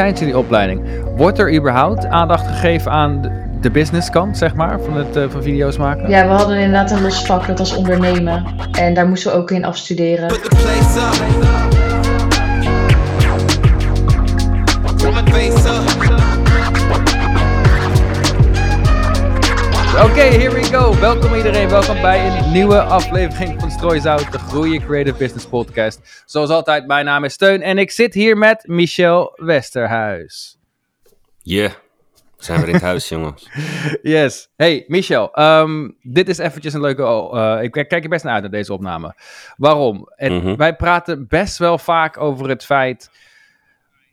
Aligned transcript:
tijdens 0.00 0.20
jullie 0.20 0.38
opleiding, 0.38 0.82
wordt 1.16 1.38
er 1.38 1.54
überhaupt 1.54 2.06
aandacht 2.06 2.46
gegeven 2.46 2.90
aan 2.90 3.32
de, 3.60 3.70
businesskant, 3.70 4.38
zeg 4.38 4.54
maar, 4.54 4.80
van, 4.80 4.96
het, 4.96 5.16
uh, 5.16 5.24
van 5.28 5.42
video's 5.42 5.76
maken? 5.76 6.10
Ja, 6.10 6.26
we 6.26 6.32
hadden 6.32 6.56
inderdaad 6.56 6.90
een 6.90 7.02
los 7.02 7.26
vak, 7.26 7.46
dat 7.46 7.58
was 7.58 7.76
ondernemen. 7.76 8.44
En 8.72 8.94
daar 8.94 9.06
moesten 9.06 9.32
we 9.32 9.36
ook 9.36 9.50
in 9.50 9.64
afstuderen. 9.64 10.30
Oké, 20.04 20.20
here 20.20 20.50
we 20.50 20.59
go. 20.70 21.00
Welkom 21.00 21.34
iedereen. 21.34 21.68
Welkom 21.68 22.00
bij 22.00 22.26
een 22.26 22.52
nieuwe 22.52 22.80
aflevering 22.80 23.60
van 23.60 23.70
Strooizout, 23.70 24.32
de 24.32 24.38
Groeien 24.38 24.80
Creative 24.80 25.16
Business 25.16 25.46
Podcast. 25.46 26.22
Zoals 26.26 26.50
altijd, 26.50 26.86
mijn 26.86 27.04
naam 27.04 27.24
is 27.24 27.32
Steun 27.32 27.62
en 27.62 27.78
ik 27.78 27.90
zit 27.90 28.14
hier 28.14 28.38
met 28.38 28.66
Michel 28.66 29.32
Westerhuis. 29.36 30.58
Yeah, 31.42 31.70
we 32.36 32.44
zijn 32.44 32.58
weer 32.58 32.68
in 32.68 32.74
het 32.74 32.82
huis, 32.82 33.08
jongens. 33.14 33.48
Yes. 34.02 34.48
Hey, 34.56 34.84
Michel, 34.86 35.40
um, 35.40 35.96
dit 36.02 36.28
is 36.28 36.38
eventjes 36.38 36.74
een 36.74 36.80
leuke... 36.80 37.02
Uh, 37.02 37.62
ik 37.62 37.70
kijk 37.70 38.02
er 38.02 38.08
best 38.08 38.24
naar 38.24 38.32
uit 38.32 38.42
naar 38.42 38.50
deze 38.50 38.72
opname. 38.72 39.14
Waarom? 39.56 40.08
Mm 40.16 40.40
-hmm. 40.40 40.56
Wij 40.56 40.76
praten 40.76 41.28
best 41.28 41.58
wel 41.58 41.78
vaak 41.78 42.20
over 42.20 42.48
het 42.48 42.64
feit 42.64 43.10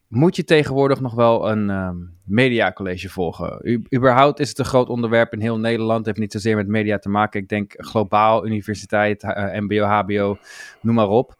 moet 0.07 0.35
je 0.35 0.43
tegenwoordig 0.43 0.99
nog 0.99 1.13
wel 1.13 1.49
een 1.49 1.69
um, 1.69 2.17
mediacollege 2.23 3.09
volgen? 3.09 3.59
U, 3.61 3.83
überhaupt 3.95 4.39
is 4.39 4.49
het 4.49 4.59
een 4.59 4.65
groot 4.65 4.89
onderwerp 4.89 5.33
in 5.33 5.41
heel 5.41 5.57
Nederland. 5.57 5.97
Het 5.97 6.05
heeft 6.05 6.19
niet 6.19 6.31
zozeer 6.31 6.55
met 6.55 6.67
media 6.67 6.97
te 6.97 7.09
maken. 7.09 7.41
Ik 7.41 7.49
denk 7.49 7.73
globaal, 7.77 8.45
universiteit, 8.45 9.23
uh, 9.23 9.59
mbo, 9.59 9.83
hbo, 9.83 10.37
noem 10.81 10.95
maar 10.95 11.09
op. 11.09 11.35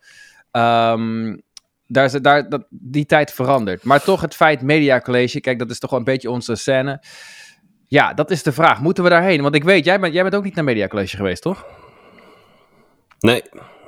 Um, 0.51 1.41
daar 1.87 2.05
is, 2.05 2.11
daar, 2.11 2.49
dat, 2.49 2.65
die 2.69 3.05
tijd 3.05 3.33
verandert. 3.33 3.83
Maar 3.83 4.03
toch 4.03 4.21
het 4.21 4.35
feit 4.35 4.61
mediacollege, 4.61 5.39
kijk, 5.39 5.59
dat 5.59 5.69
is 5.69 5.79
toch 5.79 5.89
wel 5.89 5.99
een 5.99 6.05
beetje 6.05 6.31
onze 6.31 6.55
scène. 6.55 7.03
Ja, 7.87 8.13
dat 8.13 8.31
is 8.31 8.43
de 8.43 8.51
vraag. 8.51 8.81
Moeten 8.81 9.03
we 9.03 9.09
daarheen? 9.09 9.41
Want 9.41 9.55
ik 9.55 9.63
weet, 9.63 9.85
jij 9.85 9.99
bent, 9.99 10.13
jij 10.13 10.23
bent 10.23 10.35
ook 10.35 10.43
niet 10.43 10.55
naar 10.55 10.63
mediacollege 10.63 11.15
geweest, 11.15 11.41
toch? 11.41 11.65
Nee, 13.19 13.41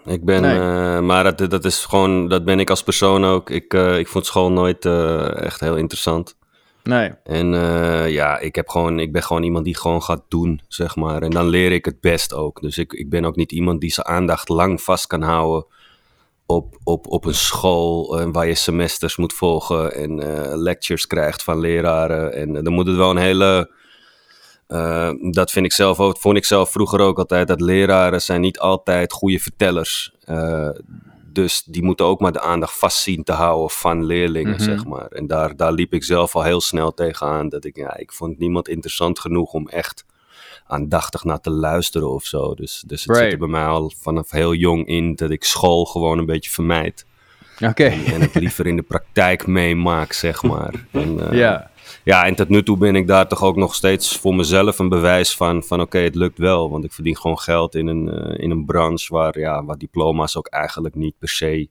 ik 0.06 0.26
ben, 0.26 0.42
nee. 0.42 0.58
uh, 0.58 1.00
maar 1.00 1.24
dat, 1.24 1.50
dat 1.50 1.66
is 1.66 1.86
gewoon, 1.86 2.28
dat 2.28 2.46
ben 2.46 2.60
ik 2.60 2.70
als 2.70 2.84
persoon 2.84 3.26
ook. 3.26 3.50
Ik, 3.50 3.74
uh, 3.74 3.98
ik 3.98 4.08
vond 4.08 4.26
school 4.26 4.52
nooit 4.52 4.86
uh, 4.86 5.42
echt 5.42 5.60
heel 5.60 5.76
interessant. 5.76 6.38
Nee. 6.84 7.12
En 7.24 7.48
ja, 8.10 8.40
ik, 8.40 8.56
heb 8.56 8.70
gewoon, 8.70 9.00
ik 9.00 9.12
ben 9.12 9.24
gewoon 9.24 9.44
iemand 9.44 9.66
die 9.66 9.78
gewoon 9.78 10.04
gaat 10.04 10.24
doen, 10.28 10.62
zeg 10.68 10.96
maar. 10.96 11.22
En 11.22 11.30
dan 11.30 11.48
leer 11.48 11.72
ik 11.72 11.86
het 11.86 12.02
best 12.02 12.34
ook. 12.34 12.62
Dus 12.62 12.78
ik, 12.78 12.94
ik 12.94 13.10
ben 13.10 13.26
ook 13.26 13.36
niet 13.36 13.52
iemand 13.52 13.82
die 13.82 13.92
zijn 13.92 14.08
aandacht 14.08 14.50
lang 14.50 14.82
vast 14.82 15.08
kan 15.08 15.22
houden 15.22 15.66
op, 16.46 16.78
op, 16.84 17.08
op 17.08 17.26
een 17.26 17.36
school 17.36 18.32
waar 18.32 18.48
je 18.48 18.56
semesters 18.56 19.18
moet 19.18 19.34
volgen 19.34 19.94
en 19.94 20.16
lectures 20.58 21.08
krijgt 21.08 21.44
van 21.44 21.60
leraren. 21.60 22.34
En 22.34 22.64
dan 22.64 22.74
moet 22.74 22.88
het 22.88 22.96
wel 22.96 23.10
een 23.10 23.18
hele 23.18 23.72
uh, 24.70 25.12
dat 25.32 25.52
vind 25.52 25.66
ik 25.66 25.74
zelf 25.74 26.00
ook, 26.00 26.18
vond 26.18 26.38
ik 26.38 26.46
zelf 26.46 26.72
vroeger 26.72 27.00
ook 27.00 27.18
altijd, 27.18 27.48
dat 27.48 27.62
leraren 27.62 28.22
zijn 28.22 28.42
niet 28.42 28.60
altijd 28.60 29.12
goede 29.12 29.40
vertellers. 29.40 30.12
Uh, 30.26 30.70
dus 31.26 31.64
die 31.64 31.84
moeten 31.84 32.06
ook 32.06 32.20
maar 32.20 32.32
de 32.32 32.42
aandacht 32.42 32.78
vast 32.78 32.98
zien 32.98 33.24
te 33.24 33.32
houden 33.32 33.70
van 33.70 34.06
leerlingen, 34.06 34.52
mm-hmm. 34.52 34.66
zeg 34.66 34.86
maar. 34.86 35.08
En 35.08 35.28
daar, 35.28 35.56
daar 35.56 35.72
liep 35.72 35.94
ik 35.94 36.04
zelf 36.04 36.36
al 36.36 36.44
heel 36.44 36.62
snel 36.62 36.94
tegenaan. 36.94 37.50
Dat 37.50 37.66
ik, 37.66 37.76
ja, 37.76 37.98
ik 37.98 38.12
vond 38.12 38.40
niemand 38.40 38.68
interessant 38.68 39.20
genoeg 39.20 39.54
om 39.54 39.68
echt 39.68 40.06
aandachtig 40.68 41.24
naar 41.24 41.42
te 41.42 41.52
luisteren 41.52 42.10
of 42.10 42.24
zo. 42.24 42.54
Dus, 42.54 42.84
dus 42.88 43.02
het 43.02 43.10
right. 43.10 43.24
zit 43.24 43.34
er 43.34 43.40
bij 43.40 43.48
mij 43.48 43.66
al 43.66 43.92
vanaf 44.02 44.32
heel 44.32 44.54
jong 44.54 44.88
in 44.88 45.16
dat 45.16 45.30
ik 45.30 45.44
school 45.44 45.86
gewoon 45.86 46.18
een 46.18 46.26
beetje 46.26 46.50
vermijd. 46.50 47.06
Oké. 47.56 47.68
Okay. 47.68 48.06
En, 48.06 48.14
en, 48.14 48.22
het 48.22 48.36
liever 48.36 48.68
in 48.68 48.76
de 48.76 48.82
praktijk 48.82 49.48
meemaak, 49.48 50.14
zeg 50.14 50.44
maar. 50.44 50.74
En, 50.92 51.18
uh, 51.18 51.32
yeah 51.32 51.69
ja, 52.04 52.26
en 52.26 52.36
tot 52.36 52.50
nu 52.50 52.64
toe 52.64 52.78
ben 52.78 52.96
ik 52.96 53.08
daar 53.08 53.28
toch 53.28 53.44
ook 53.44 53.56
nog 53.56 53.76
steeds 53.76 54.18
voor 54.18 54.36
mezelf 54.36 54.80
een 54.80 54.90
bewijs 54.90 55.36
van, 55.36 55.64
van 55.64 55.80
oké, 55.80 55.88
okay, 55.88 56.04
het 56.04 56.16
lukt 56.16 56.38
wel. 56.38 56.70
Want 56.70 56.84
ik 56.84 56.92
verdien 56.92 57.18
gewoon 57.18 57.40
geld 57.40 57.76
in 57.76 57.88
een, 57.88 58.08
uh, 58.08 58.44
in 58.44 58.52
een 58.52 58.66
branche 58.66 59.14
waar, 59.14 59.40
ja, 59.40 59.64
waar 59.66 59.78
diploma's 59.78 60.38
ook 60.38 60.48
eigenlijk 60.48 60.96
niet 60.96 61.14
per 61.20 61.30
se 61.30 61.68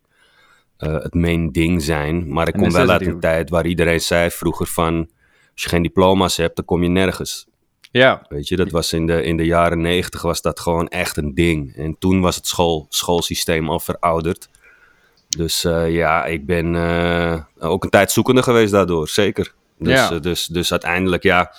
uh, 0.79 0.93
het 0.93 1.15
main 1.15 1.53
ding 1.53 1.83
zijn. 1.83 2.33
Maar 2.33 2.49
ik 2.49 2.55
kom 2.55 2.73
wel 2.73 2.91
uit 2.91 3.07
een 3.07 3.21
tijd 3.21 3.51
waar 3.51 3.67
iedereen 3.67 4.01
zei 4.01 4.31
vroeger 4.31 4.67
van, 4.67 5.09
als 5.53 5.63
je 5.63 5.69
geen 5.69 5.83
diploma's 5.83 6.37
hebt, 6.37 6.57
dan 6.57 6.65
kom 6.65 6.83
je 6.83 6.89
nergens. 6.89 7.47
Ja. 7.91 8.27
Weet 8.29 8.49
je, 8.49 8.57
dat 8.57 8.71
was 8.71 8.93
in 8.93 9.07
de, 9.07 9.23
in 9.23 9.37
de 9.37 9.45
jaren 9.45 9.81
negentig 9.81 10.23
was 10.23 10.43
dat 10.43 10.61
gewoon 10.61 10.89
echt 10.89 11.17
een 11.17 11.35
ding. 11.35 11.77
En 11.77 11.97
toen 11.99 12.21
was 12.21 12.37
het 12.37 12.47
school, 12.47 12.87
schoolsysteem 12.89 13.71
al 13.71 13.81
verouderd. 13.81 14.49
Dus 15.29 15.65
uh, 15.65 15.91
ja, 15.91 16.25
ik 16.25 16.47
ben 16.47 16.77
ook 17.59 17.85
een 17.85 17.91
tijd 17.91 18.13
zoekende 18.13 18.43
geweest 18.43 18.73
daardoor, 18.73 19.09
zeker. 19.09 19.55
Dus, 19.79 19.95
ja. 19.95 20.13
uh, 20.13 20.21
dus, 20.21 20.47
dus 20.47 20.71
uiteindelijk, 20.71 21.23
ja, 21.23 21.55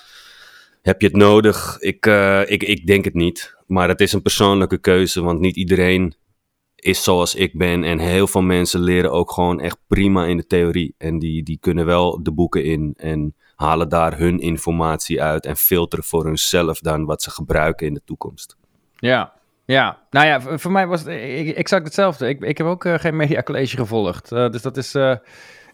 heb 0.81 1.02
je 1.02 1.07
het 1.07 1.16
nodig? 1.16 1.78
Ik, 1.80 2.06
uh, 2.06 2.41
ik, 2.50 2.63
ik 2.63 2.85
denk 2.88 3.06
het 3.06 3.13
niet. 3.13 3.57
Maar 3.68 3.88
het 3.88 4.02
is 4.02 4.13
een 4.13 4.22
persoonlijke 4.22 4.78
keuze, 4.78 5.22
want 5.22 5.40
niet 5.40 5.56
iedereen 5.56 6.16
is 6.75 7.03
zoals 7.03 7.35
ik 7.35 7.57
ben. 7.57 7.84
En 7.84 8.00
heel 8.00 8.28
veel 8.28 8.41
mensen 8.41 8.80
leren 8.80 9.12
ook 9.12 9.31
gewoon 9.31 9.59
echt 9.59 9.78
prima 9.88 10.25
in 10.25 10.38
de 10.38 10.47
theorie. 10.47 10.96
En 10.97 11.19
die, 11.19 11.44
die 11.44 11.57
kunnen 11.62 11.85
wel 11.85 12.24
de 12.24 12.31
boeken 12.31 12.63
in 12.63 12.94
en 12.97 13.35
halen 13.56 13.90
daar 13.90 14.18
hun 14.18 14.40
informatie 14.40 15.22
uit 15.22 15.46
en 15.46 15.57
filteren 15.57 16.06
voor 16.06 16.25
hunzelf 16.25 16.80
dan 16.80 17.06
wat 17.06 17.22
ze 17.22 17.30
gebruiken 17.30 17.88
in 17.88 17.94
de 17.94 18.01
toekomst. 18.06 18.56
Ja, 18.96 19.34
ja, 19.66 20.00
nou 20.09 20.28
ja, 20.28 20.57
voor 20.57 20.72
mij 20.72 20.88
was 20.88 21.00
het 21.00 21.09
exact 21.56 21.84
hetzelfde. 21.84 22.28
Ik, 22.28 22.41
ik 22.41 22.57
heb 22.57 22.68
ook 22.68 22.86
uh, 22.86 23.00
geen 23.00 23.16
mediacollege 23.16 23.78
gevolgd. 23.78 24.31
Uh, 24.31 24.50
dus 24.50 24.62
dat 24.62 24.78
is... 24.78 24.96
Uh, 24.96 25.16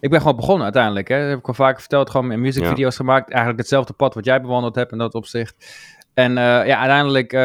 ik 0.06 0.12
ben 0.12 0.22
gewoon 0.22 0.36
begonnen 0.36 0.64
uiteindelijk. 0.64 1.08
Hè. 1.08 1.20
Dat 1.20 1.30
heb 1.30 1.40
ik 1.40 1.48
al 1.48 1.54
vaker 1.54 1.80
verteld. 1.80 2.10
Gewoon 2.10 2.42
musicvideo's 2.42 2.98
ja. 2.98 3.04
gemaakt. 3.04 3.30
Eigenlijk 3.30 3.60
hetzelfde 3.60 3.94
pad 3.94 4.14
wat 4.14 4.26
jij 4.26 4.42
bewandeld 4.42 4.76
hebt 4.76 4.92
in 4.92 4.98
dat 4.98 5.14
opzicht. 5.14 5.66
En 6.14 6.32
uh, 6.32 6.38
ja, 6.38 6.78
uiteindelijk 6.78 7.34
uh, 7.34 7.42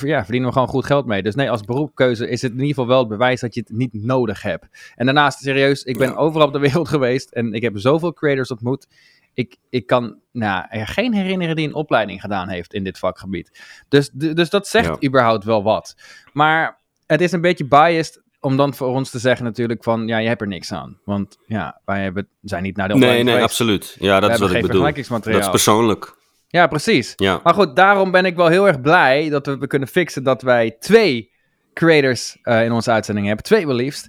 ja, 0.00 0.22
verdienen 0.22 0.48
we 0.48 0.52
gewoon 0.52 0.68
goed 0.68 0.84
geld 0.84 1.06
mee. 1.06 1.22
Dus 1.22 1.34
nee, 1.34 1.50
als 1.50 1.62
beroepkeuze 1.62 2.28
is 2.28 2.42
het 2.42 2.52
in 2.52 2.58
ieder 2.58 2.74
geval 2.74 2.86
wel 2.86 2.98
het 2.98 3.08
bewijs 3.08 3.40
dat 3.40 3.54
je 3.54 3.60
het 3.60 3.70
niet 3.70 3.92
nodig 3.92 4.42
hebt. 4.42 4.92
En 4.94 5.04
daarnaast, 5.04 5.38
serieus, 5.38 5.82
ik 5.82 5.98
ben 5.98 6.08
ja. 6.08 6.14
overal 6.14 6.46
op 6.46 6.52
de 6.52 6.58
wereld 6.58 6.88
geweest 6.96 7.30
en 7.30 7.52
ik 7.52 7.62
heb 7.62 7.72
zoveel 7.78 8.12
creators 8.12 8.50
ontmoet. 8.50 8.86
Ik, 9.34 9.56
ik 9.70 9.86
kan 9.86 10.16
nou, 10.32 10.66
er 10.68 10.86
geen 10.86 11.14
herinneren 11.14 11.56
die 11.56 11.66
een 11.66 11.74
opleiding 11.74 12.20
gedaan 12.20 12.48
heeft 12.48 12.74
in 12.74 12.84
dit 12.84 12.98
vakgebied. 12.98 13.62
Dus, 13.88 14.10
dus 14.12 14.50
dat 14.50 14.68
zegt 14.68 14.86
ja. 15.00 15.08
überhaupt 15.08 15.44
wel 15.44 15.62
wat. 15.62 15.96
Maar 16.32 16.78
het 17.06 17.20
is 17.20 17.32
een 17.32 17.40
beetje 17.40 17.64
biased 17.64 18.22
om 18.48 18.56
dan 18.56 18.74
voor 18.74 18.88
ons 18.88 19.10
te 19.10 19.18
zeggen 19.18 19.44
natuurlijk 19.44 19.82
van, 19.82 20.06
ja, 20.06 20.18
je 20.18 20.28
hebt 20.28 20.40
er 20.40 20.46
niks 20.46 20.72
aan. 20.72 20.98
Want 21.04 21.38
ja, 21.46 21.80
wij 21.84 22.02
hebben, 22.02 22.28
zijn 22.42 22.62
niet 22.62 22.76
naar 22.76 22.88
de 22.88 22.94
Nee, 22.94 23.10
nee, 23.10 23.18
geweest. 23.18 23.42
absoluut. 23.42 23.96
Ja, 23.98 24.20
dat 24.20 24.28
we 24.28 24.34
is 24.34 24.40
wat 24.40 24.50
ik 24.50 24.62
bedoel. 24.62 24.82
Dat 24.82 25.26
is 25.26 25.50
persoonlijk. 25.50 26.16
Ja, 26.48 26.66
precies. 26.66 27.12
Ja. 27.16 27.40
Maar 27.42 27.54
goed, 27.54 27.76
daarom 27.76 28.10
ben 28.10 28.24
ik 28.24 28.36
wel 28.36 28.48
heel 28.48 28.66
erg 28.66 28.80
blij 28.80 29.28
dat 29.28 29.46
we 29.46 29.66
kunnen 29.66 29.88
fixen 29.88 30.22
dat 30.22 30.42
wij 30.42 30.76
twee 30.80 31.30
creators 31.74 32.36
uh, 32.42 32.64
in 32.64 32.72
onze 32.72 32.90
uitzending 32.90 33.26
hebben. 33.26 33.44
Twee 33.44 33.66
wel 33.66 33.74
liefst. 33.74 34.08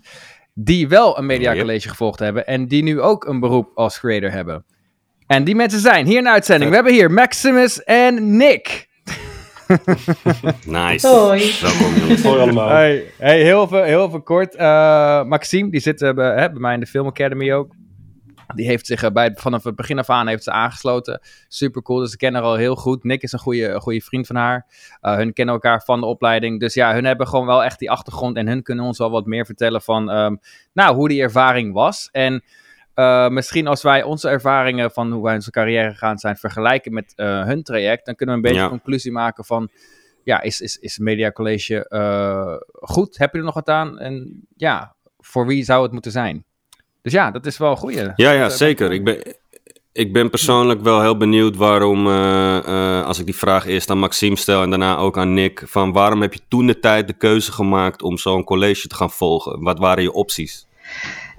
Die 0.53 0.87
wel 0.87 1.17
een 1.17 1.25
mediacollege 1.25 1.79
yep. 1.79 1.89
gevolgd 1.89 2.19
hebben. 2.19 2.47
En 2.47 2.67
die 2.67 2.83
nu 2.83 3.01
ook 3.01 3.25
een 3.25 3.39
beroep 3.39 3.71
als 3.75 3.99
creator 3.99 4.31
hebben. 4.31 4.65
En 5.27 5.43
die 5.43 5.55
mensen 5.55 5.79
zijn 5.79 6.05
hier 6.05 6.17
in 6.17 6.23
de 6.23 6.29
uitzending. 6.29 6.69
We 6.69 6.75
hebben 6.75 6.93
hier 6.93 7.11
Maximus 7.11 7.83
en 7.83 8.37
Nick. 8.37 8.88
nice. 10.65 11.07
Hoi. 11.07 11.55
Welkom 11.61 11.93
jongens. 11.95 12.23
Hoi 12.23 12.39
allemaal. 12.39 12.69
Hey, 12.69 13.11
hey, 13.17 13.41
heel, 13.43 13.67
veel, 13.67 13.83
heel 13.83 14.09
veel 14.09 14.21
kort. 14.21 14.55
Uh, 14.55 15.23
Maxime, 15.23 15.69
die 15.69 15.79
zit 15.79 16.01
uh, 16.01 16.13
bij, 16.13 16.41
hè, 16.41 16.51
bij 16.51 16.59
mij 16.59 16.73
in 16.73 16.79
de 16.79 16.85
Film 16.85 17.07
Academy 17.07 17.53
ook. 17.53 17.75
Die 18.55 18.65
heeft 18.65 18.85
zich 18.85 19.03
uh, 19.03 19.09
bij, 19.09 19.31
vanaf 19.35 19.63
het 19.63 19.75
begin 19.75 19.99
af 19.99 20.09
aan 20.09 20.27
heeft 20.27 20.43
ze 20.43 20.51
aangesloten. 20.51 21.19
Super 21.47 21.81
cool, 21.81 21.99
dus 21.99 22.11
ze 22.11 22.17
kennen 22.17 22.41
haar 22.41 22.49
al 22.49 22.57
heel 22.57 22.75
goed. 22.75 23.03
Nick 23.03 23.21
is 23.21 23.31
een 23.31 23.39
goede, 23.39 23.79
goede 23.79 24.01
vriend 24.01 24.27
van 24.27 24.35
haar. 24.35 24.65
hun 25.01 25.33
kennen 25.33 25.53
elkaar 25.53 25.81
van 25.81 25.99
de 25.99 26.05
opleiding. 26.05 26.59
Dus 26.59 26.73
ja, 26.73 26.93
hun 26.93 27.05
hebben 27.05 27.27
gewoon 27.27 27.45
wel 27.45 27.63
echt 27.63 27.79
die 27.79 27.91
achtergrond. 27.91 28.37
En 28.37 28.47
hun 28.47 28.63
kunnen 28.63 28.85
ons 28.85 28.97
wel 28.97 29.11
wat 29.11 29.25
meer 29.25 29.45
vertellen 29.45 29.81
van 29.81 30.09
um, 30.09 30.39
nou, 30.73 30.95
hoe 30.95 31.07
die 31.07 31.21
ervaring 31.21 31.73
was. 31.73 32.09
En 32.11 32.43
uh, 32.99 33.27
misschien 33.29 33.67
als 33.67 33.81
wij 33.81 34.03
onze 34.03 34.29
ervaringen 34.29 34.91
van 34.91 35.11
hoe 35.11 35.23
wij 35.23 35.35
onze 35.35 35.51
carrière 35.51 35.89
gegaan 35.89 36.17
zijn 36.17 36.37
vergelijken 36.37 36.93
met 36.93 37.13
uh, 37.15 37.43
hun 37.45 37.63
traject, 37.63 38.05
dan 38.05 38.15
kunnen 38.15 38.35
we 38.35 38.41
een 38.41 38.47
beetje 38.47 38.65
Ja. 38.65 38.71
een 38.73 38.79
conclusie 38.81 39.11
maken 39.11 39.45
van, 39.45 39.69
ja, 40.23 40.41
is, 40.41 40.61
is, 40.61 40.77
is 40.77 40.97
Media 40.97 41.31
College 41.31 41.85
uh, 41.89 42.55
goed? 42.89 43.17
Heb 43.17 43.31
je 43.33 43.37
er 43.37 43.43
nog 43.43 43.53
wat 43.53 43.69
aan? 43.69 43.99
En 43.99 44.45
ja, 44.55 44.95
voor 45.19 45.45
wie 45.47 45.63
zou 45.63 45.83
het 45.83 45.91
moeten 45.91 46.11
zijn? 46.11 46.43
Dus 47.01 47.11
ja, 47.13 47.31
dat 47.31 47.45
is 47.45 47.57
wel 47.57 47.71
een 47.71 47.77
goeie. 47.77 47.97
Ja, 48.15 48.31
ja, 48.31 48.41
Dat, 48.41 48.53
zeker. 48.57 48.91
Ik 48.91 49.03
ben, 49.03 49.35
ik 49.91 50.13
ben 50.13 50.29
persoonlijk 50.29 50.81
wel 50.81 51.01
heel 51.01 51.17
benieuwd 51.17 51.55
waarom, 51.55 52.07
als 53.03 53.19
ik 53.19 53.25
die 53.25 53.35
vraag 53.35 53.65
eerst 53.65 53.89
aan 53.89 53.97
Maxime 53.99 54.35
stel 54.35 54.61
en 54.61 54.69
daarna 54.69 54.97
ook 54.97 55.17
aan 55.17 55.33
Nick, 55.33 55.63
van 55.65 55.91
waarom 55.91 56.21
heb 56.21 56.33
je 56.33 56.39
toen 56.47 56.67
de 56.67 56.79
tijd 56.79 57.07
de 57.07 57.13
keuze 57.13 57.51
gemaakt 57.51 58.01
om 58.01 58.17
zo'n 58.17 58.43
college 58.43 58.87
te 58.87 58.95
gaan 58.95 59.11
volgen? 59.11 59.61
Wat 59.63 59.79
waren 59.79 60.03
je 60.03 60.11
opties? 60.11 60.67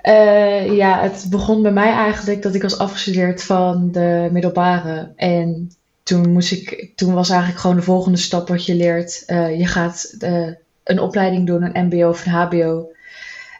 Uh, 0.02 0.76
ja, 0.76 1.02
het 1.02 1.26
begon 1.30 1.62
bij 1.62 1.72
mij 1.72 1.92
eigenlijk 1.92 2.42
dat 2.42 2.54
ik 2.54 2.62
was 2.62 2.78
afgestudeerd 2.78 3.42
van 3.42 3.92
de 3.92 4.28
middelbare. 4.32 5.12
En 5.16 5.70
toen, 6.02 6.32
moest 6.32 6.52
ik, 6.52 6.92
toen 6.94 7.14
was 7.14 7.30
eigenlijk 7.30 7.60
gewoon 7.60 7.76
de 7.76 7.82
volgende 7.82 8.18
stap 8.18 8.48
wat 8.48 8.66
je 8.66 8.74
leert. 8.74 9.22
Uh, 9.26 9.58
je 9.58 9.66
gaat 9.66 10.14
uh, 10.20 10.48
een 10.84 11.00
opleiding 11.00 11.46
doen, 11.46 11.62
een 11.62 11.86
MBO 11.86 12.08
of 12.08 12.26
een 12.26 12.32
HBO. 12.32 12.92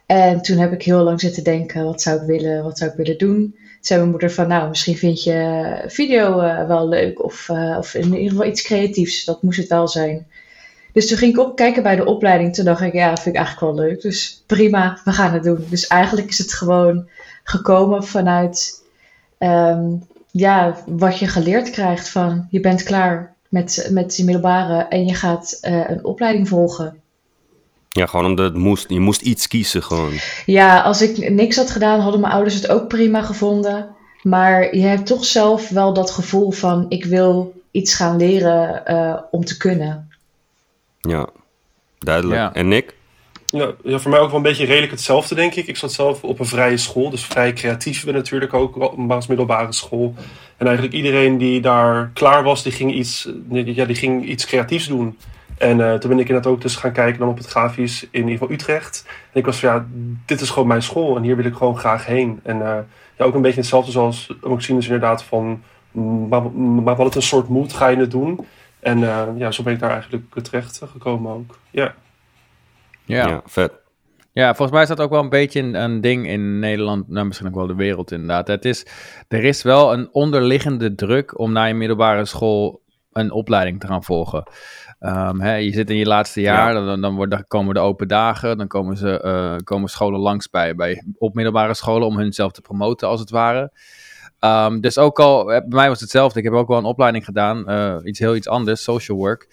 En 0.07 0.43
toen 0.43 0.59
heb 0.59 0.73
ik 0.73 0.83
heel 0.83 1.03
lang 1.03 1.21
zitten 1.21 1.45
denken: 1.45 1.85
wat 1.85 2.03
zou 2.03 2.21
ik 2.21 2.27
willen, 2.27 2.63
wat 2.63 2.79
zou 2.79 2.91
ik 2.91 2.97
willen 2.97 3.19
doen? 3.19 3.55
zei 3.81 3.99
mijn 3.99 4.11
moeder 4.11 4.31
van, 4.31 4.49
nou, 4.49 4.69
misschien 4.69 4.97
vind 4.97 5.23
je 5.23 5.83
video 5.87 6.37
wel 6.67 6.89
leuk 6.89 7.25
of, 7.25 7.51
of 7.79 7.95
in 7.95 8.05
ieder 8.05 8.31
geval 8.31 8.47
iets 8.47 8.63
creatiefs. 8.63 9.25
Dat 9.25 9.43
moest 9.43 9.59
het 9.59 9.69
wel 9.69 9.89
zijn. 9.89 10.27
Dus 10.93 11.09
toen 11.09 11.19
ging 11.19 11.33
ik 11.33 11.41
opkijken 11.41 11.83
bij 11.83 11.97
de 11.97 12.05
opleiding. 12.05 12.55
Toen 12.55 12.65
dacht 12.65 12.81
ik, 12.81 12.93
ja, 12.93 13.09
dat 13.09 13.21
vind 13.21 13.35
ik 13.35 13.41
eigenlijk 13.41 13.77
wel 13.77 13.85
leuk. 13.85 14.03
Dus 14.03 14.43
prima, 14.47 15.01
we 15.05 15.13
gaan 15.13 15.33
het 15.33 15.43
doen. 15.43 15.67
Dus 15.69 15.87
eigenlijk 15.87 16.29
is 16.29 16.39
het 16.39 16.55
gewoon 16.55 17.09
gekomen 17.45 18.05
vanuit 18.05 18.83
ehm, 19.39 19.89
ja, 20.31 20.77
wat 20.87 21.19
je 21.19 21.27
geleerd 21.27 21.71
krijgt 21.71 22.09
van 22.09 22.47
je 22.51 22.61
bent 22.61 22.83
klaar 22.83 23.35
met, 23.49 23.89
met 23.93 24.15
die 24.15 24.25
middelbare 24.25 24.83
en 24.83 25.07
je 25.07 25.15
gaat 25.15 25.59
uh, 25.63 25.91
een 25.91 26.05
opleiding 26.05 26.49
volgen. 26.49 27.01
Ja, 27.89 28.07
gewoon 28.07 28.27
omdat 28.27 28.45
het 28.45 28.63
moest, 28.63 28.89
je 28.89 29.01
moest 29.01 29.21
iets 29.21 29.49
kiezen 29.49 29.83
gewoon. 29.83 30.13
Ja, 30.47 30.81
als 30.81 31.03
ik 31.03 31.31
niks 31.31 31.57
had 31.57 31.71
gedaan, 31.71 32.01
hadden 32.01 32.21
mijn 32.21 32.33
ouders 32.33 32.55
het 32.55 32.69
ook 32.69 32.89
prima 32.89 33.23
gevonden. 33.23 33.89
Maar 34.23 34.77
je 34.77 34.83
hebt 34.83 35.07
toch 35.07 35.25
zelf 35.25 35.69
wel 35.69 35.93
dat 35.93 36.11
gevoel 36.11 36.51
van 36.51 36.87
ik 36.89 37.05
wil 37.05 37.53
iets 37.71 37.95
gaan 37.95 38.17
leren 38.17 38.83
uh, 38.87 39.17
om 39.31 39.45
te 39.45 39.57
kunnen. 39.57 40.10
Ja, 41.01 41.29
duidelijk. 41.99 42.55
En 42.55 42.69
Nick? 42.69 42.95
Ja, 43.47 43.73
ja, 43.83 43.99
voor 43.99 44.11
mij 44.11 44.21
ook 44.21 44.29
wel 44.29 44.37
een 44.37 44.43
beetje 44.43 44.65
redelijk 44.65 44.93
hetzelfde, 44.93 45.35
denk 45.35 45.55
ik. 45.55 45.67
Ik 45.67 45.77
zat 45.77 45.93
zelf 45.93 46.25
op 46.25 46.39
een 46.39 46.47
vrije 46.47 46.77
school, 46.77 47.11
dus 47.11 47.25
vrij 47.25 47.53
creatief 47.53 48.05
ben 48.05 48.15
natuurlijk 48.15 48.55
ook, 48.55 48.77
op 48.77 49.29
middelbare 49.29 49.73
school. 49.73 50.15
En 50.57 50.67
eigenlijk 50.67 50.97
iedereen 50.97 51.39
die 51.39 51.61
daar 51.61 52.11
klaar 52.15 52.43
was, 52.43 52.63
die 52.63 52.73
ging 52.73 52.95
iets, 52.95 53.29
ja, 53.51 53.85
die 53.85 53.97
ging 53.97 54.25
iets 54.25 54.47
creatiefs 54.47 54.87
doen. 54.87 55.19
En 55.59 55.79
uh, 55.79 55.95
toen 55.95 56.11
ben 56.11 56.19
ik 56.19 56.29
inderdaad 56.29 56.53
ook 56.53 56.61
dus 56.61 56.77
gaan 56.77 56.93
kijken 56.93 57.19
dan 57.19 57.29
op 57.29 57.37
het 57.37 57.47
grafisch 57.47 58.03
in 58.11 58.21
ieder 58.21 58.33
geval 58.33 58.51
Utrecht. 58.51 59.05
En 59.33 59.41
ik 59.41 59.47
was 59.47 59.61
van 59.61 59.69
ja, 59.69 59.87
dit 60.27 60.41
is 60.41 60.51
gewoon 60.51 60.69
mijn 60.69 60.83
school 60.83 61.17
en 61.17 61.23
hier 61.23 61.37
wil 61.37 61.45
ik 61.45 61.55
gewoon 61.55 61.79
graag 61.79 62.07
heen. 62.07 62.41
En 62.43 62.57
uh, 62.57 62.79
ja, 63.17 63.25
ook 63.25 63.35
een 63.35 63.43
beetje 63.43 63.61
hetzelfde 63.61 63.91
zoals 63.91 64.35
ook 64.41 64.63
zien 64.63 64.77
dus 64.77 64.85
inderdaad 64.85 65.23
van, 65.23 65.63
maar, 66.29 66.43
maar 66.53 66.97
wat 66.97 67.07
het 67.07 67.15
een 67.15 67.23
soort 67.23 67.49
moed 67.49 67.73
ga 67.73 67.89
je 67.89 67.97
het 67.97 68.11
doen? 68.11 68.47
En 68.81 68.99
uh, 68.99 69.27
ja, 69.37 69.51
zo 69.51 69.63
ben 69.63 69.73
ik 69.73 69.79
daar 69.79 69.91
eigenlijk 69.91 70.25
terecht 70.43 70.83
gekomen 70.93 71.33
ook. 71.33 71.59
Ja. 71.71 71.95
Ja. 73.05 73.29
ja, 73.29 73.43
vet. 73.45 73.73
Ja, 74.33 74.47
volgens 74.47 74.71
mij 74.71 74.83
is 74.83 74.89
dat 74.89 75.01
ook 75.01 75.11
wel 75.11 75.23
een 75.23 75.29
beetje 75.29 75.61
een, 75.61 75.75
een, 75.75 76.01
ding 76.01 76.27
in 76.27 76.59
Nederland, 76.59 77.09
nou 77.09 77.27
misschien 77.27 77.49
ook 77.49 77.55
wel 77.55 77.67
de 77.67 77.75
wereld 77.75 78.13
inderdaad. 78.13 78.47
Het 78.47 78.65
is, 78.65 78.87
er 79.29 79.45
is 79.45 79.63
wel 79.63 79.93
een 79.93 80.09
onderliggende 80.13 80.95
druk 80.95 81.39
om 81.39 81.53
na 81.53 81.65
je 81.65 81.75
middelbare 81.75 82.25
school 82.25 82.83
een 83.13 83.31
opleiding 83.31 83.81
te 83.81 83.87
gaan 83.87 84.05
volgen. 84.05 84.43
Um, 85.01 85.41
hè, 85.41 85.55
je 85.55 85.73
zit 85.73 85.91
in 85.91 85.97
je 85.97 86.07
laatste 86.07 86.41
jaar, 86.41 86.75
dan, 86.75 87.01
dan, 87.01 87.15
worden, 87.15 87.45
komen 87.47 87.75
de 87.75 87.81
open 87.81 88.09
dagen, 88.09 88.59
dan 88.59 88.67
komen, 88.67 88.97
ze, 88.97 89.23
uh, 89.25 89.65
komen 89.65 89.89
scholen 89.89 90.21
langs 90.21 90.51
bij, 90.51 90.75
bij 90.75 91.05
op 91.19 91.35
middelbare 91.35 91.75
scholen 91.75 92.07
om 92.07 92.19
hunzelf 92.19 92.53
te 92.53 92.61
promoten 92.61 93.09
als 93.09 93.21
het 93.21 93.31
ware. 93.31 93.73
Um, 94.41 94.81
dus 94.81 94.99
ook 94.99 95.19
al, 95.19 95.45
bij 95.45 95.65
mij 95.69 95.89
was 95.89 96.01
het 96.01 96.01
hetzelfde, 96.01 96.39
ik 96.39 96.45
heb 96.45 96.55
ook 96.55 96.69
wel 96.69 96.79
een 96.79 96.85
opleiding 96.85 97.25
gedaan, 97.25 97.71
uh, 97.71 97.97
iets 98.05 98.19
heel 98.19 98.37
iets 98.37 98.49
anders, 98.49 98.83
social 98.83 99.19
work. 99.19 99.49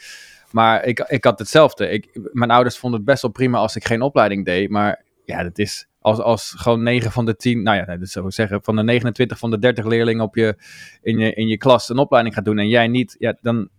Maar 0.52 0.86
ik, 0.86 1.00
ik 1.00 1.24
had 1.24 1.40
hetzelfde. 1.40 1.90
Ik, 1.90 2.30
mijn 2.32 2.52
ouders 2.52 2.78
vonden 2.78 3.00
het 3.00 3.10
best 3.10 3.22
wel 3.22 3.32
prima 3.32 3.58
als 3.58 3.76
ik 3.76 3.86
geen 3.86 4.02
opleiding 4.02 4.46
deed. 4.46 4.70
Maar 4.70 5.04
ja, 5.26 5.44
dat 5.44 5.58
is 5.58 5.88
als, 6.08 6.20
als 6.20 6.54
gewoon 6.58 6.84
9 6.84 7.12
van 7.12 7.26
de 7.26 7.36
10, 7.36 7.64
nou 7.64 7.78
ja, 7.78 7.98
dat 7.98 8.10
zou 8.10 8.32
zeggen, 8.32 8.64
van 8.64 8.76
de 8.76 8.84
29 8.84 9.38
van 9.38 9.52
de 9.52 9.60
30 9.60 9.86
leerlingen 9.86 10.24
op 10.24 10.36
je, 10.36 10.56
in, 11.02 11.18
je, 11.18 11.34
in 11.34 11.48
je 11.48 11.58
klas 11.58 11.90
een 11.90 11.98
opleiding 11.98 12.36
gaat 12.36 12.46
doen 12.46 12.60
en 12.60 12.68
jij 12.68 12.88
niet, 12.88 13.16
ja, 13.20 13.38
dan, 13.42 13.70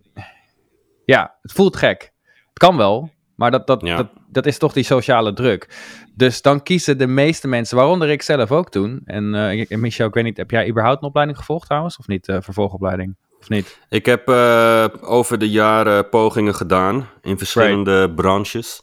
ja, 1.05 1.35
het 1.41 1.51
voelt 1.51 1.75
gek. 1.75 2.11
Het 2.47 2.57
kan 2.57 2.77
wel, 2.77 3.09
maar 3.39 3.51
dat, 3.51 3.67
dat, 3.67 3.81
dat, 3.81 4.07
dat 4.27 4.45
is 4.45 4.57
toch 4.57 4.73
die 4.73 4.83
sociale 4.83 5.33
druk. 5.33 5.77
Dus 6.15 6.41
dan 6.41 6.63
kiezen 6.63 6.97
de 6.97 7.07
meeste 7.07 7.47
mensen, 7.47 7.77
waaronder 7.77 8.09
ik 8.09 8.21
zelf 8.21 8.51
ook 8.51 8.69
toen. 8.69 9.01
En 9.05 9.33
uh, 9.33 9.77
Michel, 9.77 10.07
ik 10.07 10.13
weet 10.13 10.23
niet, 10.23 10.37
heb 10.37 10.51
jij 10.51 10.69
überhaupt 10.69 11.01
een 11.01 11.07
opleiding 11.07 11.37
gevolgd 11.37 11.65
trouwens? 11.65 11.97
Of 11.97 12.07
niet, 12.07 12.27
uh, 12.27 12.37
vervolgopleiding? 12.39 13.15
Of 13.39 13.49
niet? 13.49 13.79
Ik 13.89 14.05
heb 14.05 14.29
uh, 14.29 14.85
over 15.01 15.37
de 15.37 15.49
jaren 15.49 16.09
pogingen 16.09 16.55
gedaan 16.55 17.09
in 17.21 17.37
verschillende 17.37 17.99
right. 17.99 18.15
branches. 18.15 18.81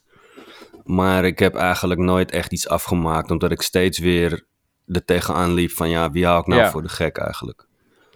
Maar 0.85 1.25
ik 1.25 1.39
heb 1.39 1.55
eigenlijk 1.55 2.01
nooit 2.01 2.31
echt 2.31 2.53
iets 2.53 2.69
afgemaakt, 2.69 3.31
omdat 3.31 3.51
ik 3.51 3.63
steeds 3.63 3.99
weer 3.99 4.45
er 4.87 5.05
tegenaan 5.05 5.53
liep 5.55 5.71
van 5.71 5.89
ja, 5.89 6.11
wie 6.11 6.27
hou 6.27 6.41
ik 6.41 6.47
nou 6.47 6.71
voor 6.71 6.83
de 6.83 6.89
gek 6.89 7.17
eigenlijk? 7.17 7.66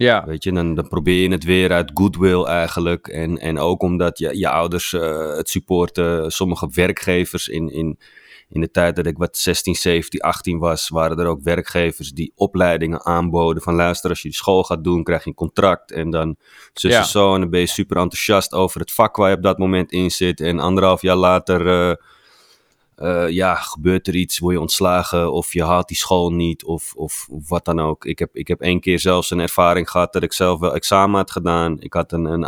Ja. 0.02 0.24
Weet 0.26 0.44
je, 0.44 0.52
dan, 0.52 0.74
dan 0.74 0.88
probeer 0.88 1.22
je 1.22 1.30
het 1.30 1.44
weer 1.44 1.72
uit 1.72 1.90
goodwill 1.94 2.42
eigenlijk. 2.42 3.08
En, 3.08 3.38
en 3.38 3.58
ook 3.58 3.82
omdat 3.82 4.18
je, 4.18 4.38
je 4.38 4.48
ouders 4.48 4.92
uh, 4.92 5.36
het 5.36 5.48
supporten, 5.48 6.30
sommige 6.30 6.68
werkgevers 6.72 7.48
in, 7.48 7.72
in, 7.72 7.98
in 8.48 8.60
de 8.60 8.70
tijd 8.70 8.96
dat 8.96 9.06
ik 9.06 9.18
wat 9.18 9.36
16, 9.36 9.74
17, 9.74 10.20
18 10.20 10.58
was, 10.58 10.88
waren 10.88 11.18
er 11.18 11.26
ook 11.26 11.42
werkgevers 11.42 12.12
die 12.12 12.32
opleidingen 12.34 13.04
aanboden. 13.04 13.62
Van 13.62 13.74
luister, 13.74 14.10
als 14.10 14.22
je 14.22 14.32
school 14.32 14.62
gaat 14.62 14.84
doen, 14.84 15.02
krijg 15.02 15.22
je 15.22 15.28
een 15.28 15.34
contract. 15.34 15.92
En 15.92 16.10
dan 16.10 16.36
zus 16.72 16.92
ja. 16.92 17.02
zo. 17.02 17.34
En 17.34 17.40
dan 17.40 17.50
ben 17.50 17.60
je 17.60 17.66
super 17.66 17.96
enthousiast 17.96 18.52
over 18.52 18.80
het 18.80 18.92
vak 18.92 19.16
waar 19.16 19.30
je 19.30 19.36
op 19.36 19.42
dat 19.42 19.58
moment 19.58 19.92
in 19.92 20.10
zit. 20.10 20.40
En 20.40 20.58
anderhalf 20.58 21.02
jaar 21.02 21.16
later, 21.16 21.66
uh, 21.66 21.94
uh, 23.00 23.28
ja, 23.28 23.54
gebeurt 23.54 24.06
er 24.06 24.14
iets, 24.14 24.38
word 24.38 24.54
je 24.54 24.60
ontslagen. 24.60 25.32
Of 25.32 25.52
je 25.52 25.64
haalt 25.64 25.88
die 25.88 25.96
school 25.96 26.32
niet, 26.32 26.64
of, 26.64 26.92
of, 26.94 27.26
of 27.30 27.48
wat 27.48 27.64
dan 27.64 27.80
ook. 27.80 28.04
Ik 28.04 28.18
heb, 28.18 28.36
ik 28.36 28.48
heb 28.48 28.60
één 28.60 28.80
keer 28.80 28.98
zelfs 28.98 29.30
een 29.30 29.40
ervaring 29.40 29.90
gehad 29.90 30.12
dat 30.12 30.22
ik 30.22 30.32
zelf 30.32 30.60
wel 30.60 30.74
examen 30.74 31.16
had 31.16 31.30
gedaan. 31.30 31.80
Ik 31.80 31.92
had 31.92 32.12
een, 32.12 32.24
een 32.24 32.44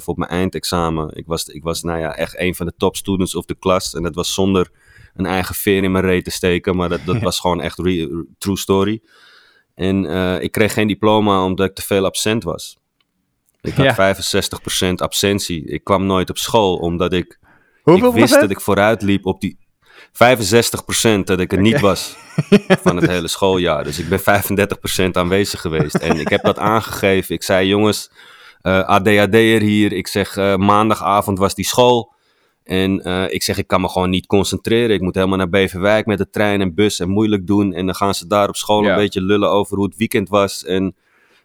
8,5 0.00 0.04
op 0.04 0.16
mijn 0.16 0.30
eindexamen. 0.30 1.16
Ik 1.16 1.26
was, 1.26 1.44
ik 1.44 1.62
was, 1.62 1.82
nou 1.82 1.98
ja, 1.98 2.16
echt 2.16 2.38
een 2.38 2.54
van 2.54 2.66
de 2.66 2.72
top 2.76 2.96
students 2.96 3.34
of 3.34 3.44
de 3.44 3.54
klas. 3.54 3.94
En 3.94 4.02
dat 4.02 4.14
was 4.14 4.34
zonder 4.34 4.70
een 5.14 5.26
eigen 5.26 5.54
veer 5.54 5.82
in 5.82 5.92
mijn 5.92 6.04
reet 6.04 6.24
te 6.24 6.30
steken. 6.30 6.76
Maar 6.76 6.88
dat, 6.88 7.00
dat 7.04 7.20
was 7.28 7.40
gewoon 7.40 7.60
echt 7.60 7.78
re- 7.78 8.24
true 8.38 8.58
story. 8.58 9.02
En 9.74 10.04
uh, 10.04 10.42
ik 10.42 10.52
kreeg 10.52 10.72
geen 10.72 10.88
diploma 10.88 11.44
omdat 11.44 11.68
ik 11.68 11.74
te 11.74 11.82
veel 11.82 12.04
absent 12.04 12.44
was. 12.44 12.76
Ik 13.60 13.74
had 13.74 13.96
ja. 13.96 14.14
65% 14.90 14.92
absentie. 14.94 15.64
Ik 15.64 15.84
kwam 15.84 16.06
nooit 16.06 16.30
op 16.30 16.38
school 16.38 16.76
omdat 16.76 17.12
ik, 17.12 17.38
Hoeveel 17.82 18.08
ik 18.08 18.14
wist 18.14 18.24
procent? 18.24 18.40
dat 18.40 18.50
ik 18.50 18.60
vooruit 18.60 19.02
liep 19.02 19.26
op 19.26 19.40
die 19.40 19.66
65% 20.12 21.24
dat 21.24 21.40
ik 21.40 21.52
er 21.52 21.60
niet 21.60 21.80
was 21.80 22.16
van 22.84 22.96
het 22.96 23.06
hele 23.06 23.28
schooljaar. 23.28 23.84
Dus 23.84 23.98
ik 23.98 24.08
ben 24.08 24.20
35% 24.20 25.10
aanwezig 25.12 25.60
geweest. 25.60 25.94
En 25.94 26.20
ik 26.20 26.28
heb 26.28 26.42
dat 26.42 26.58
aangegeven. 26.58 27.34
Ik 27.34 27.42
zei, 27.42 27.68
jongens, 27.68 28.10
uh, 28.62 28.80
ADHD'er 28.80 29.60
hier. 29.60 29.92
Ik 29.92 30.06
zeg, 30.08 30.36
uh, 30.36 30.56
maandagavond 30.56 31.38
was 31.38 31.54
die 31.54 31.66
school. 31.66 32.12
En 32.64 33.08
uh, 33.08 33.24
ik 33.28 33.42
zeg, 33.42 33.58
ik 33.58 33.66
kan 33.66 33.80
me 33.80 33.88
gewoon 33.88 34.10
niet 34.10 34.26
concentreren. 34.26 34.94
Ik 34.94 35.00
moet 35.00 35.14
helemaal 35.14 35.36
naar 35.38 35.48
Beverwijk 35.48 36.06
met 36.06 36.18
de 36.18 36.30
trein 36.30 36.60
en 36.60 36.74
bus 36.74 37.00
en 37.00 37.08
moeilijk 37.08 37.46
doen. 37.46 37.72
En 37.72 37.86
dan 37.86 37.94
gaan 37.94 38.14
ze 38.14 38.26
daar 38.26 38.48
op 38.48 38.56
school 38.56 38.82
Ja. 38.82 38.90
een 38.90 38.96
beetje 38.96 39.22
lullen 39.22 39.50
over 39.50 39.76
hoe 39.76 39.86
het 39.86 39.96
weekend 39.96 40.28
was. 40.28 40.64
En 40.64 40.96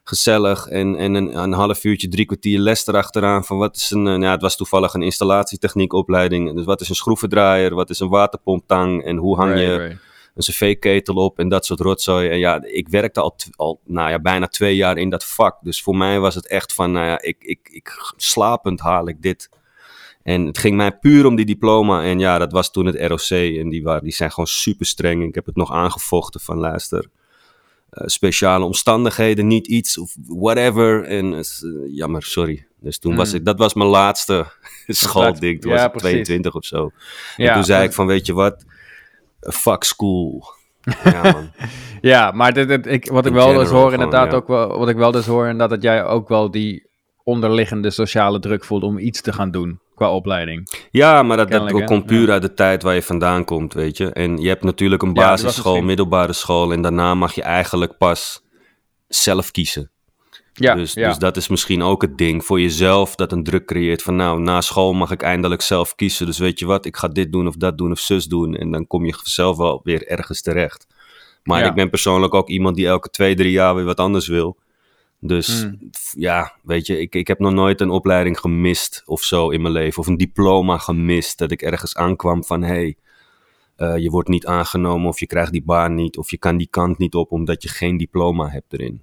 gezellig. 0.04 0.68
En, 0.68 0.96
en 0.96 1.14
een, 1.14 1.38
een 1.38 1.54
half 1.54 1.84
uurtje, 1.84 2.08
drie 2.08 2.26
kwartier 2.26 2.60
les 2.60 2.88
erachteraan. 2.88 3.46
Van 3.46 3.58
wat 3.58 3.76
is 3.76 3.92
een, 3.92 4.06
uh, 4.06 4.22
ja, 4.22 4.32
het 4.32 4.42
was 4.42 4.58
toevallig 4.58 4.94
een 4.94 5.02
installatietechniekopleiding. 5.02 6.56
Dus 6.56 6.66
wat 6.66 6.82
is 6.82 6.90
een 6.90 6.96
schroevendraaier? 6.96 7.76
Wat 7.76 7.90
is 7.90 8.00
een 8.00 8.10
waterpomptang? 8.10 9.04
En 9.04 9.18
hoe 9.18 9.36
hang 9.36 9.60
je 9.60 9.76
Right, 9.76 10.02
een 10.36 10.44
cv-ketel 10.44 11.16
op 11.16 11.40
en 11.40 11.50
dat 11.50 11.66
soort 11.66 11.80
rotzooi. 11.80 12.30
En 12.30 12.38
ja, 12.38 12.64
ik 12.64 12.88
werkte 12.88 13.22
al, 13.22 13.36
al 13.56 13.80
nou 13.86 14.10
ja, 14.10 14.20
bijna 14.20 14.48
twee 14.48 14.76
jaar 14.76 14.98
in 14.98 15.10
dat 15.10 15.26
vak. 15.26 15.58
Dus 15.62 15.82
voor 15.82 15.98
mij 15.98 16.20
was 16.20 16.36
het 16.36 16.48
echt 16.48 16.74
van, 16.74 16.92
nou 16.92 17.06
ja, 17.06 17.22
ik, 17.22 17.38
ik, 17.40 17.70
ik 17.72 18.14
slapend 18.18 18.80
haal 18.80 19.08
ik 19.08 19.22
dit. 19.22 19.50
En 20.24 20.46
het 20.46 20.58
ging 20.58 20.76
mij 20.76 20.92
puur 20.92 21.26
om 21.26 21.36
die 21.36 21.46
diploma. 21.46 22.04
En 22.04 22.20
ja, 22.20 22.38
dat 22.38 22.52
was 22.52 22.72
toen 22.72 22.86
het 22.86 22.96
ROC. 22.96 23.58
En 23.58 23.70
die, 23.70 23.84
waren, 23.84 24.04
die 24.04 24.14
zijn 24.14 24.30
gewoon 24.30 24.48
super 24.48 24.86
streng. 24.86 25.24
Ik 25.24 25.36
heb 25.36 25.46
het 25.46 25.56
nog 25.56 25.72
aangevochten 25.72 26.40
van 26.40 26.58
luister. 26.58 27.10
Eh, 27.94 28.08
speciale 28.08 28.66
omstandigheden, 28.66 29.48
niet 29.48 29.68
iets 29.68 29.98
of 29.98 30.16
whatever. 30.28 31.04
En 31.04 31.34
eh, 31.34 31.42
jammer, 31.96 32.24
sorry. 32.24 32.66
Dus 32.80 32.98
toen 33.00 33.16
was 33.16 33.30
Mm. 33.30 33.36
ik, 33.36 33.46
dat 33.46 33.58
was 33.58 33.74
mijn 33.74 33.90
laatste 33.90 34.46
schoolding. 34.88 35.62
Toen 35.62 35.72
Ja, 35.72 35.78
was 35.78 35.86
ik 35.86 35.92
precies. 35.92 36.10
22 36.26 36.54
of 36.56 36.66
zo. 36.66 36.92
En 37.38 37.54
toen 37.54 37.64
zei 37.64 37.84
ik 37.86 37.94
van, 37.94 38.06
weet 38.08 38.26
je 38.26 38.34
wat? 38.34 38.66
Fuck 39.40 39.84
school. 39.84 40.44
Ja, 41.04 41.22
man. 41.22 41.52
Ja, 42.02 42.32
maar 42.32 42.54
dit, 42.54 42.68
dit- 42.68 42.86
ik, 42.88 43.10
wat 43.12 43.26
ik 43.26 43.34
wel 43.34 43.54
dus 43.54 43.70
hoor, 43.70 43.92
inderdaad 43.94 44.34
ook 44.34 44.48
wel, 44.48 44.78
wat 44.80 44.90
ik 44.90 44.96
wel 44.96 45.12
dus 45.12 45.26
hoor, 45.26 45.44
inderdaad 45.44 45.70
dat 45.70 45.82
jij 45.82 46.06
ook 46.06 46.28
wel 46.28 46.52
die 46.52 46.86
onderliggende 47.24 47.90
sociale 47.90 48.40
druk 48.40 48.64
voelt 48.66 48.84
om 48.84 48.98
iets 48.98 49.22
te 49.22 49.34
gaan 49.34 49.52
doen 49.52 49.80
qua 49.96 50.12
opleiding. 50.12 50.88
Ja, 50.92 51.24
maar 51.24 51.38
dat, 51.38 51.50
dat 51.50 51.58
Kennelijk, 51.58 51.86
komt 51.88 52.06
puur 52.06 52.32
uit 52.32 52.42
de 52.42 52.54
tijd 52.54 52.84
waar 52.84 52.96
je 52.96 53.02
vandaan 53.04 53.46
komt, 53.46 53.74
weet 53.74 53.98
je. 53.98 54.10
En 54.12 54.38
je 54.38 54.48
hebt 54.48 54.64
natuurlijk 54.64 55.02
een 55.02 55.14
basisschool, 55.14 55.82
middelbare 55.82 56.34
school... 56.34 56.74
en 56.74 56.82
daarna 56.82 57.16
mag 57.16 57.36
je 57.36 57.42
eigenlijk 57.42 57.98
pas 57.98 58.44
zelf 59.08 59.52
kiezen. 59.52 59.92
Ja, 60.54 60.76
dus, 60.76 60.94
ja. 60.94 61.08
dus 61.08 61.18
dat 61.18 61.38
is 61.38 61.48
misschien 61.48 61.84
ook 61.84 62.02
het 62.02 62.18
ding 62.18 62.46
voor 62.46 62.62
jezelf... 62.62 63.16
dat 63.16 63.32
een 63.32 63.44
druk 63.44 63.66
creëert 63.66 64.02
van 64.02 64.16
nou, 64.16 64.40
na 64.40 64.62
school 64.62 64.94
mag 64.94 65.12
ik 65.12 65.22
eindelijk 65.22 65.62
zelf 65.62 65.96
kiezen. 65.96 66.26
Dus 66.26 66.38
weet 66.38 66.60
je 66.60 66.66
wat, 66.66 66.86
ik 66.86 66.98
ga 66.98 67.08
dit 67.08 67.32
doen 67.32 67.48
of 67.48 67.56
dat 67.56 67.78
doen 67.78 67.92
of 67.92 68.00
zus 68.00 68.26
doen... 68.26 68.56
en 68.56 68.72
dan 68.72 68.88
kom 68.88 69.06
je 69.06 69.16
zelf 69.24 69.58
wel 69.58 69.82
weer 69.84 70.08
ergens 70.08 70.42
terecht. 70.42 70.88
Maar 71.44 71.60
Ja. 71.60 71.68
ik 71.68 71.76
ben 71.76 71.90
persoonlijk 71.90 72.34
ook 72.34 72.50
iemand 72.50 72.76
die 72.76 72.88
elke 72.88 73.10
twee, 73.10 73.36
drie 73.36 73.52
jaar 73.52 73.76
weer 73.76 73.86
wat 73.86 74.00
anders 74.00 74.28
wil... 74.28 74.58
Dus 75.26 75.64
Mm. 75.64 75.90
ja, 76.12 76.54
weet 76.64 76.88
je, 76.88 77.00
ik, 77.00 77.16
ik 77.16 77.28
heb 77.28 77.40
nog 77.40 77.54
nooit 77.54 77.82
een 77.82 77.90
opleiding 77.90 78.40
gemist 78.40 79.02
of 79.06 79.22
zo 79.22 79.50
in 79.50 79.62
mijn 79.62 79.74
leven. 79.74 80.00
Of 80.00 80.08
een 80.08 80.18
diploma 80.18 80.78
gemist. 80.78 81.38
Dat 81.38 81.52
ik 81.52 81.62
ergens 81.62 81.96
aankwam 81.96 82.44
van, 82.44 82.62
hé, 82.64 82.74
hey, 82.74 82.96
eh, 83.76 83.98
je 83.98 84.10
wordt 84.10 84.30
niet 84.30 84.46
aangenomen 84.46 85.08
of 85.08 85.20
je 85.20 85.26
krijgt 85.28 85.52
die 85.52 85.64
baan 85.64 85.96
niet 85.96 86.18
of 86.18 86.32
je 86.32 86.38
kan 86.38 86.58
die 86.58 86.68
kant 86.70 86.98
niet 86.98 87.14
op 87.16 87.32
omdat 87.32 87.64
je 87.64 87.70
geen 87.70 87.98
diploma 87.98 88.50
hebt 88.50 88.74
erin. 88.74 89.02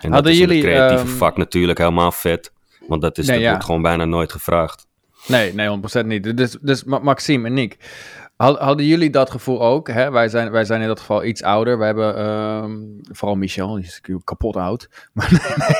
En 0.00 0.12
Hadden 0.12 0.22
dat 0.22 0.32
is 0.32 0.38
jullie, 0.38 0.56
in 0.62 0.64
het 0.68 0.74
creatieve 0.74 1.04
ehm, 1.08 1.16
vak 1.16 1.36
natuurlijk 1.36 1.78
helemaal 1.78 2.12
vet, 2.12 2.52
want 2.88 3.02
dat, 3.02 3.18
is, 3.18 3.26
Nee, 3.26 3.34
dat 3.36 3.44
ja. 3.44 3.50
wordt 3.50 3.64
gewoon 3.64 3.82
bijna 3.82 4.04
nooit 4.04 4.32
gevraagd. 4.32 4.86
Nee, 5.28 5.54
nee, 5.54 5.68
100% 6.02 6.06
niet. 6.06 6.36
Dus, 6.36 6.56
dus 6.60 6.84
Ma- 6.84 6.98
Maxime 6.98 7.46
en 7.46 7.54
Nick, 7.54 7.76
hadden 8.36 8.86
jullie 8.86 9.10
dat 9.10 9.30
gevoel 9.30 9.62
ook? 9.62 9.88
Hè? 9.88 10.10
Wij, 10.10 10.28
zijn, 10.28 10.50
wij 10.50 10.64
zijn 10.64 10.80
in 10.80 10.86
dat 10.86 11.00
geval 11.00 11.24
iets 11.24 11.42
ouder. 11.42 11.78
We 11.78 11.84
hebben, 11.84 12.16
ehm, 12.16 12.76
vooral 13.02 13.36
Michel, 13.36 13.74
die 13.74 13.84
is 13.84 14.00
kapot 14.24 14.56
oud. 14.56 14.88
Maar 15.12 15.30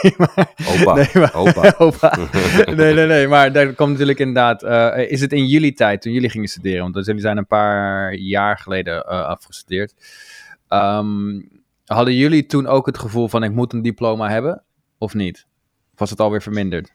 nee, 0.02 0.14
maar, 0.16 0.54
Opa, 0.68 0.94
nee, 0.94 1.08
maar, 1.14 1.34
opa. 1.34 1.74
opa. 1.78 2.18
Nee, 2.74 2.94
nee, 2.94 3.06
nee, 3.06 3.28
maar 3.28 3.52
daar 3.52 3.72
komt 3.72 3.90
natuurlijk 3.90 4.18
inderdaad, 4.18 4.62
eh, 4.62 5.10
is 5.10 5.20
het 5.20 5.32
in 5.32 5.46
jullie 5.46 5.72
tijd, 5.72 6.02
toen 6.02 6.12
jullie 6.12 6.30
gingen 6.30 6.48
studeren, 6.48 6.82
want 6.82 6.94
dus 6.94 7.06
jullie 7.06 7.20
zijn 7.20 7.36
een 7.36 7.46
paar 7.46 8.14
jaar 8.14 8.58
geleden 8.58 9.02
eh, 9.04 9.24
afgestudeerd. 9.24 9.94
Ehm, 10.68 11.40
hadden 11.84 12.14
jullie 12.14 12.46
toen 12.46 12.66
ook 12.66 12.86
het 12.86 12.98
gevoel 12.98 13.28
van 13.28 13.42
ik 13.42 13.52
moet 13.52 13.72
een 13.72 13.82
diploma 13.82 14.28
hebben, 14.28 14.62
of 14.98 15.14
niet? 15.14 15.46
Of 15.92 15.98
was 15.98 16.10
het 16.10 16.20
alweer 16.20 16.42
verminderd? 16.42 16.92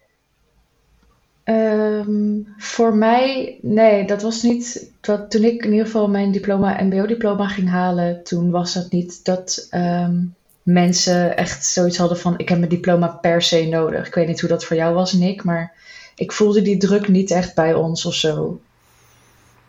Ehm, 1.44 2.40
voor 2.58 2.96
mij, 2.96 3.58
nee, 3.62 4.06
dat 4.06 4.22
was 4.22 4.44
niet. 4.44 4.92
Toen 5.02 5.44
ik 5.44 5.66
in 5.66 5.72
ieder 5.72 5.86
geval 5.86 6.10
mijn 6.10 6.32
diploma, 6.32 6.84
MBO-diploma 6.84 7.48
ging 7.48 7.70
halen, 7.70 8.24
toen 8.24 8.52
was 8.52 8.74
dat 8.74 8.92
niet 8.92 9.26
dat 9.26 9.68
ehm, 9.70 10.24
mensen 10.64 11.38
echt 11.38 11.66
zoiets 11.66 11.98
hadden 11.98 12.18
van: 12.18 12.38
ik 12.38 12.50
heb 12.50 12.58
mijn 12.58 12.70
diploma 12.70 13.08
per 13.08 13.42
se 13.42 13.66
nodig. 13.66 14.08
Ik 14.08 14.14
weet 14.16 14.28
niet 14.28 14.40
hoe 14.40 14.50
dat 14.50 14.66
voor 14.66 14.76
jou 14.76 14.94
was, 14.94 15.14
Nick, 15.14 15.44
maar 15.44 15.74
ik 16.16 16.32
voelde 16.32 16.62
die 16.62 16.78
druk 16.78 17.08
niet 17.08 17.32
echt 17.32 17.56
bij 17.56 17.74
ons 17.74 18.06
of 18.06 18.14
zo. 18.14 18.60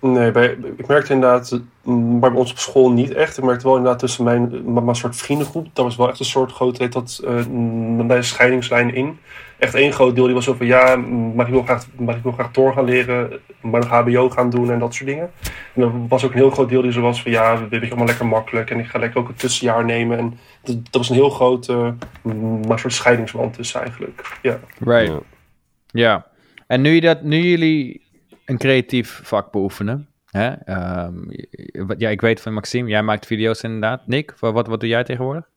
Nee, 0.02 0.30
bij, 0.30 0.56
ik 0.76 0.86
merkte 0.86 1.12
inderdaad, 1.12 1.60
mm, 1.82 2.18
maar 2.18 2.30
bij 2.30 2.40
ons 2.40 2.50
op 2.50 2.58
school 2.58 2.90
niet 2.90 3.12
echt. 3.12 3.38
Ik 3.38 3.44
merkte 3.44 3.66
wel 3.66 3.76
inderdaad 3.76 3.98
tussen 4.00 4.24
mijn, 4.24 4.72
mijn, 4.72 4.84
mijn 4.84 4.96
soort 4.96 5.16
vriendengroep, 5.16 5.68
dat 5.72 5.84
was 5.84 5.96
wel 5.96 6.08
echt 6.08 6.18
een 6.18 6.24
soort 6.24 6.52
groot, 6.52 6.78
heet 6.78 6.92
dat, 6.92 7.20
eh, 7.24 7.44
mm, 7.46 8.06
bij 8.06 8.16
een 8.16 8.24
scheidingslijn 8.24 8.94
in. 8.94 9.18
Echt 9.58 9.74
één 9.74 9.92
groot 9.92 10.14
deel 10.14 10.24
die 10.24 10.34
was 10.34 10.44
zo 10.44 10.54
van, 10.54 10.66
ja, 10.66 10.96
mm, 10.96 11.34
maar 11.34 11.46
ik 11.46 11.52
wil 11.52 11.62
graag, 11.62 11.86
maar 11.98 12.16
ik 12.16 12.22
wil 12.22 12.32
graag 12.32 12.50
door 12.50 12.72
gaan 12.72 12.84
leren, 12.84 13.40
maar 13.60 13.80
nog 13.80 13.90
hbo 13.90 14.30
gaan 14.30 14.50
doen 14.50 14.70
en 14.70 14.78
dat 14.78 14.94
soort 14.94 15.08
dingen. 15.08 15.30
En 15.74 15.82
er 15.82 16.08
was 16.08 16.24
ook 16.24 16.32
een 16.32 16.38
heel 16.38 16.50
groot 16.50 16.68
deel 16.68 16.82
die 16.82 16.92
zo 16.92 17.00
was 17.00 17.22
van, 17.22 17.30
ja, 17.30 17.68
weet 17.68 17.80
je, 17.80 17.86
allemaal 17.86 18.06
lekker 18.06 18.26
makkelijk 18.26 18.70
en 18.70 18.78
ik 18.78 18.86
ga 18.86 18.98
lekker 18.98 19.20
ook 19.20 19.28
een 19.28 19.34
tussenjaar 19.34 19.84
nemen. 19.84 20.18
En 20.18 20.38
dat, 20.62 20.76
dat 20.84 20.94
was 20.96 21.08
een 21.08 21.14
heel 21.14 21.30
groot, 21.30 21.68
eh, 21.68 21.88
mm, 22.22 22.66
maar 22.66 22.78
soort 22.78 22.92
scheidingswand 22.92 23.54
tussen 23.54 23.80
eigenlijk, 23.80 24.38
ja. 24.42 24.58
Right. 24.78 25.12
Ja. 25.12 25.20
Ja, 25.94 26.26
en 26.66 26.80
nu, 26.80 26.90
je 26.90 27.00
dat, 27.00 27.22
nu 27.22 27.36
jullie 27.36 28.02
een 28.44 28.58
creatief 28.58 29.20
vak 29.22 29.50
beoefenen, 29.50 30.08
hè? 30.30 30.50
ehm, 30.50 31.14
ja, 31.98 32.08
ik 32.08 32.20
weet 32.20 32.40
van 32.40 32.52
Maxime, 32.52 32.88
jij 32.88 33.02
maakt 33.02 33.26
video's 33.26 33.62
inderdaad. 33.62 34.06
Nick, 34.06 34.34
wat, 34.38 34.66
wat, 34.66 34.80
doe 34.80 34.88
jij 34.88 35.04
tegenwoordig? 35.04 35.48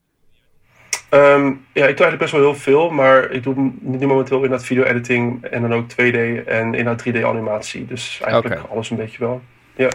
Ehm, 1.10 1.46
ja, 1.74 1.88
ik 1.88 1.98
doe 1.98 2.06
eigenlijk 2.06 2.18
best 2.18 2.32
wel 2.32 2.42
heel 2.42 2.56
veel, 2.56 2.90
maar 2.90 3.32
ik 3.32 3.44
doe 3.44 3.72
nu 3.80 4.06
momenteel 4.06 4.36
inderdaad 4.36 4.66
video-editing 4.66 5.44
en 5.44 5.62
dan 5.62 5.74
ook 5.74 5.92
2D 5.92 6.46
en 6.46 6.74
inderdaad 6.74 7.04
3D-animatie. 7.08 7.86
Dus 7.86 8.20
eigenlijk 8.24 8.62
alles 8.70 8.90
een 8.90 8.98
beetje 8.98 9.20
wel. 9.20 9.42
Ja, 9.76 9.90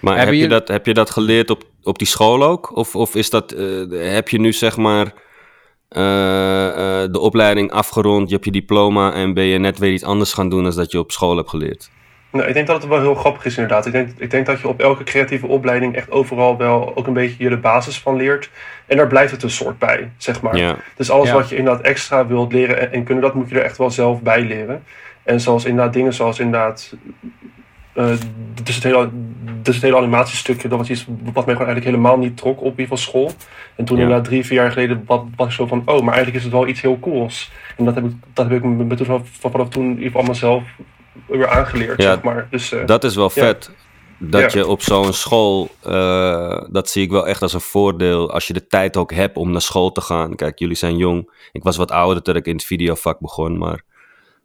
Maar 0.00 0.16
Hebben 0.16 0.34
heb 0.34 0.42
je, 0.42 0.48
dat, 0.48 0.68
heb 0.68 0.86
je 0.86 0.94
dat 0.94 1.10
geleerd 1.10 1.50
op, 1.50 1.62
op 1.82 1.98
die 1.98 2.06
school 2.06 2.44
ook? 2.44 2.76
Of, 2.76 2.96
of 2.96 3.14
is 3.14 3.30
dat, 3.30 3.52
eh, 3.52 4.14
heb 4.14 4.28
je 4.28 4.40
nu 4.40 4.52
zeg 4.52 4.76
maar 4.76 5.12
eh, 5.88 7.02
eh, 7.02 7.12
de 7.12 7.18
opleiding 7.18 7.70
afgerond, 7.70 8.28
je 8.28 8.34
hebt 8.34 8.44
je 8.44 8.50
diploma 8.50 9.12
en 9.12 9.34
ben 9.34 9.44
je 9.44 9.58
net 9.58 9.78
weer 9.78 9.92
iets 9.92 10.04
anders 10.04 10.32
gaan 10.32 10.48
doen 10.48 10.62
dan 10.62 10.74
dat 10.74 10.92
je 10.92 10.98
op 10.98 11.12
school 11.12 11.36
hebt 11.36 11.48
geleerd? 11.48 11.90
Nou, 12.34 12.48
ik 12.48 12.54
denk 12.54 12.66
dat 12.66 12.76
het 12.82 12.90
wel 12.90 13.00
heel 13.00 13.14
grappig 13.14 13.44
is 13.44 13.54
inderdaad. 13.56 13.86
Ik 13.86 13.92
denk, 13.92 14.08
ik 14.16 14.30
denk 14.30 14.46
dat 14.46 14.60
je 14.60 14.68
op 14.68 14.80
elke 14.80 15.04
creatieve 15.04 15.46
opleiding 15.46 15.96
echt 15.96 16.10
overal 16.10 16.56
wel 16.56 16.96
ook 16.96 17.06
een 17.06 17.12
beetje 17.12 17.42
je 17.42 17.48
de 17.48 17.56
basis 17.56 17.98
van 18.00 18.16
leert. 18.16 18.50
En 18.86 18.96
daar 18.96 19.06
blijft 19.06 19.32
het 19.32 19.42
een 19.42 19.50
soort 19.50 19.78
bij, 19.78 20.10
zeg 20.16 20.40
maar. 20.42 20.56
Ja, 20.56 20.76
Dus 20.96 21.10
alles 21.10 21.28
Ja. 21.28 21.34
wat 21.34 21.48
je 21.48 21.56
inderdaad 21.56 21.82
extra 21.82 22.26
wilt 22.26 22.52
leren 22.52 22.80
en, 22.80 22.92
en 22.92 23.04
kunnen, 23.04 23.24
dat 23.24 23.34
moet 23.34 23.48
je 23.48 23.54
er 23.58 23.64
echt 23.64 23.76
wel 23.78 23.90
zelf 23.90 24.20
bij 24.22 24.42
leren. 24.42 24.82
En 25.22 25.40
zoals 25.40 25.64
inderdaad 25.64 25.92
dingen 25.92 26.12
zoals 26.14 26.38
inderdaad... 26.38 26.94
eh, 27.92 28.06
dus, 28.62 28.74
het 28.74 28.84
hele, 28.84 29.08
dus 29.62 29.74
het 29.74 29.84
hele 29.84 29.96
animatiestukje, 29.96 30.68
dat 30.68 30.78
was 30.78 30.90
iets 30.90 31.06
wat 31.06 31.46
mij 31.46 31.54
gewoon 31.54 31.66
eigenlijk 31.72 31.84
helemaal 31.84 32.18
niet 32.18 32.36
trok 32.36 32.62
op 32.62 32.76
die 32.76 32.88
van 32.88 32.98
school. 32.98 33.30
En 33.76 33.84
toen 33.84 33.96
Ja. 33.96 34.02
inderdaad 34.02 34.26
drie, 34.26 34.44
vier 34.46 34.58
jaar 34.58 34.72
geleden 34.72 35.02
was, 35.06 35.20
was 35.36 35.46
ik 35.46 35.52
zo 35.52 35.66
van, 35.66 35.82
oh, 35.84 36.00
maar 36.02 36.14
eigenlijk 36.14 36.36
is 36.36 36.42
het 36.42 36.52
wel 36.52 36.66
iets 36.66 36.80
heel 36.80 36.98
cools. 36.98 37.52
En 37.76 37.84
dat 37.84 37.94
heb 37.94 38.04
ik, 38.04 38.10
dat 38.32 38.48
heb 38.48 38.56
ik 38.56 38.64
me 38.64 38.84
me 38.84 38.94
toen 38.94 39.06
vanaf, 39.06 39.22
vanaf 39.38 39.68
toen 39.68 39.84
in 39.84 39.90
ieder 39.90 40.04
geval 40.06 40.22
mezelf 40.22 40.62
weer 41.28 41.48
aangeleerd, 41.48 42.02
Ja, 42.02 42.12
zeg 42.12 42.22
maar. 42.22 42.46
Dus, 42.50 42.72
eh, 42.72 42.86
dat 42.86 43.04
is 43.04 43.14
wel 43.14 43.30
Ja. 43.34 43.42
vet. 43.42 43.70
Dat 44.18 44.52
Ja. 44.52 44.58
je 44.60 44.66
op 44.66 44.82
zo'n 44.82 45.12
school, 45.12 45.68
eh, 45.82 46.62
dat 46.70 46.88
zie 46.90 47.02
ik 47.02 47.10
wel 47.10 47.26
echt 47.26 47.42
als 47.42 47.52
een 47.52 47.60
voordeel. 47.60 48.30
Als 48.32 48.46
je 48.46 48.52
de 48.52 48.66
tijd 48.66 48.96
ook 48.96 49.12
hebt 49.12 49.36
om 49.36 49.50
naar 49.50 49.60
school 49.60 49.92
te 49.92 50.00
gaan. 50.00 50.34
Kijk, 50.36 50.58
jullie 50.58 50.76
zijn 50.76 50.96
jong. 50.96 51.30
Ik 51.52 51.62
was 51.62 51.76
wat 51.76 51.90
ouder 51.90 52.22
toen 52.22 52.36
ik 52.36 52.46
in 52.46 52.54
het 52.54 52.64
videovak 52.64 53.20
begon. 53.20 53.58
Maar 53.58 53.82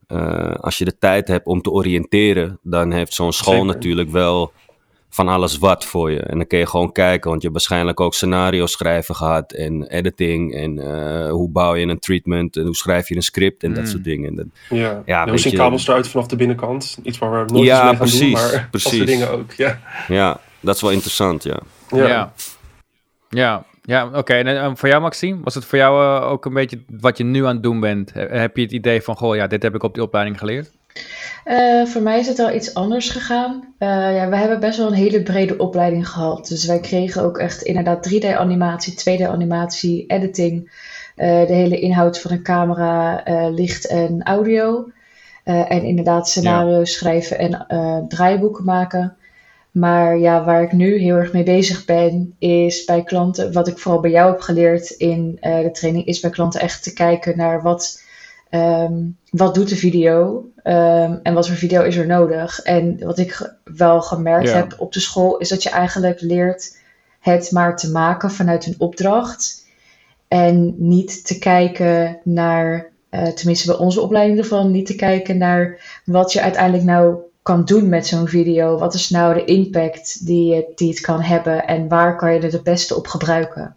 eh, 0.08 0.54
als 0.56 0.78
je 0.78 0.86
de 0.86 0.98
tijd 0.98 1.28
hebt 1.28 1.46
om 1.46 1.62
te 1.62 1.70
oriënteren, 1.70 2.60
dan 2.64 2.92
heeft 2.92 3.14
zo'n 3.14 3.34
school 3.34 3.54
Zeker. 3.54 3.68
natuurlijk 3.68 4.10
wel 4.10 4.52
van 5.10 5.28
alles 5.28 5.58
wat 5.58 5.86
voor 5.86 6.12
je. 6.12 6.20
En 6.20 6.38
dan 6.38 6.48
kun 6.48 6.58
je 6.60 6.66
gewoon 6.66 6.92
kijken, 6.92 7.30
want 7.30 7.42
je 7.42 7.48
hebt 7.48 7.60
waarschijnlijk 7.60 8.00
ook 8.00 8.14
scenario 8.14 8.66
schrijven 8.66 9.16
gehad. 9.16 9.52
En 9.54 9.84
editing. 9.88 10.54
En 10.56 10.80
eh, 10.80 11.32
hoe 11.32 11.50
bouw 11.50 11.76
je 11.76 11.86
een 11.88 12.00
treatment. 12.00 12.56
En 12.58 12.64
hoe 12.66 12.76
schrijf 12.76 13.08
je 13.10 13.16
een 13.16 13.22
script 13.22 13.64
en 13.64 13.74
dat 13.74 13.84
Mm. 13.84 13.90
soort 13.90 14.04
dingen. 14.04 14.36
Dat, 14.36 14.46
ja, 14.70 15.02
Ja, 15.06 15.28
hoe 15.28 15.38
zien 15.38 15.52
je- 15.52 15.58
kabels 15.58 15.88
eruit 15.88 16.08
vanaf 16.08 16.28
de 16.28 16.36
binnenkant? 16.36 17.00
Iets 17.04 17.18
waar 17.18 17.46
we 17.46 17.52
nooit 17.54 17.66
Ja, 17.66 17.78
mee 17.80 17.88
gaan 17.90 17.98
precies, 17.98 18.20
doen, 18.20 18.32
maar 18.32 18.52
dat 18.52 18.70
precies. 18.70 18.96
soort 18.96 19.08
dingen 19.08 19.30
ook. 19.32 19.52
Ja, 19.54 19.80
ja, 20.08 20.40
dat 20.60 20.76
is 20.76 20.82
wel 20.82 20.92
interessant, 20.92 21.44
ja. 21.44 21.60
ja. 21.90 22.08
ja. 22.08 22.34
Ja, 23.30 23.64
ja 23.84 24.10
oké. 24.14 24.34
En 24.34 24.48
eh, 24.48 24.72
voor 24.76 24.90
jou, 24.90 25.02
Maxime, 25.02 25.40
was 25.44 25.56
het 25.56 25.66
voor 25.66 25.78
jou 25.78 26.22
eh, 26.24 26.32
ook 26.32 26.46
een 26.46 26.54
beetje 26.54 26.80
wat 27.00 27.18
je 27.18 27.24
nu 27.24 27.46
aan 27.46 27.54
het 27.54 27.64
doen 27.64 27.80
bent? 27.80 28.14
He- 28.14 28.28
Heb 28.40 28.56
je 28.58 28.62
het 28.64 28.72
idee 28.72 29.02
van, 29.02 29.16
goh, 29.16 29.36
ja, 29.36 29.48
dit 29.48 29.64
heb 29.64 29.76
ik 29.76 29.84
op 29.84 29.94
die 29.94 30.04
opleiding 30.04 30.38
geleerd? 30.38 30.72
Eh, 31.44 31.86
voor 31.86 32.02
mij 32.02 32.20
is 32.20 32.28
het 32.28 32.38
wel 32.38 32.54
iets 32.54 32.74
anders 32.74 33.10
gegaan. 33.10 33.74
Eh, 33.78 34.16
ja, 34.16 34.30
we 34.30 34.36
hebben 34.36 34.60
best 34.60 34.78
wel 34.78 34.88
een 34.88 34.94
hele 34.94 35.24
brede 35.24 35.58
opleiding 35.58 36.10
gehad. 36.10 36.48
Dus 36.48 36.66
wij 36.66 36.80
kregen 36.80 37.24
ook 37.24 37.38
echt 37.38 37.62
inderdaad 37.62 38.04
3D-animatie, 38.04 38.94
2D-animatie, 38.94 40.06
editing, 40.08 40.72
eh, 41.16 41.48
de 41.48 41.54
hele 41.54 41.80
inhoud 41.80 42.20
van 42.20 42.32
een 42.32 42.44
camera, 42.44 43.24
licht 43.50 43.88
en 43.88 44.24
audio. 44.24 44.92
En 45.44 45.84
inderdaad 45.84 46.30
scenario's 46.30 46.94
schrijven 46.94 47.38
en 47.38 47.66
draaiboeken 48.08 48.66
maken. 48.66 49.16
Maar 49.72 50.18
ja, 50.18 50.44
waar 50.44 50.62
ik 50.62 50.72
nu 50.72 50.98
heel 50.98 51.16
erg 51.16 51.34
mee 51.34 51.44
bezig 51.44 51.86
ben, 51.86 52.36
is 52.40 52.86
bij 52.86 53.04
klanten, 53.04 53.54
wat 53.54 53.68
ik 53.68 53.78
vooral 53.78 54.02
bij 54.02 54.12
jou 54.12 54.32
heb 54.32 54.40
geleerd 54.40 54.90
in 54.90 55.38
de 55.42 55.70
training, 55.72 56.06
is 56.06 56.20
bij 56.20 56.30
klanten 56.30 56.60
echt 56.60 56.84
te 56.84 56.94
kijken 56.94 57.38
naar 57.38 57.62
wat, 57.62 58.02
ehm, 58.50 58.94
wat 59.30 59.56
doet 59.56 59.70
de 59.70 59.76
video 59.76 60.46
ehm, 60.64 61.18
en 61.24 61.34
wat 61.34 61.48
voor 61.48 61.56
video 61.58 61.82
is 61.84 61.96
er 61.96 62.06
nodig. 62.08 62.60
En 62.62 63.00
wat 63.06 63.18
ik 63.18 63.54
wel 63.64 64.02
gemerkt 64.02 64.48
Ja. 64.50 64.56
heb 64.56 64.76
op 64.78 64.94
de 64.94 65.00
school, 65.00 65.38
is 65.38 65.50
dat 65.50 65.64
je 65.64 65.70
eigenlijk 65.70 66.22
leert 66.22 66.78
het 67.20 67.52
maar 67.52 67.78
te 67.78 67.92
maken 67.92 68.32
vanuit 68.32 68.66
een 68.66 68.76
opdracht. 68.78 69.68
En 70.28 70.76
niet 70.78 71.26
te 71.26 71.40
kijken 71.40 72.20
naar, 72.24 72.88
eh, 73.10 73.28
tenminste 73.28 73.68
bij 73.68 73.78
onze 73.78 74.02
opleiding 74.02 74.40
ervan, 74.40 74.72
niet 74.72 74.86
te 74.86 74.96
kijken 74.96 75.38
naar 75.38 75.80
wat 76.06 76.34
je 76.34 76.42
uiteindelijk 76.42 76.84
nou 76.84 77.16
kan 77.42 77.66
doen 77.66 77.90
met 77.90 78.08
zo'n 78.08 78.28
video. 78.28 78.78
Wat 78.78 78.94
is 78.94 79.10
nou 79.10 79.34
de 79.34 79.46
impact 79.46 80.26
die, 80.26 80.46
je- 80.56 80.72
die 80.76 80.90
het 80.90 81.00
kan 81.00 81.22
hebben 81.22 81.68
en 81.68 81.88
waar 81.88 82.16
kan 82.18 82.34
je 82.34 82.40
er 82.40 82.52
het 82.52 82.64
beste 82.64 82.96
op 82.96 83.08
gebruiken? 83.08 83.76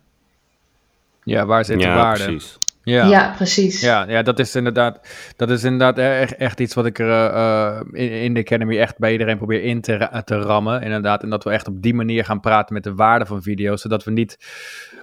Ja, 1.24 1.46
waar 1.46 1.64
zit 1.64 1.78
de 1.78 1.84
Ja, 1.86 1.94
waarde? 1.96 2.24
precies. 2.24 2.58
Ja. 2.84 3.06
Ja, 3.06 3.32
precies. 3.36 3.80
Ja, 3.80 4.04
ja, 4.08 4.22
dat 4.22 4.38
is 4.38 4.54
inderdaad, 4.54 5.00
dat 5.36 5.50
is 5.50 5.64
inderdaad 5.64 5.98
e- 5.98 6.20
echt, 6.20 6.36
echt 6.36 6.60
iets 6.60 6.74
wat 6.74 6.86
ik 6.86 6.98
er 6.98 7.10
eh, 7.10 7.66
eh, 7.68 7.80
in, 7.92 8.10
in 8.10 8.34
de 8.34 8.40
Academy 8.40 8.78
echt 8.78 8.98
bij 8.98 9.12
iedereen 9.12 9.36
probeer 9.36 9.62
in 9.62 9.80
te, 9.80 10.22
te 10.24 10.38
rammen. 10.38 10.82
Inderdaad, 10.82 11.22
en 11.22 11.30
dat 11.30 11.44
we 11.44 11.50
echt 11.50 11.68
op 11.68 11.82
die 11.82 11.94
manier 11.94 12.24
gaan 12.24 12.40
praten 12.40 12.74
met 12.74 12.84
de 12.84 12.94
waarde 12.94 13.26
van 13.26 13.42
video's, 13.42 13.80
zodat 13.80 14.04
we 14.04 14.10
niet 14.10 14.36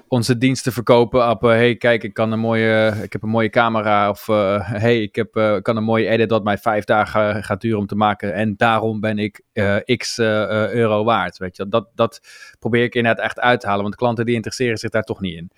onze 0.07 0.37
diensten 0.37 0.73
verkopen 0.73 1.29
op, 1.29 1.43
eh, 1.43 1.49
hey, 1.49 1.75
kijk, 1.75 2.03
ik 2.03 2.13
kan 2.13 2.31
een 2.31 2.39
mooie, 2.39 2.93
ik 3.03 3.13
heb 3.13 3.23
een 3.23 3.29
mooie 3.29 3.49
camera, 3.49 4.09
of 4.09 4.25
hey, 4.61 5.01
ik 5.01 5.15
heb, 5.15 5.59
kan 5.61 5.77
een 5.77 5.83
mooie 5.83 6.07
edit 6.07 6.29
dat 6.29 6.43
mij 6.43 6.57
vijf 6.57 6.83
dagen 6.83 7.43
gaat 7.43 7.61
duren 7.61 7.79
om 7.79 7.87
te 7.87 7.95
maken, 7.95 8.33
en 8.33 8.53
daarom 8.57 8.99
ben 8.99 9.19
ik 9.19 9.41
eh, 9.59 9.97
x 9.97 10.17
eh, 10.17 10.43
eh, 10.43 10.71
euro 10.71 11.03
waard, 11.03 11.37
weet 11.37 11.55
je. 11.57 11.67
Dat, 11.67 11.87
dat 11.95 12.21
probeer 12.59 12.83
ik 12.83 12.95
inderdaad 12.95 13.25
echt 13.25 13.39
uit 13.39 13.59
te 13.59 13.67
halen, 13.67 13.83
want 13.83 13.95
klanten 13.95 14.25
die 14.25 14.35
interesseren 14.35 14.77
zich 14.77 14.89
daar 14.89 15.03
toch 15.03 15.19
niet 15.21 15.35
in. 15.35 15.51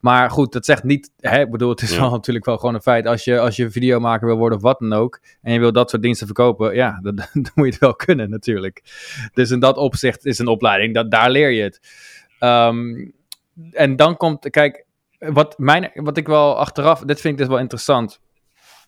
Maar 0.00 0.30
goed, 0.30 0.52
dat 0.52 0.64
zegt 0.64 0.82
niet, 0.84 1.10
hè, 1.20 1.40
ik 1.40 1.50
bedoel, 1.50 1.70
het 1.70 1.82
is 1.82 1.90
Ja. 1.90 2.00
wel 2.00 2.10
natuurlijk 2.10 2.44
wel 2.44 2.58
gewoon 2.58 2.74
een 2.74 2.80
feit. 2.80 3.06
Als 3.06 3.24
je, 3.24 3.40
als 3.40 3.56
je 3.56 3.70
videomaker 3.70 4.26
wil 4.26 4.36
worden 4.36 4.58
of 4.58 4.64
wat 4.64 4.78
dan 4.78 4.92
ook, 4.92 5.20
en 5.42 5.52
je 5.52 5.58
wil 5.58 5.72
dat 5.72 5.90
soort 5.90 6.02
diensten 6.02 6.26
verkopen, 6.26 6.74
ja, 6.74 6.98
dan, 7.02 7.14
dan 7.16 7.50
moet 7.54 7.66
je 7.66 7.72
het 7.72 7.78
wel 7.78 7.94
kunnen 7.94 8.30
natuurlijk. 8.30 8.82
Dus 9.34 9.50
in 9.50 9.60
dat 9.60 9.76
opzicht 9.76 10.26
is 10.26 10.38
een 10.38 10.46
opleiding, 10.46 10.94
dat, 10.94 11.10
daar 11.10 11.30
leer 11.30 11.50
je 11.50 11.62
het. 11.62 11.80
Ehm, 12.38 13.08
en 13.70 13.96
dan 13.96 14.16
komt, 14.16 14.50
kijk, 14.50 14.86
wat, 15.18 15.58
mijn, 15.58 15.90
wat 15.94 16.16
ik 16.16 16.26
wel 16.26 16.58
achteraf, 16.58 17.00
dit 17.00 17.20
vind 17.20 17.32
ik 17.32 17.38
dus 17.38 17.48
wel 17.48 17.58
interessant. 17.58 18.20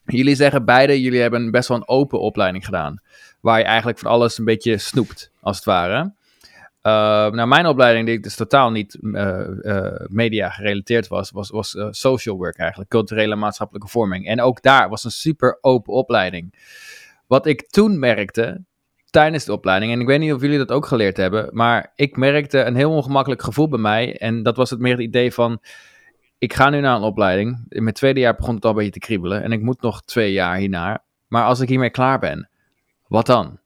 Jullie 0.05 0.35
zeggen 0.35 0.65
beide, 0.65 1.01
jullie 1.01 1.21
hebben 1.21 1.51
best 1.51 1.69
wel 1.69 1.77
een 1.77 1.89
open 1.89 2.21
opleiding 2.21 2.65
gedaan. 2.65 3.01
Waar 3.41 3.59
je 3.59 3.65
eigenlijk 3.65 3.99
van 3.99 4.11
alles 4.11 4.39
een 4.39 4.45
beetje 4.45 4.79
snoept, 4.79 5.31
als 5.41 5.57
het 5.57 5.65
ware. 5.65 6.13
nou, 6.83 7.47
mijn 7.47 7.67
opleiding, 7.67 8.07
die 8.07 8.21
dus 8.21 8.37
totaal 8.37 8.71
niet 8.71 8.99
media 10.09 10.51
gerelateerd 10.51 11.09
was, 11.09 11.31
was, 11.31 11.51
was 11.51 11.77
social 11.91 12.37
work 12.37 12.59
eigenlijk, 12.59 12.91
culturele 12.91 13.37
maatschappelijke 13.37 13.89
vorming. 13.89 14.27
En 14.27 14.41
ook 14.41 14.63
daar 14.63 14.89
was 14.89 15.05
een 15.05 15.11
super 15.11 15.59
open 15.61 15.93
opleiding. 15.93 16.55
Wat 17.27 17.47
ik 17.47 17.69
toen 17.69 17.99
merkte, 17.99 18.65
tijdens 19.11 19.45
de 19.45 19.53
opleiding, 19.53 19.93
en 19.93 20.01
ik 20.01 20.07
weet 20.07 20.21
niet 20.21 20.33
of 20.33 20.41
jullie 20.41 20.59
dat 20.59 20.71
ook 20.73 20.87
geleerd 20.87 21.17
hebben, 21.17 21.49
maar 21.53 21.93
ik 21.95 22.17
merkte 22.17 22.63
een 22.63 22.77
heel 22.77 22.91
ongemakkelijk 22.91 23.43
gevoel 23.43 23.69
bij 23.69 23.79
mij. 23.79 24.19
En 24.19 24.43
dat 24.43 24.57
was 24.57 24.71
het 24.71 24.81
meer 24.81 24.93
het 24.93 25.01
idee 25.01 25.33
van, 25.33 25.61
ik 26.39 26.55
ga 26.55 26.71
nu 26.71 26.81
naar 26.81 26.97
een 26.97 27.03
opleiding. 27.03 27.65
In 27.69 27.83
mijn 27.83 27.95
tweede 27.95 28.21
jaar 28.21 28.35
begon 28.35 28.55
het 28.55 28.65
al 28.65 28.71
een 28.71 28.77
beetje 28.77 28.93
te 28.93 28.99
kriebelen 28.99 29.43
en 29.43 29.53
ik 29.53 29.63
moet 29.63 29.83
nog 29.83 30.03
twee 30.03 30.33
jaar 30.33 30.57
hierna. 30.57 31.05
Maar 31.29 31.45
als 31.45 31.61
ik 31.61 31.69
hiermee 31.69 31.91
klaar 31.91 32.19
ben, 32.19 32.50
wat 33.11 33.27
dan? 33.27 33.59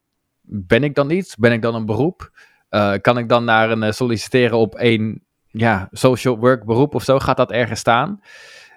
Ben 0.42 0.84
ik 0.84 0.94
dan 0.94 1.10
iets? 1.10 1.36
Ben 1.36 1.52
ik 1.52 1.62
dan 1.62 1.74
een 1.74 1.86
beroep? 1.86 2.30
Uh, 2.70 2.92
kan 3.00 3.18
ik 3.18 3.28
dan 3.28 3.44
naar 3.44 3.70
een 3.70 3.82
uh, 3.82 3.90
solliciteren 3.90 4.58
op 4.58 4.74
een 4.78 5.22
ja, 5.46 5.88
social 5.92 6.38
work 6.38 6.64
beroep 6.64 6.94
of 6.94 7.02
zo? 7.02 7.18
Gaat 7.18 7.36
dat 7.36 7.50
ergens 7.52 7.80
staan? 7.80 8.20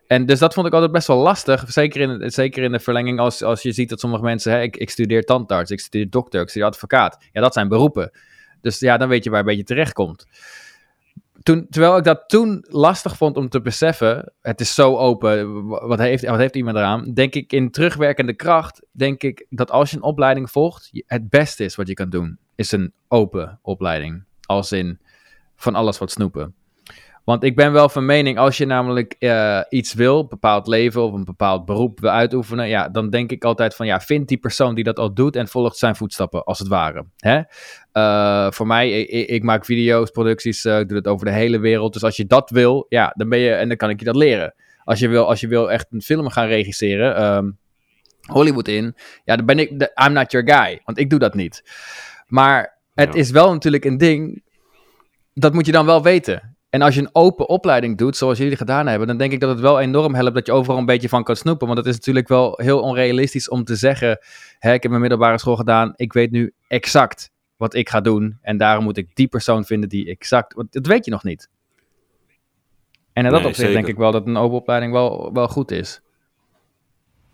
En 0.08 0.26
dus 0.26 0.40
dat 0.40 0.54
vond 0.54 0.68
ik 0.68 0.74
altijd 0.74 0.92
best 0.92 1.08
wel 1.08 1.18
lastig. 1.18 1.64
Zeker 1.68 2.02
in, 2.02 2.32
zeker 2.32 2.64
in 2.64 2.72
de 2.72 2.80
verlenging 2.80 3.20
als, 3.20 3.44
als 3.44 3.62
je 3.62 3.72
ziet 3.72 3.90
dat 3.90 4.00
sommige 4.00 4.24
mensen... 4.24 4.52
Hè, 4.52 4.62
ik, 4.62 4.78
ik 4.78 4.90
studeer 4.90 5.24
tandarts, 5.24 5.72
ik 5.72 5.80
studeer 5.80 6.10
dokter, 6.10 6.42
ik 6.42 6.50
studeer 6.50 6.68
advocaat. 6.68 7.18
Ja, 7.32 7.42
dat 7.42 7.54
zijn 7.54 7.68
beroepen. 7.68 8.12
Dus 8.62 8.80
ja, 8.80 8.98
dan 8.98 9.10
weet 9.10 9.24
je 9.24 9.30
waar 9.30 9.40
een 9.40 9.46
beetje 9.46 9.64
terecht 9.64 9.94
komt. 9.94 10.28
Toen, 11.48 11.68
terwijl 11.70 11.98
ik 11.98 12.04
dat 12.04 12.24
toen 12.28 12.66
lastig 12.70 13.18
vond 13.18 13.38
om 13.38 13.50
te 13.50 13.62
beseffen... 13.62 14.34
Het 14.42 14.62
is 14.62 14.74
zo 14.74 14.98
open, 14.98 15.66
wat 15.68 16.00
heeft, 16.00 16.26
wat 16.26 16.38
heeft 16.38 16.56
iemand 16.56 16.78
eraan? 16.78 17.14
Denk 17.14 17.34
ik 17.34 17.54
in 17.54 17.72
terugwerkende 17.72 18.34
kracht... 18.34 18.86
Denk 18.92 19.24
ik 19.24 19.46
dat 19.50 19.72
als 19.72 19.90
je 19.90 19.96
een 19.96 20.04
opleiding 20.04 20.52
volgt... 20.52 20.90
Het 21.06 21.30
beste 21.30 21.64
is 21.64 21.76
wat 21.76 21.88
je 21.88 21.94
kan 21.94 22.10
doen, 22.10 22.40
is 22.56 22.72
een 22.72 22.94
open 23.08 23.60
opleiding. 23.62 24.24
Als 24.42 24.72
in 24.72 25.00
van 25.56 25.76
alles 25.76 25.98
wat 25.98 26.12
snoepen. 26.12 26.56
Want 27.28 27.44
ik 27.44 27.56
ben 27.56 27.72
wel 27.72 27.90
van 27.90 28.06
mening, 28.06 28.38
als 28.38 28.58
je 28.58 28.66
namelijk 28.66 29.16
uh, 29.20 29.62
iets 29.70 29.94
wil, 29.94 30.20
een 30.20 30.28
bepaald 30.28 30.68
leven 30.68 31.04
of 31.04 31.14
een 31.14 31.26
bepaald 31.26 31.66
beroep 31.66 32.00
wil 32.00 32.10
uitoefenen, 32.10 32.68
ja, 32.68 32.90
dan 32.90 33.10
denk 33.10 33.32
ik 33.32 33.44
altijd 33.44 33.76
van, 33.76 33.86
ja, 33.86 34.00
vind 34.00 34.28
die 34.28 34.38
persoon 34.38 34.76
die 34.76 34.84
dat 34.84 35.00
al 35.00 35.14
doet 35.14 35.36
en 35.36 35.48
volgt 35.48 35.78
zijn 35.78 35.96
voetstappen, 35.96 36.44
als 36.44 36.60
het 36.60 36.68
ware. 36.68 37.06
Hè? 37.18 37.42
Uh, 37.94 38.52
voor 38.52 38.68
mij, 38.68 39.02
ik, 39.02 39.30
ik, 39.30 39.44
maak 39.44 39.66
video's, 39.66 40.10
producties, 40.10 40.66
uh, 40.66 40.80
ik 40.80 40.88
doe 40.88 40.98
het 40.98 41.08
over 41.08 41.26
de 41.26 41.32
hele 41.32 41.60
wereld. 41.60 41.94
Dus 41.94 42.04
als 42.04 42.16
je 42.16 42.26
dat 42.26 42.50
wil, 42.50 42.86
ja, 42.90 43.14
dan 43.16 43.30
ben 43.30 43.40
je, 43.40 43.52
en 43.52 43.68
dan 43.68 43.78
kan 43.78 43.90
ik 43.90 44.00
je 44.00 44.06
dat 44.06 44.16
leren. 44.16 44.54
Als 44.84 45.00
je 45.00 45.08
wil, 45.08 45.28
als 45.28 45.40
je 45.40 45.48
wil 45.48 45.72
echt 45.72 45.88
een 45.90 46.02
film 46.02 46.30
gaan 46.30 46.48
regisseren, 46.48 47.36
um, 47.36 47.58
Hollywood 48.22 48.68
in, 48.68 48.96
ja, 49.24 49.36
dan 49.36 49.46
ben 49.46 49.60
ik, 49.60 49.80
de, 49.80 49.92
I'm 50.06 50.14
not 50.14 50.32
your 50.32 50.54
guy, 50.54 50.82
want 50.86 50.98
ik 50.98 51.10
doe 51.10 51.20
dat 51.20 51.34
niet. 51.34 51.64
Maar 52.28 52.80
het 52.94 53.14
ja. 53.14 53.20
is 53.20 53.32
wel 53.32 53.52
natuurlijk 53.52 53.86
een 53.86 53.98
ding, 53.98 54.44
dat 55.34 55.54
moet 55.54 55.66
je 55.66 55.72
dan 55.72 55.86
wel 55.86 56.04
weten. 56.04 56.57
En 56.70 56.82
als 56.82 56.96
je 56.96 57.02
een 57.02 57.10
open 57.12 57.50
opleiding 57.50 57.98
doet, 57.98 58.18
zoals 58.18 58.38
jullie 58.38 58.56
gedaan 58.56 58.88
hebben, 58.88 59.08
dan 59.08 59.18
denk 59.18 59.32
ik 59.32 59.40
dat 59.40 59.50
het 59.50 59.60
wel 59.60 59.80
enorm 59.80 60.16
helpt 60.16 60.34
dat 60.34 60.46
je 60.46 60.52
overal 60.52 60.78
een 60.78 60.86
beetje 60.86 61.10
van 61.10 61.24
kan 61.24 61.36
snoepen. 61.36 61.68
Want 61.68 61.80
het 61.80 61.88
is 61.88 61.96
natuurlijk 61.96 62.28
wel 62.28 62.60
heel 62.62 62.80
onrealistisch 62.80 63.50
om 63.50 63.64
te 63.64 63.76
zeggen: 63.76 64.20
hè, 64.60 64.74
ik 64.74 64.82
heb 64.82 64.90
mijn 64.92 65.02
middelbare 65.02 65.38
school 65.38 65.56
gedaan, 65.56 65.94
ik 65.96 66.14
weet 66.14 66.32
nu 66.32 66.54
exact 66.68 67.32
wat 67.58 67.74
ik 67.74 67.90
ga 67.90 68.02
doen. 68.02 68.38
En 68.42 68.58
daarom 68.58 68.84
moet 68.84 68.98
ik 68.98 69.16
die 69.16 69.28
persoon 69.28 69.66
vinden 69.66 69.90
die 69.90 70.10
exact. 70.10 70.54
Want 70.54 70.72
dat 70.72 70.86
weet 70.86 71.06
je 71.06 71.12
nog 71.12 71.24
niet. 71.24 71.50
En 73.14 73.26
in 73.26 73.32
dat 73.32 73.40
nee, 73.40 73.50
opzicht 73.50 73.74
denk 73.74 73.88
ik 73.88 73.98
wel 73.98 74.12
dat 74.12 74.28
een 74.28 74.38
open 74.38 74.58
opleiding 74.58 74.92
wel, 74.92 75.34
wel 75.34 75.48
goed 75.48 75.72
is. 75.72 76.02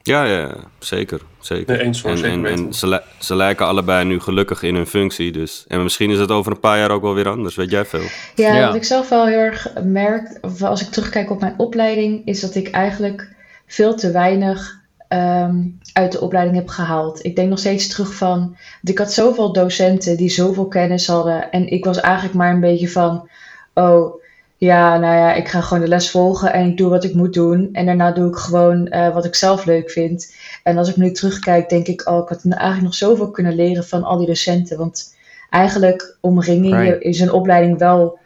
Ja, 0.03 0.23
ja, 0.23 0.55
zeker. 0.79 1.21
zeker. 1.39 1.75
Nee, 1.75 1.85
eens 1.85 2.03
en, 2.03 2.23
en, 2.23 2.45
en 2.45 2.73
ze, 2.73 3.01
ze, 3.19 3.35
lijken 3.35 3.65
allebei 3.65 4.05
nu 4.05 4.19
gelukkig 4.19 4.63
in 4.63 4.75
hun 4.75 4.87
functie. 4.87 5.31
Dus. 5.31 5.65
En 5.67 5.83
misschien 5.83 6.11
is 6.11 6.19
het 6.19 6.31
over 6.31 6.51
een 6.51 6.59
paar 6.59 6.77
jaar 6.77 6.91
ook 6.91 7.01
wel 7.01 7.13
weer 7.13 7.29
anders. 7.29 7.55
Weet 7.55 7.71
jij 7.71 7.85
veel? 7.85 8.05
Ja, 8.35 8.55
ja. 8.55 8.65
wat 8.67 8.75
ik 8.75 8.83
zelf 8.83 9.09
wel 9.09 9.25
heel 9.25 9.37
erg 9.37 9.67
merk, 9.83 10.39
als 10.61 10.81
ik 10.81 10.87
terugkijk 10.87 11.31
op 11.31 11.39
mijn 11.39 11.53
opleiding, 11.57 12.25
is 12.25 12.39
dat 12.39 12.55
ik 12.55 12.69
eigenlijk 12.69 13.27
veel 13.67 13.95
te 13.95 14.11
weinig 14.11 14.81
um, 15.09 15.79
uit 15.93 16.11
de 16.11 16.21
opleiding 16.21 16.57
heb 16.57 16.67
gehaald. 16.67 17.25
Ik 17.25 17.35
denk 17.35 17.49
nog 17.49 17.59
steeds 17.59 17.87
terug 17.87 18.13
van, 18.13 18.57
ik 18.83 18.97
had 18.97 19.13
zoveel 19.13 19.53
docenten 19.53 20.17
die 20.17 20.29
zoveel 20.29 20.67
kennis 20.67 21.07
hadden. 21.07 21.51
En 21.51 21.67
ik 21.67 21.85
was 21.85 21.99
eigenlijk 21.99 22.35
maar 22.35 22.53
een 22.53 22.59
beetje 22.59 22.89
van, 22.89 23.29
oh, 23.73 24.22
ja, 24.63 24.97
nou 24.97 25.15
ja, 25.15 25.33
ik 25.33 25.47
ga 25.47 25.61
gewoon 25.61 25.83
de 25.83 25.89
les 25.89 26.11
volgen 26.11 26.53
en 26.53 26.69
ik 26.69 26.77
doe 26.77 26.89
wat 26.89 27.03
ik 27.03 27.13
moet 27.13 27.33
doen. 27.33 27.69
En 27.71 27.85
daarna 27.85 28.11
doe 28.11 28.29
ik 28.29 28.35
gewoon 28.35 28.87
uh, 28.91 29.13
wat 29.13 29.25
ik 29.25 29.35
zelf 29.35 29.65
leuk 29.65 29.91
vind. 29.91 30.35
En 30.63 30.77
als 30.77 30.89
ik 30.89 30.95
nu 30.95 31.11
terugkijk, 31.11 31.69
denk 31.69 31.87
ik, 31.87 32.09
oh, 32.09 32.17
ik 32.21 32.27
had 32.29 32.45
eigenlijk 32.45 32.83
nog 32.83 32.95
zoveel 32.95 33.31
kunnen 33.31 33.55
leren 33.55 33.83
van 33.83 34.03
al 34.03 34.17
die 34.17 34.27
docenten. 34.27 34.77
Want 34.77 35.15
eigenlijk 35.49 36.17
omring 36.21 36.67
je 36.67 36.75
right. 36.75 37.01
is 37.01 37.19
een 37.19 37.31
opleiding 37.31 37.77
wel 37.77 38.19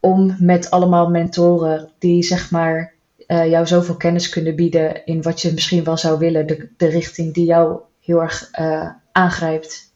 om 0.00 0.36
met 0.38 0.70
allemaal 0.70 1.10
mentoren 1.10 1.90
die 1.98 2.22
zeg 2.22 2.50
maar 2.50 2.92
uh, 3.26 3.50
jou 3.50 3.66
zoveel 3.66 3.96
kennis 3.96 4.28
kunnen 4.28 4.56
bieden 4.56 5.04
in 5.04 5.22
wat 5.22 5.42
je 5.42 5.52
misschien 5.52 5.84
wel 5.84 5.96
zou 5.96 6.18
willen, 6.18 6.46
de, 6.46 6.68
de 6.76 6.86
richting 6.86 7.34
die 7.34 7.44
jou 7.44 7.78
heel 8.00 8.22
erg 8.22 8.48
uh, 8.60 8.90
aangrijpt. 9.12 9.87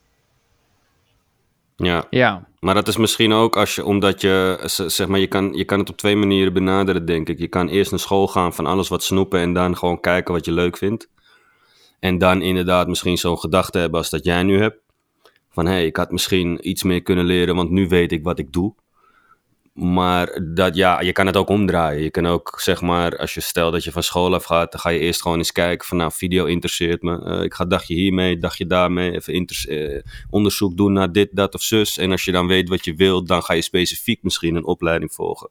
Ja. 1.75 2.05
ja. 2.09 2.47
Maar 2.59 2.73
dat 2.73 2.87
is 2.87 2.97
misschien 2.97 3.33
ook 3.33 3.57
als 3.57 3.75
je, 3.75 3.85
omdat 3.85 4.21
je, 4.21 4.59
zeg 4.87 5.07
maar, 5.07 5.19
je 5.19 5.27
kan, 5.27 5.53
je 5.53 5.65
kan 5.65 5.79
het 5.79 5.89
op 5.89 5.97
twee 5.97 6.15
manieren 6.15 6.53
benaderen, 6.53 7.05
denk 7.05 7.29
ik. 7.29 7.39
Je 7.39 7.47
kan 7.47 7.67
eerst 7.67 7.91
naar 7.91 7.99
school 7.99 8.27
gaan 8.27 8.53
van 8.53 8.65
alles 8.65 8.87
wat 8.87 9.03
snoepen 9.03 9.39
en 9.39 9.53
dan 9.53 9.77
gewoon 9.77 9.99
kijken 9.99 10.33
wat 10.33 10.45
je 10.45 10.51
leuk 10.51 10.77
vindt. 10.77 11.09
En 11.99 12.17
dan 12.17 12.41
inderdaad 12.41 12.87
misschien 12.87 13.17
zo'n 13.17 13.39
gedachte 13.39 13.77
hebben 13.79 13.99
als 13.99 14.09
dat 14.09 14.25
jij 14.25 14.43
nu 14.43 14.59
hebt. 14.59 14.81
Van 15.49 15.65
hé, 15.65 15.71
hey, 15.71 15.85
ik 15.85 15.97
had 15.97 16.11
misschien 16.11 16.69
iets 16.69 16.83
meer 16.83 17.01
kunnen 17.01 17.25
leren, 17.25 17.55
want 17.55 17.69
nu 17.69 17.87
weet 17.87 18.11
ik 18.11 18.23
wat 18.23 18.39
ik 18.39 18.51
doe. 18.51 18.75
Maar 19.73 20.39
dat, 20.53 20.75
ja, 20.75 21.01
je 21.01 21.11
kan 21.11 21.25
het 21.25 21.37
ook 21.37 21.49
omdraaien. 21.49 22.03
Je 22.03 22.11
kan 22.11 22.25
ook, 22.25 22.59
zeg 22.61 22.81
maar, 22.81 23.17
als 23.17 23.33
je 23.33 23.41
stelt 23.41 23.73
dat 23.73 23.83
je 23.83 23.91
van 23.91 24.03
school 24.03 24.33
af 24.33 24.43
gaat, 24.43 24.71
dan 24.71 24.81
ga 24.81 24.89
je 24.89 24.99
eerst 24.99 25.21
gewoon 25.21 25.37
eens 25.37 25.51
kijken 25.51 25.87
van, 25.87 25.97
nou, 25.97 26.11
video 26.11 26.45
interesseert 26.45 27.01
me. 27.01 27.19
Uh, 27.25 27.43
ik 27.43 27.53
ga 27.53 27.65
dagje 27.65 27.93
hiermee, 27.93 28.37
dagje 28.37 28.67
daarmee, 28.67 29.11
even 29.11 29.47
uh, 29.69 30.01
onderzoek 30.29 30.77
doen 30.77 30.93
naar 30.93 31.11
dit, 31.11 31.29
dat 31.31 31.53
of 31.53 31.61
zus. 31.61 31.97
En 31.97 32.11
als 32.11 32.25
je 32.25 32.31
dan 32.31 32.47
weet 32.47 32.69
wat 32.69 32.85
je 32.85 32.95
wilt, 32.95 33.27
dan 33.27 33.43
ga 33.43 33.53
je 33.53 33.61
specifiek 33.61 34.23
misschien 34.23 34.55
een 34.55 34.65
opleiding 34.65 35.13
volgen. 35.13 35.49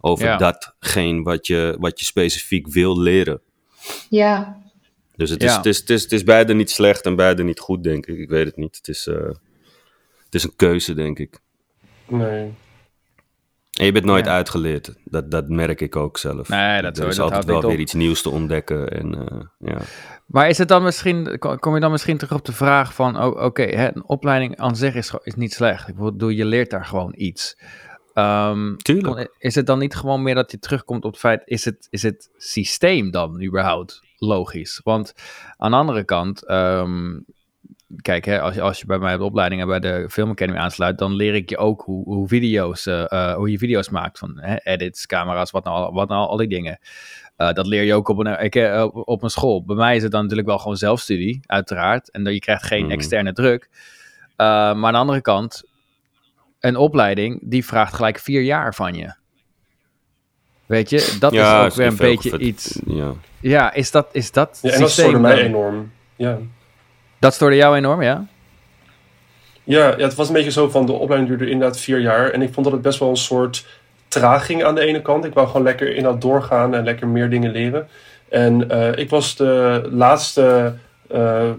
Over 0.00 0.26
ja. 0.26 0.36
datgene 0.36 1.22
wat 1.22 1.46
je, 1.46 1.76
wat 1.78 1.98
je 1.98 2.04
specifiek 2.04 2.68
wil 2.68 3.00
leren. 3.00 3.40
Ja. 4.10 4.62
Dus 5.16 5.30
het 5.30 5.42
is, 5.42 5.52
het, 5.52 5.66
is, 5.66 5.78
het, 5.78 5.90
is, 5.90 6.02
het 6.02 6.12
is 6.12 6.24
beide 6.24 6.54
niet 6.54 6.70
slecht 6.70 7.04
en 7.04 7.16
beide 7.16 7.42
niet 7.42 7.60
goed, 7.60 7.82
denk 7.82 8.06
ik. 8.06 8.18
Ik 8.18 8.28
weet 8.28 8.46
het 8.46 8.56
niet. 8.56 8.76
Het 8.76 8.88
is, 8.88 9.06
uh, 9.06 9.16
het 10.24 10.34
is 10.34 10.44
een 10.44 10.56
keuze, 10.56 10.94
denk 10.94 11.18
ik. 11.18 11.38
Nee. 12.06 12.52
En 13.72 13.84
je 13.84 13.92
bent 13.92 14.04
nooit 14.04 14.24
ja. 14.24 14.32
uitgeleerd. 14.32 14.94
Dat, 15.04 15.30
dat 15.30 15.48
merk 15.48 15.80
ik 15.80 15.96
ook 15.96 16.18
zelf. 16.18 16.48
Nee, 16.48 16.82
dat 16.82 16.98
er 16.98 17.08
is 17.08 17.16
dat 17.16 17.24
altijd 17.24 17.44
wel 17.44 17.60
weer 17.60 17.70
op. 17.70 17.78
iets 17.78 17.94
nieuws 17.94 18.22
te 18.22 18.30
ontdekken. 18.30 18.88
En, 18.88 19.14
uh, 19.14 19.70
ja. 19.72 19.78
Maar 20.26 20.48
is 20.48 20.58
het 20.58 20.68
dan 20.68 20.82
misschien, 20.82 21.38
kom 21.38 21.74
je 21.74 21.80
dan 21.80 21.90
misschien 21.90 22.18
terug 22.18 22.38
op 22.38 22.44
de 22.44 22.52
vraag 22.52 22.94
van, 22.94 23.16
oh, 23.16 23.26
oké, 23.26 23.44
okay, 23.44 23.86
een 23.94 24.04
opleiding 24.04 24.56
aan 24.56 24.76
zich 24.76 24.94
is, 24.94 25.14
is 25.22 25.34
niet 25.34 25.52
slecht. 25.52 25.88
Ik 25.88 25.96
bedoel, 25.96 26.28
je 26.28 26.44
leert 26.44 26.70
daar 26.70 26.84
gewoon 26.84 27.12
iets. 27.16 27.56
Um, 28.14 28.76
Tuurlijk. 28.76 29.34
Is 29.38 29.54
het 29.54 29.66
dan 29.66 29.78
niet 29.78 29.94
gewoon 29.94 30.22
meer 30.22 30.34
dat 30.34 30.50
je 30.50 30.58
terugkomt 30.58 31.04
op 31.04 31.10
het 31.10 31.20
feit, 31.20 31.42
is 31.44 31.64
het, 31.64 31.86
is 31.90 32.02
het 32.02 32.30
systeem 32.36 33.10
dan 33.10 33.42
überhaupt 33.42 34.02
logisch? 34.16 34.80
Want 34.84 35.14
aan 35.56 35.70
de 35.70 35.76
andere 35.76 36.04
kant, 36.04 36.50
um, 36.50 37.24
kijk, 37.96 38.24
hè, 38.24 38.40
als, 38.40 38.54
je, 38.54 38.60
als 38.60 38.78
je 38.78 38.86
bij 38.86 38.98
mij 38.98 39.16
de 39.16 39.24
opleiding 39.24 39.64
bij 39.66 39.80
de 39.80 40.06
Film 40.10 40.30
Academy 40.30 40.58
aansluit, 40.58 40.98
dan 40.98 41.14
leer 41.14 41.34
ik 41.34 41.50
je 41.50 41.56
ook 41.56 41.82
hoe, 41.82 42.04
hoe, 42.04 42.28
video's, 42.28 42.86
uh, 42.86 43.04
uh, 43.08 43.34
hoe 43.34 43.50
je 43.50 43.58
video's 43.58 43.88
maakt. 43.88 44.18
Van 44.18 44.38
hè, 44.40 44.56
edits, 44.62 45.06
camera's, 45.06 45.50
wat 45.50 45.64
nou, 45.64 45.92
wat 45.92 46.08
nou 46.08 46.28
al 46.28 46.36
die 46.36 46.48
dingen. 46.48 46.78
Uh, 47.36 47.52
dat 47.52 47.66
leer 47.66 47.82
je 47.82 47.94
ook 47.94 48.08
op 48.08 48.18
een, 48.18 48.40
ik, 48.40 48.84
op 48.92 49.22
een 49.22 49.30
school. 49.30 49.64
Bij 49.64 49.76
mij 49.76 49.96
is 49.96 50.02
het 50.02 50.12
dan 50.12 50.22
natuurlijk 50.22 50.48
wel 50.48 50.58
gewoon 50.58 50.76
zelfstudie, 50.76 51.40
uiteraard. 51.46 52.10
En 52.10 52.24
je 52.24 52.38
krijgt 52.38 52.66
geen 52.66 52.84
mm. 52.84 52.90
externe 52.90 53.32
druk. 53.32 53.68
maar 54.36 54.74
aan 54.74 54.92
de 54.92 54.98
andere 54.98 55.20
kant, 55.20 55.62
een 56.60 56.76
opleiding, 56.76 57.40
die 57.42 57.64
vraagt 57.64 57.94
gelijk 57.94 58.18
vier 58.18 58.42
jaar 58.42 58.74
van 58.74 58.94
je. 58.94 59.14
Weet 60.66 60.90
je, 60.90 61.16
dat 61.20 61.32
ja, 61.32 61.60
is 61.60 61.70
ook 61.70 61.76
weer 61.76 61.86
een 61.86 61.96
beetje 61.96 62.38
iets. 62.38 62.80
Ja. 62.86 63.14
ja, 63.40 63.72
is 63.72 63.90
dat, 63.90 64.08
is 64.12 64.32
dat 64.32 64.58
ja, 64.62 64.70
en 64.70 64.80
dat 64.80 64.90
stoorde 64.90 65.18
mij 65.18 65.42
enorm. 65.42 65.92
Ja. 66.16 66.38
Dat 67.18 67.34
stoorde 67.34 67.56
jou 67.56 67.76
enorm, 67.76 68.02
ja? 68.02 68.26
Ja, 69.64 69.94
ja, 69.96 70.04
het 70.04 70.14
was 70.14 70.28
een 70.28 70.34
beetje 70.34 70.50
zo 70.50 70.68
van 70.68 70.86
de 70.86 70.92
opleiding 70.92 71.28
duurde 71.28 71.52
inderdaad 71.52 71.80
vier 71.80 71.98
jaar. 71.98 72.30
En 72.30 72.42
ik 72.42 72.52
vond 72.52 72.66
dat 72.66 72.74
het 72.74 72.82
best 72.82 72.98
wel 72.98 73.08
een 73.08 73.16
soort 73.16 73.66
traging 74.08 74.64
aan 74.64 74.74
de 74.74 74.80
ene 74.80 75.02
kant. 75.02 75.24
Ik 75.24 75.34
wou 75.34 75.46
gewoon 75.46 75.62
lekker 75.62 75.94
inderdaad 75.94 76.20
doorgaan 76.20 76.74
en 76.74 76.84
lekker 76.84 77.08
meer 77.08 77.30
dingen 77.30 77.50
leren. 77.50 77.88
En 78.28 78.68
uh, 78.72 78.96
ik 78.96 79.10
was 79.10 79.36
de 79.36 79.88
laatste 79.90 80.74
uh, 81.12 81.50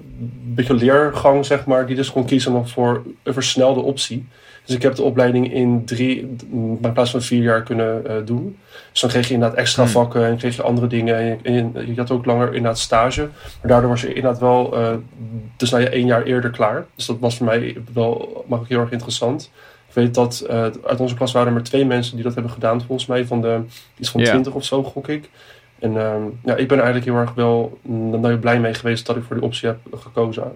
beetje 0.44 0.74
leergang, 0.74 1.46
zeg 1.46 1.66
maar, 1.66 1.86
die 1.86 1.96
dus 1.96 2.12
kon 2.12 2.26
kiezen 2.26 2.68
voor 2.68 3.04
een 3.24 3.34
versnelde 3.34 3.80
optie. 3.80 4.28
Dus 4.70 4.78
ik 4.78 4.84
heb 4.84 4.96
de 4.96 5.04
opleiding 5.04 5.54
in 5.54 5.86
drie, 5.86 6.36
in 6.52 6.92
plaats 6.94 7.12
van 7.12 7.22
vier 7.22 7.44
jaar 7.44 7.64
kunnen 7.64 8.04
uh, 8.08 8.14
doen. 8.26 8.58
Dus 8.92 9.02
dan 9.02 9.10
kreeg 9.10 9.28
je 9.28 9.34
inderdaad 9.34 9.58
extra 9.58 9.84
hmm. 9.84 9.92
vakken 9.92 10.26
en 10.26 10.38
kreeg 10.38 10.56
je 10.56 10.62
andere 10.62 10.88
dingen. 10.88 11.16
En 11.18 11.54
je, 11.54 11.70
en 11.74 11.88
je, 11.88 11.94
had 11.96 12.12
ook 12.12 12.26
langer 12.26 12.48
inderdaad 12.48 12.80
stage. 12.80 13.22
Maar 13.62 13.72
daardoor 13.72 13.90
was 13.90 14.02
je 14.02 14.08
inderdaad 14.08 14.40
wel, 14.40 14.80
uh, 14.80 14.94
dus 15.58 15.70
nou 15.70 15.84
je 15.84 15.90
één 15.90 16.06
jaar 16.06 16.24
eerder 16.24 16.50
klaar. 16.50 16.86
Dus 16.96 17.06
dat 17.06 17.20
was 17.20 17.38
voor 17.38 17.46
mij 17.46 17.78
wel 17.94 18.46
maar 18.48 18.60
ook 18.60 18.68
heel 18.68 18.80
erg 18.80 18.92
interessant. 18.92 19.52
Ik 19.88 19.94
weet 19.94 20.14
dat 20.14 20.46
uh, 20.50 20.52
uit 20.86 21.00
onze 21.00 21.16
klas 21.16 21.32
waren 21.32 21.48
er 21.48 21.54
maar 21.54 21.64
twee 21.64 21.86
mensen 21.86 22.16
die 22.16 22.24
dat 22.24 22.34
hebben 22.34 22.52
gedaan, 22.52 22.82
volgens 22.82 23.08
mij. 23.08 23.26
Van 23.26 23.42
de 23.42 23.62
iets 23.98 24.10
van 24.10 24.24
twintig 24.24 24.54
of 24.54 24.66
zo, 24.66 24.84
gok 24.84 25.08
ik. 25.08 25.30
En 25.80 25.94
uh, 25.94 26.16
ja, 26.44 26.56
ik 26.56 26.68
ben 26.68 26.78
eigenlijk 26.78 27.06
heel 27.06 27.16
erg 27.16 27.34
wel 27.34 27.80
nou, 27.82 28.38
blij 28.38 28.60
mee 28.60 28.74
geweest 28.74 29.06
dat 29.06 29.16
ik 29.16 29.24
voor 29.24 29.36
die 29.36 29.46
optie 29.46 29.68
heb 29.68 29.80
gekozen. 29.96 30.54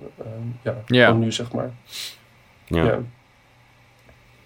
Uh, 0.65 0.73
ja, 0.85 1.13
nu, 1.13 1.31
zeg 1.31 1.51
maar. 1.51 1.71
Ja. 2.65 2.83
ja. 2.83 2.99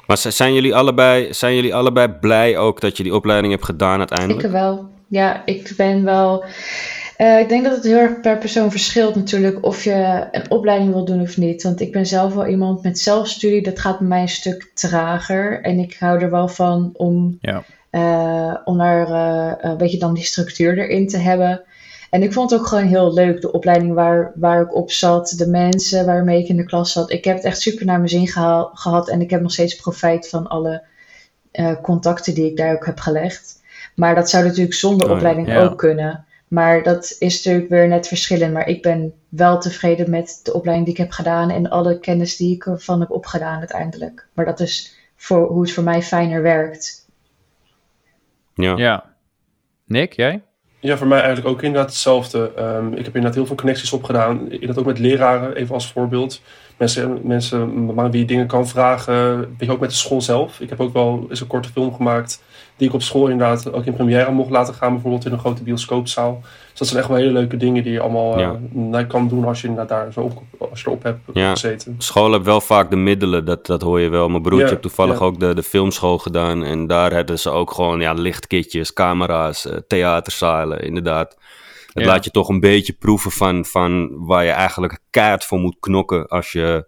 Maar 0.08 0.18
zijn 0.18 0.54
jullie, 0.54 0.76
allebei, 0.76 1.34
zijn 1.34 1.56
jullie 1.56 1.76
allebei 1.76 2.08
blij 2.08 2.58
ook 2.58 2.82
dat 2.82 2.98
je 2.98 3.04
die 3.04 3.16
opleiding 3.16 3.54
hebt 3.54 3.66
gedaan 3.66 4.00
uiteindelijk? 4.00 4.44
Ik 4.44 4.52
wel. 4.52 4.90
Ja, 5.08 5.46
ik 5.46 5.74
ben 5.78 6.04
wel... 6.04 6.46
Uh, 7.18 7.40
ik 7.40 7.50
denk 7.50 7.64
dat 7.64 7.76
het 7.76 7.84
heel 7.84 7.98
erg 7.98 8.20
per 8.22 8.38
persoon 8.38 8.72
verschilt 8.72 9.16
natuurlijk 9.16 9.66
of 9.66 9.84
je 9.84 10.28
een 10.32 10.52
opleiding 10.52 10.94
wil 10.94 11.06
doen 11.06 11.22
of 11.22 11.38
niet. 11.38 11.64
Want 11.64 11.82
ik 11.82 11.92
ben 11.92 12.06
zelf 12.06 12.34
wel 12.34 12.48
iemand 12.48 12.84
met 12.84 13.00
zelfstudie, 13.00 13.62
dat 13.62 13.80
gaat 13.80 14.00
bij 14.00 14.08
mij 14.08 14.22
een 14.22 14.30
stuk 14.30 14.72
trager. 14.74 15.62
En 15.62 15.80
ik 15.80 15.96
hou 16.00 16.22
er 16.22 16.32
wel 16.32 16.48
van 16.48 16.90
om, 16.94 17.38
ja. 17.42 17.64
uh, 17.92 18.56
om 18.66 18.78
daar 18.78 19.10
uh, 19.10 19.72
een 19.72 19.78
beetje 19.78 19.98
dan 19.98 20.14
die 20.14 20.24
structuur 20.24 20.78
erin 20.78 21.08
te 21.08 21.18
hebben. 21.18 21.62
En 22.10 22.24
ik 22.24 22.34
vond 22.34 22.52
het 22.52 22.60
ook 22.60 22.68
gewoon 22.68 22.86
heel 22.86 23.14
leuk, 23.14 23.42
de 23.42 23.52
opleiding 23.52 23.94
waar, 23.94 24.32
waar 24.36 24.62
ik 24.62 24.76
op 24.76 24.92
zat, 24.92 25.34
de 25.38 25.48
mensen 25.48 26.06
waarmee 26.06 26.42
ik 26.42 26.48
in 26.48 26.58
de 26.58 26.66
klas 26.66 26.92
zat. 26.92 27.12
Ik 27.12 27.24
heb 27.24 27.36
het 27.36 27.46
echt 27.46 27.62
super 27.62 27.86
naar 27.86 27.98
mijn 27.98 28.10
zin 28.10 28.28
gehad 28.28 29.10
en 29.10 29.22
ik 29.22 29.30
heb 29.30 29.42
nog 29.42 29.52
steeds 29.52 29.76
profijt 29.76 30.30
van 30.30 30.48
alle 30.48 30.84
contacten 31.82 32.34
die 32.34 32.46
ik 32.46 32.58
daar 32.58 32.74
ook 32.74 32.86
heb 32.86 33.00
gelegd. 33.00 33.62
Maar 33.96 34.16
dat 34.16 34.30
zou 34.30 34.44
natuurlijk 34.44 34.74
zonder 34.74 35.10
oh 35.10 35.16
opleiding 35.16 35.58
ook 35.58 35.78
kunnen. 35.78 36.26
Maar 36.48 36.84
dat 36.84 37.16
is 37.20 37.36
natuurlijk 37.36 37.70
weer 37.70 37.88
net 37.88 38.08
verschillend. 38.08 38.54
Maar 38.54 38.68
ik 38.68 38.82
ben 38.82 39.14
wel 39.30 39.60
tevreden 39.60 40.10
met 40.10 40.40
de 40.44 40.54
opleiding 40.54 40.88
die 40.88 40.96
ik 40.96 41.02
heb 41.02 41.12
gedaan 41.12 41.50
en 41.50 41.70
alle 41.70 42.00
kennis 42.00 42.38
die 42.38 42.56
ik 42.56 42.66
ervan 42.66 43.00
heb 43.00 43.12
opgedaan 43.12 43.60
uiteindelijk. 43.60 44.28
Maar 44.34 44.46
dat 44.46 44.60
is 44.60 44.96
voor 45.16 45.48
hoe 45.48 45.62
het 45.62 45.72
voor 45.72 45.84
mij 45.84 46.02
fijner 46.02 46.42
werkt. 46.42 47.08
Ja. 48.54 48.78
ja. 48.78 49.16
Nick, 49.86 50.14
jij? 50.14 50.42
Ja, 50.80 50.98
voor 50.98 51.08
mij 51.08 51.20
eigenlijk 51.22 51.48
ook 51.48 51.62
inderdaad 51.62 51.90
hetzelfde. 51.90 52.52
Um, 52.60 52.92
ik 52.92 52.98
heb 53.06 53.06
inderdaad 53.06 53.36
heel 53.36 53.46
veel 53.46 53.56
connecties 53.56 53.94
opgedaan. 53.94 54.50
Dat 54.60 54.78
ook 54.78 54.86
met 54.86 55.00
leraren, 55.00 55.56
even 55.56 55.74
als 55.74 55.92
voorbeeld. 55.92 56.42
Mensen, 56.78 57.20
mensen 57.24 57.94
aan 57.96 58.12
wie 58.12 58.22
je 58.22 58.28
dingen 58.28 58.48
kan 58.48 58.68
vragen. 58.68 59.40
Weet 59.40 59.68
je, 59.68 59.72
ook 59.72 59.80
met 59.80 59.90
de 59.90 59.96
school 59.96 60.22
zelf. 60.22 60.60
Ik 60.60 60.70
heb 60.70 60.80
ook 60.80 60.94
wel 60.94 61.26
eens 61.30 61.42
een 61.42 61.48
korte 61.48 61.70
film 61.70 61.94
gemaakt 61.94 62.42
die 62.78 62.88
ik 62.88 62.94
op 62.94 63.02
school 63.02 63.28
inderdaad 63.28 63.74
ook 63.74 63.86
in 63.86 63.94
première 63.94 64.32
mocht 64.32 64.50
laten 64.50 64.74
gaan, 64.74 64.94
bijvoorbeeld 64.94 65.26
in 65.26 65.32
een 65.32 65.40
grote 65.40 65.64
bioscoopzaal. 65.64 66.40
Dus 66.42 66.80
dat 66.80 66.88
zijn 66.88 67.00
echt 67.00 67.08
wel 67.08 67.18
hele 67.18 67.32
leuke 67.32 67.58
dingen 67.58 67.84
die 67.84 67.92
je 67.92 68.00
allemaal 68.00 68.60
uh, 68.76 69.08
kan 69.08 69.28
doen 69.28 69.46
als 69.46 69.62
je 69.62 69.86
daar 69.88 70.12
zo 70.14 70.20
op, 70.20 70.42
als 70.70 70.82
je 70.82 70.88
erop 70.88 71.04
hebt 71.04 71.20
ja. 71.34 71.50
gezeten. 71.50 71.96
School 71.98 72.32
heeft 72.32 72.46
wel 72.46 72.62
vaak 72.62 72.90
de 72.90 72.96
middelen, 72.96 73.46
dat, 73.46 73.66
dat 73.66 73.82
hoor 73.82 74.00
je 74.00 74.10
wel. 74.10 74.30
Mijn 74.30 74.42
broertje 74.42 74.68
heeft 74.68 74.82
toevallig 74.82 75.22
ook 75.22 75.40
de, 75.40 75.56
de 75.56 75.64
filmschool 75.64 76.18
gedaan 76.18 76.64
en 76.64 76.88
daar 76.88 77.12
hebben 77.12 77.40
ze 77.40 77.50
ook 77.50 77.72
gewoon 77.72 78.00
ja, 78.00 78.14
lichtkitjes, 78.14 78.94
camera's, 78.94 79.66
uh, 79.66 79.74
theaterzalen, 79.88 80.80
inderdaad. 80.80 81.38
Het 81.98 82.06
laat 82.06 82.24
je 82.24 82.32
toch 82.32 82.50
een 82.50 82.60
beetje 82.60 82.94
proeven 82.94 83.32
van, 83.32 83.66
van 83.66 84.26
waar 84.26 84.44
je 84.44 84.52
eigenlijk 84.52 85.00
kaart 85.10 85.46
voor 85.46 85.60
moet 85.60 85.78
knokken 85.80 86.28
als 86.28 86.52
je 86.52 86.88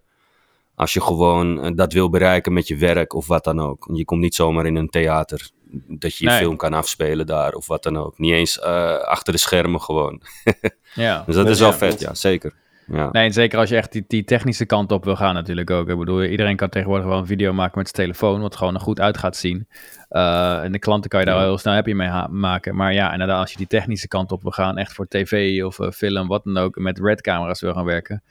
als 0.76 0.93
je 0.93 1.02
gewoon 1.02 1.63
eh, 1.63 1.72
dat 1.76 1.93
wil 1.93 2.10
bereiken 2.10 2.54
met 2.54 2.67
je 2.67 2.78
werk 2.78 3.13
of 3.13 3.28
wat 3.28 3.43
dan 3.43 3.60
ook. 3.60 3.89
Je 3.93 4.06
komt 4.06 4.22
niet 4.22 4.36
zomaar 4.36 4.65
in 4.65 4.76
een 4.76 4.89
theater 4.89 5.50
dat 5.88 6.15
je 6.15 6.26
je 6.26 6.32
film 6.32 6.56
kan 6.56 6.74
afspelen 6.74 7.26
daar 7.26 7.54
of 7.54 7.67
wat 7.67 7.84
dan 7.84 7.98
ook. 7.98 8.17
Niet 8.17 8.34
eens 8.34 8.58
uh, 8.58 8.98
achter 8.98 9.34
de 9.34 9.39
schermen 9.39 9.82
gewoon. 9.82 10.22
ja. 10.93 11.24
Dus 11.26 11.36
dat 11.36 11.50
is 11.50 11.60
wel 11.60 11.74
vet, 11.74 12.00
ja, 12.00 12.13
zeker. 12.13 12.54
Ja. 12.91 13.10
Nee, 13.12 13.32
zeker 13.32 13.60
als 13.60 13.69
je 13.69 13.76
echt 13.76 13.91
die, 13.91 14.06
die 14.08 14.24
technische 14.24 14.65
kant 14.65 14.91
op 14.91 15.04
wil 15.04 15.15
gaan 15.15 15.34
natuurlijk 15.34 15.69
ook. 15.69 15.89
Ik 15.89 15.98
bedoel, 15.98 16.24
iedereen 16.24 16.56
kan 16.56 16.69
tegenwoordig 16.69 17.08
wel 17.08 17.17
een 17.17 17.26
video 17.26 17.54
maken 17.54 17.78
met 17.78 17.89
zijn 17.95 18.08
telefoon, 18.08 18.41
wat 18.41 18.56
gewoon 18.56 18.74
er 18.74 18.82
goed 18.82 19.00
uit 19.00 19.17
gaat 19.17 19.36
zien. 19.36 19.67
Uh, 20.12 20.63
en 20.63 20.72
de 20.72 20.80
klanten 20.80 21.10
kan 21.10 21.19
je 21.19 21.26
daar 21.26 21.36
ja. 21.36 21.43
heel 21.43 21.58
snel 21.58 21.74
happy 21.74 21.91
mee 21.91 22.10
maken. 22.30 22.76
Maar 22.76 22.93
ja, 22.93 23.12
inderdaad, 23.12 23.39
als 23.39 23.52
je 23.52 23.58
die 23.58 23.67
technische 23.67 24.08
kant 24.08 24.32
op 24.32 24.41
wil 24.41 24.52
gaan, 24.52 24.78
echt 24.78 24.93
voor 24.93 25.08
tv 25.08 25.63
of 25.63 25.80
uh, 25.80 25.91
film, 25.91 26.28
wat 26.28 26.43
dan 26.43 26.58
ook, 26.58 26.78
met 26.78 27.00
red 27.00 27.22
camera's 27.22 27.62
wil 27.62 27.74
gaan 27.74 27.86
werken. 27.86 28.24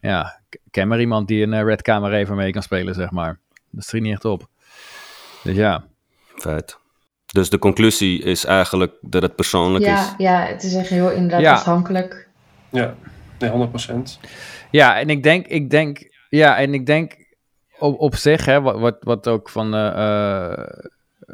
Ja, 0.00 0.40
ken 0.70 0.88
maar 0.88 1.00
iemand 1.00 1.28
die 1.28 1.42
een 1.42 1.64
red 1.64 1.82
camera 1.82 2.16
even 2.16 2.36
mee 2.36 2.52
kan 2.52 2.62
spelen, 2.62 2.94
zeg 2.94 3.10
maar. 3.10 3.38
Dat 3.70 3.84
is 3.84 3.92
er 3.92 4.00
niet 4.00 4.12
echt 4.12 4.24
op. 4.24 4.48
Dus 5.42 5.56
ja. 5.56 5.84
Feit. 6.36 6.78
Dus 7.26 7.50
de 7.50 7.58
conclusie 7.58 8.22
is 8.22 8.44
eigenlijk 8.44 8.92
dat 9.00 9.22
het 9.22 9.34
persoonlijk 9.34 9.84
ja, 9.84 10.00
is. 10.00 10.14
Ja, 10.18 10.46
het 10.46 10.62
is 10.62 10.74
echt 10.74 10.88
heel 10.88 11.10
inderdaad 11.10 11.58
afhankelijk. 11.58 12.28
Ja, 12.70 12.94
nee, 13.38 13.50
100%. 13.50 14.28
Ja, 14.70 14.98
en 14.98 15.10
ik 15.10 15.22
denk, 15.22 15.46
ik 15.46 15.70
denk, 15.70 16.10
ja, 16.28 16.56
en 16.56 16.74
ik 16.74 16.86
denk 16.86 17.16
op, 17.78 18.00
op 18.00 18.14
zich, 18.16 18.44
hè, 18.44 18.60
wat, 18.60 18.78
wat, 18.78 18.96
wat 19.00 19.28
ook 19.28 19.48
van, 19.48 19.74
uh, 19.74 20.52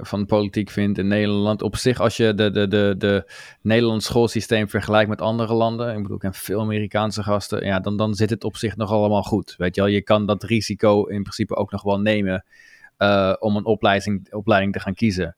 van 0.01 0.27
politiek 0.27 0.71
vindt 0.71 0.99
in 0.99 1.09
Nederland, 1.09 1.63
op 1.63 1.77
zich, 1.77 2.01
als 2.01 2.17
je 2.17 2.35
de, 2.35 2.51
de, 2.51 2.69
de, 2.69 2.95
de 2.99 3.33
Nederlands 3.63 4.07
schoolsysteem 4.07 4.69
vergelijkt 4.69 5.09
met 5.09 5.21
andere 5.21 5.55
landen, 5.55 5.97
ik 5.97 6.03
bedoel, 6.03 6.17
ik 6.17 6.23
heb 6.23 6.35
veel 6.35 6.61
Amerikaanse 6.61 7.23
gasten, 7.23 7.65
ja, 7.65 7.81
dan, 7.81 7.97
dan 7.97 8.15
zit 8.15 8.31
het 8.31 8.45
op 8.45 8.57
zich 8.57 8.77
nog 8.77 8.91
allemaal 8.91 9.23
goed. 9.23 9.55
Weet 9.57 9.75
je 9.75 9.81
wel, 9.81 9.91
je 9.91 10.03
kan 10.03 10.27
dat 10.27 10.43
risico 10.43 11.05
in 11.05 11.23
principe 11.23 11.57
ook 11.57 11.71
nog 11.71 11.83
wel 11.83 12.01
nemen 12.01 12.45
uh, 12.99 13.35
om 13.39 13.57
een 13.57 13.65
opleiding, 13.65 14.33
opleiding 14.33 14.73
te 14.73 14.81
gaan 14.81 14.95
kiezen. 14.95 15.37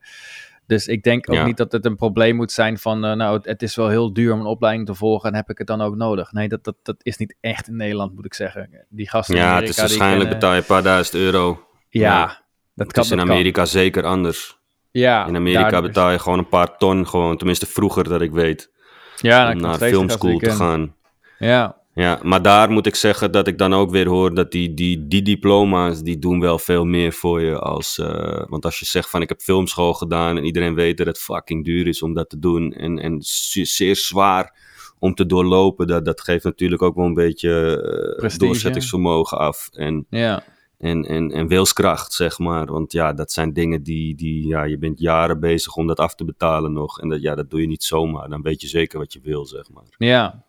Dus 0.66 0.86
ik 0.86 1.02
denk 1.02 1.32
ook 1.32 1.44
niet 1.44 1.56
dat 1.56 1.72
het 1.72 1.86
een 1.86 1.96
probleem 1.96 2.36
moet 2.36 2.52
zijn 2.52 2.78
van, 2.78 3.04
uh, 3.04 3.12
nou, 3.12 3.40
het, 3.42 3.62
is 3.62 3.76
wel 3.76 3.88
heel 3.88 4.12
duur 4.12 4.32
om 4.32 4.40
een 4.40 4.46
opleiding 4.46 4.86
te 4.86 4.94
volgen 4.94 5.30
en 5.30 5.34
heb 5.34 5.50
ik 5.50 5.58
het 5.58 5.66
dan 5.66 5.80
ook 5.80 5.96
nodig. 5.96 6.32
Nee, 6.32 6.48
dat, 6.48 6.64
dat, 6.64 6.76
dat 6.82 6.96
is 7.02 7.16
niet 7.16 7.36
echt 7.40 7.68
in 7.68 7.76
Nederland, 7.76 8.14
moet 8.14 8.24
ik 8.24 8.34
zeggen. 8.34 8.86
Die 8.88 9.08
gasten 9.08 9.36
Ja, 9.36 9.42
Amerika, 9.42 9.66
het 9.66 9.74
is 9.74 9.80
waarschijnlijk 9.80 10.30
betaal 10.30 10.52
je 10.52 10.58
een 10.58 10.64
paar 10.64 10.82
duizend 10.82 11.16
euro. 11.16 11.66
Ja, 11.88 12.42
dat 12.78 12.92
kan. 12.92 13.02
Het 13.02 13.12
is 13.12 13.18
in 13.18 13.30
Amerika 13.30 13.64
zeker 13.64 14.04
anders. 14.04 14.58
Ja. 14.90 15.26
In 15.26 15.36
Amerika 15.36 15.82
betaal 15.82 16.10
je 16.10 16.18
gewoon 16.18 16.38
een 16.38 16.48
paar 16.48 16.76
ton, 16.76 17.06
gewoon, 17.06 17.36
tenminste 17.36 17.66
vroeger 17.66 18.04
dat 18.04 18.20
ik 18.20 18.30
weet, 18.30 18.70
ja, 19.16 19.52
om 19.52 19.60
naar 19.60 19.78
filmschool 19.78 20.38
te 20.38 20.50
gaan. 20.50 20.94
Ja. 21.38 21.76
Ja, 21.94 22.18
maar 22.22 22.42
daar 22.42 22.70
moet 22.70 22.86
ik 22.86 22.94
zeggen 22.94 23.32
dat 23.32 23.46
ik 23.46 23.58
dan 23.58 23.74
ook 23.74 23.90
weer 23.90 24.06
hoor 24.08 24.34
dat 24.34 24.52
die, 24.52 24.74
die, 24.74 25.08
die 25.08 25.22
diploma's, 25.22 26.02
die 26.02 26.18
doen 26.18 26.40
wel 26.40 26.58
veel 26.58 26.84
meer 26.84 27.12
voor 27.12 27.40
je 27.40 27.58
als... 27.58 27.98
Uh, 27.98 28.42
want 28.46 28.64
als 28.64 28.78
je 28.78 28.84
zegt 28.84 29.10
van 29.10 29.22
ik 29.22 29.28
heb 29.28 29.40
filmschool 29.40 29.94
gedaan 29.94 30.36
en 30.36 30.44
iedereen 30.44 30.74
weet 30.74 30.96
dat 30.96 31.06
het 31.06 31.18
fucking 31.18 31.64
duur 31.64 31.86
is 31.86 32.02
om 32.02 32.14
dat 32.14 32.28
te 32.28 32.38
doen 32.38 32.72
en, 32.72 32.98
en 32.98 33.16
zeer 33.20 33.96
zwaar 33.96 34.54
om 34.98 35.14
te 35.14 35.26
doorlopen, 35.26 35.86
dat, 35.86 36.04
dat 36.04 36.20
geeft 36.20 36.44
natuurlijk 36.44 36.82
ook 36.82 36.94
wel 36.94 37.06
een 37.06 37.14
beetje 37.14 38.18
uh, 38.22 38.30
doorzettingsvermogen 38.36 39.38
af. 39.38 39.68
En, 39.72 40.06
ja. 40.10 40.42
En, 40.78 41.04
en, 41.04 41.30
en 41.30 41.46
wilskracht, 41.46 42.12
zeg 42.12 42.38
maar. 42.38 42.66
Want 42.66 42.92
ja, 42.92 43.12
dat 43.12 43.32
zijn 43.32 43.52
dingen 43.52 43.82
die, 43.82 44.14
die 44.14 44.46
ja, 44.46 44.64
je 44.64 44.78
bent 44.78 45.00
jaren 45.00 45.40
bezig 45.40 45.76
om 45.76 45.86
dat 45.86 45.98
af 45.98 46.14
te 46.14 46.24
betalen 46.24 46.72
nog. 46.72 47.00
En 47.00 47.08
dat, 47.08 47.20
ja, 47.20 47.34
dat 47.34 47.50
doe 47.50 47.60
je 47.60 47.66
niet 47.66 47.84
zomaar. 47.84 48.28
Dan 48.28 48.42
weet 48.42 48.60
je 48.60 48.68
zeker 48.68 48.98
wat 48.98 49.12
je 49.12 49.20
wil, 49.22 49.46
zeg 49.46 49.70
maar. 49.70 49.84
Ja, 49.98 50.46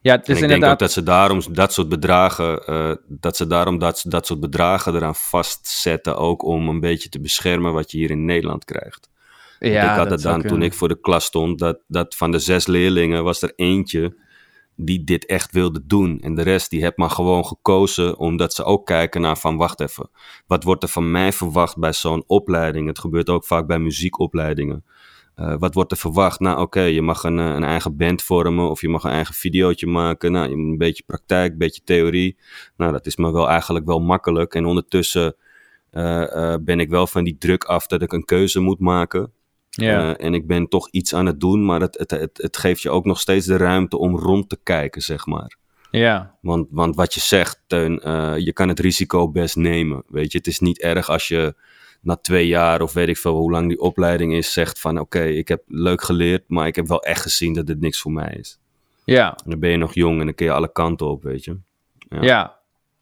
ja, 0.00 0.16
het 0.16 0.28
is 0.28 0.36
en 0.36 0.42
ik 0.42 0.48
denk 0.48 0.64
ook 0.64 0.78
dat 0.78 0.92
ze 0.92 1.02
daarom 1.02 1.40
dat 1.50 1.72
soort 1.72 1.88
bedragen, 1.88 2.62
uh, 2.70 2.94
dat 3.08 3.36
ze 3.36 3.46
daarom 3.46 3.78
dat, 3.78 4.04
dat 4.08 4.26
soort 4.26 4.40
bedragen 4.40 4.94
eraan 4.94 5.14
vastzetten, 5.14 6.16
ook 6.16 6.44
om 6.44 6.68
een 6.68 6.80
beetje 6.80 7.08
te 7.08 7.20
beschermen 7.20 7.72
wat 7.72 7.90
je 7.90 7.98
hier 7.98 8.10
in 8.10 8.24
Nederland 8.24 8.64
krijgt. 8.64 9.10
Ja, 9.58 9.92
ik 9.92 9.98
had 9.98 10.10
het 10.10 10.22
dan 10.22 10.42
toen 10.42 10.62
ik 10.62 10.72
voor 10.72 10.88
de 10.88 11.00
klas 11.00 11.24
stond, 11.24 11.58
dat, 11.58 11.78
dat 11.86 12.16
van 12.16 12.30
de 12.30 12.38
zes 12.38 12.66
leerlingen 12.66 13.24
was 13.24 13.42
er 13.42 13.52
eentje 13.56 14.16
die 14.84 15.04
dit 15.04 15.26
echt 15.26 15.52
wilde 15.52 15.86
doen. 15.86 16.20
En 16.20 16.34
de 16.34 16.42
rest 16.42 16.70
die 16.70 16.82
heeft 16.82 16.96
maar 16.96 17.10
gewoon 17.10 17.44
gekozen 17.44 18.18
omdat 18.18 18.54
ze 18.54 18.64
ook 18.64 18.86
kijken 18.86 19.20
naar 19.20 19.38
van 19.38 19.56
wacht 19.56 19.80
even, 19.80 20.10
wat 20.46 20.64
wordt 20.64 20.82
er 20.82 20.88
van 20.88 21.10
mij 21.10 21.32
verwacht 21.32 21.78
bij 21.78 21.92
zo'n 21.92 22.24
opleiding? 22.26 22.86
Het 22.86 22.98
gebeurt 22.98 23.28
ook 23.28 23.44
vaak 23.44 23.66
bij 23.66 23.78
muziekopleidingen. 23.78 24.84
Uh, 25.36 25.54
wat 25.58 25.74
wordt 25.74 25.92
er 25.92 25.98
verwacht? 25.98 26.40
Nou, 26.40 26.60
oké, 26.60 26.80
je 26.80 27.02
mag 27.02 27.22
een, 27.22 27.38
eh, 27.38 27.46
een, 27.46 27.64
eigen 27.64 27.96
band 27.96 28.22
vormen 28.22 28.70
of 28.70 28.80
je 28.80 28.88
mag 28.88 29.04
een 29.04 29.10
eigen 29.10 29.34
videootje 29.34 29.86
maken. 29.86 30.32
Nou, 30.32 30.52
een 30.52 30.78
beetje 30.78 31.02
praktijk, 31.06 31.52
een 31.52 31.58
beetje 31.58 31.82
theorie. 31.84 32.36
Nou, 32.76 32.92
dat 32.92 33.06
is 33.06 33.16
maar 33.16 33.32
wel 33.32 33.48
eigenlijk 33.48 33.86
wel 33.86 34.00
makkelijk. 34.00 34.54
En 34.54 34.64
ondertussen 34.64 35.36
uh, 35.92 36.54
ben 36.60 36.80
ik 36.80 36.90
wel 36.90 37.06
van 37.06 37.24
die 37.24 37.38
druk 37.38 37.64
af 37.64 37.86
dat 37.86 38.02
ik 38.02 38.12
een 38.12 38.24
keuze 38.24 38.60
moet 38.60 38.78
maken. 38.78 39.32
Ja. 39.74 40.16
en 40.16 40.34
ik 40.34 40.46
ben 40.46 40.68
toch 40.68 40.88
iets 40.90 41.14
aan 41.14 41.26
het 41.26 41.40
doen, 41.40 41.64
maar 41.64 41.80
het, 41.80 41.98
het, 41.98 42.10
het, 42.10 42.38
het 42.42 42.56
geeft 42.56 42.82
je 42.82 42.90
ook 42.90 43.04
nog 43.04 43.20
steeds 43.20 43.46
de 43.46 43.56
ruimte 43.56 43.98
om 43.98 44.16
rond 44.16 44.48
te 44.48 44.58
kijken, 44.62 45.02
zeg 45.02 45.26
maar. 45.26 45.56
Ja. 45.90 46.34
Want, 46.40 46.66
want 46.70 46.96
wat 46.96 47.14
je 47.14 47.20
zegt, 47.20 47.62
Teun, 47.66 47.92
je 48.44 48.52
kan 48.52 48.68
het 48.68 48.80
risico 48.80 49.30
best 49.30 49.56
nemen. 49.56 50.02
Weet 50.08 50.32
je, 50.32 50.38
het 50.38 50.46
is 50.46 50.58
niet 50.58 50.80
erg 50.80 51.08
als 51.08 51.28
je 51.28 51.54
na 52.02 52.16
twee 52.16 52.46
jaar 52.46 52.80
of 52.80 52.92
weet 52.92 53.08
ik 53.08 53.16
veel 53.16 53.34
hoe 53.34 53.50
lang 53.50 53.68
die 53.68 53.80
opleiding 53.80 54.34
is, 54.34 54.52
zegt 54.52 54.80
van 54.80 54.98
oké, 54.98 55.22
ik 55.22 55.48
heb 55.48 55.62
leuk 55.66 56.02
geleerd, 56.02 56.42
maar 56.46 56.66
ik 56.66 56.76
heb 56.76 56.88
wel 56.88 57.02
echt 57.02 57.22
gezien 57.22 57.54
dat 57.54 57.66
dit 57.66 57.80
niks 57.80 58.00
voor 58.00 58.12
mij 58.12 58.36
is. 58.38 58.58
Ja. 59.04 59.28
En 59.44 59.50
dan 59.50 59.58
ben 59.58 59.70
je 59.70 59.76
nog 59.76 59.94
jong 59.94 60.20
en 60.20 60.24
dan 60.24 60.34
kun 60.34 60.46
je 60.46 60.52
alle 60.52 60.72
kanten 60.72 61.06
op, 61.06 61.22
weet 61.22 61.44
je. 61.44 61.56
Ja. 62.08 62.22
ja. 62.22 62.56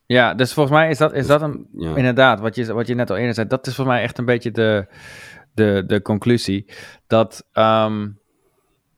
ja 0.06 0.34
dus 0.34 0.52
volgens 0.52 0.76
mij 0.76 0.90
is 0.90 0.98
dat, 0.98 1.12
is 1.12 1.26
dat 1.26 1.42
een, 1.42 1.66
inderdaad, 1.72 2.40
wat 2.40 2.54
je, 2.54 2.72
wat 2.72 2.86
je 2.86 2.94
net 2.94 3.10
al 3.10 3.16
eerder 3.16 3.34
zei, 3.34 3.46
dat 3.46 3.66
is 3.66 3.74
volgens 3.74 3.96
mij 3.96 4.04
echt 4.04 4.18
een 4.18 4.24
beetje 4.24 4.50
de, 4.50 4.86
de, 5.60 5.84
de 5.86 6.02
conclusie. 6.02 6.66
Dat, 7.06 7.46
um, 7.52 8.18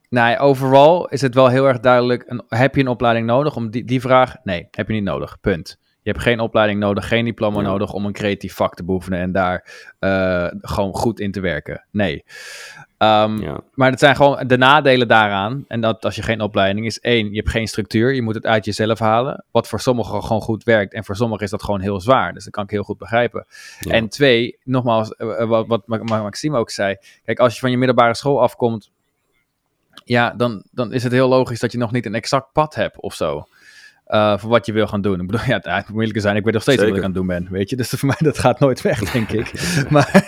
nou, 0.09 0.39
overal 0.39 1.09
is 1.09 1.21
het 1.21 1.35
wel 1.35 1.49
heel 1.49 1.67
erg 1.69 1.81
duidelijk, 1.81 2.25
een, 2.27 2.43
heb 2.49 2.75
je 2.75 2.81
een 2.81 2.89
opleiding 2.89 3.27
nodig? 3.27 3.57
Om 3.57 3.71
die, 3.71 3.85
die 3.85 4.01
vraag, 4.01 4.37
nee, 4.45 4.69
heb 4.71 4.87
je 4.87 4.93
niet 4.93 5.05
nodig, 5.05 5.41
punt. 5.41 5.79
Je 6.03 6.11
hebt 6.11 6.23
geen 6.23 6.41
opleiding 6.41 6.81
nodig, 6.81 7.09
geen 7.09 7.25
diploma 7.25 7.61
Ja. 7.61 7.67
nodig 7.67 7.93
om 7.93 8.07
een 8.07 8.13
creatief 8.13 8.55
vak 8.55 8.75
te 8.75 8.85
beoefenen 8.85 9.19
en 9.21 9.33
daar 9.33 9.67
eh, 9.99 10.47
gewoon 10.51 10.95
goed 10.95 11.21
in 11.21 11.33
te 11.33 11.41
werken. 11.41 11.87
Nee. 11.91 12.25
Ehm, 13.03 13.41
Ja. 13.43 13.61
Maar 13.75 13.91
het 13.91 13.99
zijn 13.99 14.17
gewoon 14.17 14.47
de 14.47 14.57
nadelen 14.57 15.09
daaraan. 15.09 15.65
En 15.69 15.81
dat 15.81 16.05
als 16.05 16.15
je 16.17 16.23
geen 16.23 16.41
opleiding 16.41 16.87
is, 16.87 17.01
één, 17.01 17.31
je 17.31 17.37
hebt 17.37 17.51
geen 17.51 17.67
structuur. 17.69 18.15
Je 18.15 18.23
moet 18.23 18.35
het 18.35 18.47
uit 18.47 18.65
jezelf 18.65 18.99
halen. 18.99 19.45
Wat 19.51 19.69
voor 19.69 19.81
sommigen 19.81 20.23
gewoon 20.23 20.43
goed 20.43 20.65
werkt. 20.65 20.93
En 20.93 21.05
voor 21.05 21.17
sommigen 21.17 21.45
is 21.45 21.51
dat 21.51 21.63
gewoon 21.63 21.81
heel 21.81 22.01
zwaar. 22.01 22.33
Dus 22.33 22.45
dat 22.45 22.53
kan 22.53 22.65
ik 22.65 22.71
heel 22.71 22.83
goed 22.83 22.99
begrijpen. 22.99 23.47
Ja. 23.81 23.93
En 23.93 24.09
twee, 24.09 24.59
nogmaals, 24.65 25.15
eh, 25.15 25.41
eh, 25.41 25.49
wat, 25.49 25.67
wat 25.67 25.87
Ma- 25.87 26.03
Ma- 26.03 26.23
Maxime 26.23 26.59
ook 26.59 26.71
zei. 26.71 26.97
Kijk, 27.25 27.39
als 27.39 27.55
je 27.55 27.61
van 27.61 27.71
je 27.71 27.77
middelbare 27.79 28.15
school 28.15 28.41
afkomt. 28.43 28.91
Ja, 30.05 30.31
dan, 30.31 30.63
dan 30.71 30.93
is 30.93 31.03
het 31.03 31.13
heel 31.13 31.29
logisch 31.29 31.61
dat 31.61 31.73
je 31.73 31.79
nog 31.79 31.93
niet 31.93 32.07
een 32.07 32.15
exact 32.15 32.53
pad 32.53 32.75
hebt 32.75 33.01
of 33.01 33.15
zo. 33.15 33.47
Eh, 34.13 34.39
voor 34.39 34.51
wat 34.51 34.67
je 34.67 34.73
wil 34.73 34.87
gaan 34.87 35.01
doen. 35.01 35.21
Ik 35.21 35.27
bedoel, 35.27 35.47
ja, 35.53 35.55
het 35.63 35.67
moet 35.67 35.89
moeilijker 35.89 36.23
zijn. 36.23 36.37
Ik 36.37 36.45
weet 36.45 36.53
nog 36.55 36.63
steeds 36.63 36.79
wat 36.83 36.89
ik 36.91 36.97
aan 36.97 37.03
het 37.03 37.15
doen 37.15 37.27
ben. 37.27 37.49
Weet 37.51 37.71
je, 37.71 37.77
dus 37.77 37.89
voor 37.89 38.09
mij 38.09 38.17
dat 38.19 38.39
gaat 38.39 38.61
nooit 38.61 38.81
weg, 38.83 39.13
denk 39.13 39.31
ik. 39.31 39.53
maar, 39.91 40.27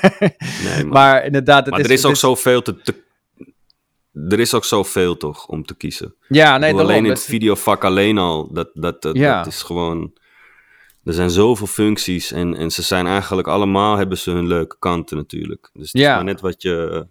Nee, 0.64 0.84
maar, 0.84 0.86
maar 0.86 1.24
inderdaad, 1.24 1.60
het 1.64 1.70
maar 1.70 1.80
is, 1.80 1.86
er 1.86 1.92
is 1.92 2.04
ook 2.04 2.16
zoveel 2.16 2.62
te, 2.62 2.76
te- 2.80 3.02
Er 4.28 4.40
is 4.40 4.54
ook 4.54 4.64
zoveel 4.64 5.16
toch 5.16 5.46
om 5.46 5.64
te 5.64 5.76
kiezen. 5.76 6.14
Ja, 6.28 6.58
nee, 6.58 6.70
bedoel, 6.72 6.86
alleen 6.86 7.04
in 7.04 7.10
het 7.10 7.22
videovak 7.22 7.84
alleen 7.84 8.18
al, 8.18 8.52
dat, 8.52 8.70
dat, 8.74 9.02
dat, 9.02 9.16
Ja. 9.16 9.36
dat 9.36 9.46
is 9.52 9.62
gewoon... 9.62 10.12
Er 11.04 11.12
zijn 11.12 11.30
zoveel 11.30 11.66
functies 11.66 12.32
en, 12.32 12.54
en 12.56 12.70
ze 12.70 12.82
zijn 12.82 13.06
eigenlijk 13.06 13.48
allemaal, 13.48 13.96
hebben 13.96 14.18
ze 14.18 14.30
hun 14.30 14.46
leuke 14.46 14.76
kanten 14.78 15.16
natuurlijk. 15.16 15.70
Dus 15.72 15.92
het 15.92 16.00
Ja. 16.02 16.10
is 16.10 16.14
maar 16.16 16.24
net 16.24 16.40
wat 16.40 16.62
je, 16.62 17.06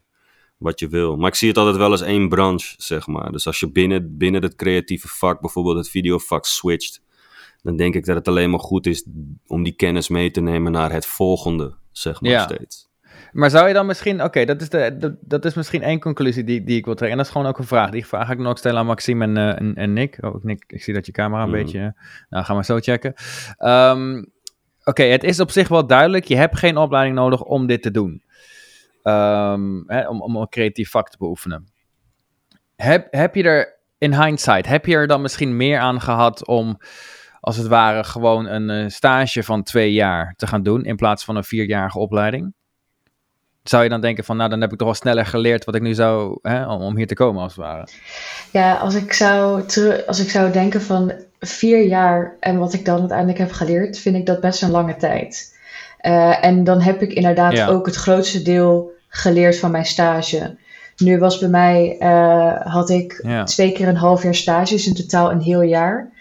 wat 0.63 0.79
je 0.79 0.87
wil. 0.87 1.17
Maar 1.17 1.27
ik 1.29 1.35
zie 1.35 1.47
het 1.47 1.57
altijd 1.57 1.75
wel 1.77 1.91
als 1.91 2.01
één 2.01 2.29
branche, 2.29 2.73
zeg 2.77 3.07
maar. 3.07 3.31
Dus 3.31 3.47
als 3.47 3.59
je 3.59 3.71
binnen, 3.71 4.17
binnen 4.17 4.41
het 4.41 4.55
creatieve 4.55 5.07
vak, 5.07 5.41
bijvoorbeeld 5.41 5.77
het 5.77 5.89
videovak, 5.89 6.45
switcht... 6.45 7.01
dan 7.61 7.75
denk 7.75 7.95
ik 7.95 8.05
dat 8.05 8.15
het 8.15 8.27
alleen 8.27 8.49
maar 8.49 8.59
goed 8.59 8.85
is 8.85 9.05
om 9.47 9.63
die 9.63 9.73
kennis 9.75 10.07
mee 10.07 10.31
te 10.31 10.41
nemen 10.41 10.71
naar 10.71 10.91
het 10.91 11.05
volgende, 11.05 11.73
zeg 11.91 12.21
maar, 12.21 12.31
Ja. 12.31 12.43
steeds. 12.43 12.91
Maar 13.31 13.49
zou 13.49 13.67
je 13.67 13.73
dan 13.73 13.85
misschien, 13.85 14.23
oké, 14.23 14.45
dat, 14.45 14.61
is 14.61 14.69
de- 14.69 14.97
dat, 14.99 15.13
dat 15.21 15.45
is 15.45 15.53
misschien 15.53 15.81
één 15.81 15.99
conclusie 15.99 16.43
die, 16.43 16.63
die 16.63 16.77
ik 16.77 16.85
wil 16.85 16.93
trekken. 16.95 17.09
En 17.11 17.17
dat 17.17 17.25
is 17.25 17.31
gewoon 17.31 17.47
ook 17.47 17.57
een 17.57 17.67
vraag. 17.67 17.89
Die 17.89 18.05
vraag 18.05 18.27
ga 18.27 18.33
ik 18.33 18.45
ook 18.45 18.57
stellen 18.57 18.79
aan 18.79 18.85
Maxime 18.85 19.23
en, 19.25 19.37
eh, 19.37 19.59
en, 19.59 19.75
en 19.75 19.93
Nick. 19.93 20.17
Oh, 20.21 20.43
Nick, 20.43 20.63
ik 20.67 20.83
zie 20.83 20.93
dat 20.93 21.05
je 21.05 21.11
camera 21.11 21.43
een 21.43 21.49
Mhm. 21.49 21.57
beetje... 21.57 21.79
eh, 21.79 22.03
Nou, 22.29 22.45
ga 22.45 22.53
maar 22.53 22.65
zo 22.65 22.79
checken. 22.79 23.13
Ehm, 23.57 24.23
oké, 24.83 25.03
het 25.03 25.23
is 25.23 25.39
op 25.39 25.51
zich 25.51 25.67
wel 25.67 25.87
duidelijk. 25.87 26.25
Je 26.25 26.35
hebt 26.35 26.57
geen 26.57 26.77
opleiding 26.77 27.15
nodig 27.15 27.41
om 27.43 27.67
dit 27.67 27.81
te 27.81 27.91
doen. 27.91 28.23
Ehm, 29.03 29.81
hè, 29.87 30.07
om, 30.07 30.21
om 30.21 30.35
een 30.35 30.49
creatief 30.49 30.89
vak 30.89 31.09
te 31.09 31.17
beoefenen. 31.17 31.71
Heb, 32.75 33.07
heb 33.09 33.35
je 33.35 33.43
er, 33.43 33.79
in 33.97 34.23
hindsight, 34.23 34.67
heb 34.67 34.85
je 34.85 34.95
er 34.95 35.07
dan 35.07 35.21
misschien 35.21 35.57
meer 35.57 35.79
aan 35.79 36.01
gehad 36.01 36.47
om... 36.47 36.77
Als 37.39 37.57
het 37.57 37.67
ware 37.67 38.03
gewoon 38.03 38.45
een 38.45 38.69
eh, 38.69 38.89
stage 38.89 39.43
van 39.43 39.63
twee 39.63 39.93
jaar 39.93 40.33
te 40.37 40.47
gaan 40.47 40.63
doen 40.63 40.83
in 40.83 40.95
plaats 40.95 41.25
van 41.25 41.35
een 41.35 41.43
vierjarige 41.43 41.99
opleiding 41.99 42.53
zou 43.63 43.83
je 43.83 43.89
dan 43.89 44.01
denken 44.01 44.23
van, 44.23 44.37
nou, 44.37 44.49
dan 44.49 44.61
heb 44.61 44.71
ik 44.71 44.77
toch 44.77 44.87
wel 44.87 44.95
sneller 44.95 45.25
geleerd 45.25 45.65
wat 45.65 45.75
ik 45.75 45.81
nu 45.81 45.93
zou, 45.93 46.39
hè, 46.41 46.67
om, 46.67 46.81
om 46.81 46.97
hier 46.97 47.07
te 47.07 47.13
komen, 47.13 47.41
als 47.41 47.55
het 47.55 47.65
ware. 47.65 47.87
Ja, 48.51 48.75
als 48.75 48.95
ik, 48.95 49.13
zou 49.13 49.63
als 50.07 50.19
ik 50.19 50.29
zou 50.29 50.51
denken 50.51 50.81
van 50.81 51.11
vier 51.39 51.83
jaar 51.85 52.35
en 52.39 52.57
wat 52.57 52.73
ik 52.73 52.85
dan 52.85 52.99
uiteindelijk 52.99 53.37
heb 53.37 53.51
geleerd, 53.51 53.99
vind 53.99 54.15
ik 54.15 54.25
dat 54.25 54.41
best 54.41 54.61
een 54.61 54.71
lange 54.71 54.95
tijd. 54.95 55.52
Eh, 56.03 56.45
en 56.45 56.63
dan 56.63 56.81
heb 56.81 57.01
ik 57.01 57.13
inderdaad 57.13 57.53
Ja. 57.53 57.67
ook 57.67 57.85
het 57.85 57.95
grootste 57.95 58.41
deel 58.41 58.91
geleerd 59.07 59.57
van 59.57 59.71
mijn 59.71 59.85
stage. 59.85 60.57
Nu 60.97 61.17
was 61.17 61.37
bij 61.39 61.49
mij, 61.49 61.95
eh, 61.99 62.65
had 62.65 62.89
ik 62.89 63.19
Ja. 63.23 63.43
twee 63.43 63.71
keer 63.71 63.87
een 63.87 63.95
half 63.95 64.23
jaar 64.23 64.35
stage, 64.35 64.73
dus 64.73 64.87
in 64.87 64.93
totaal 64.93 65.31
een 65.31 65.41
heel 65.41 65.61
jaar. 65.61 66.11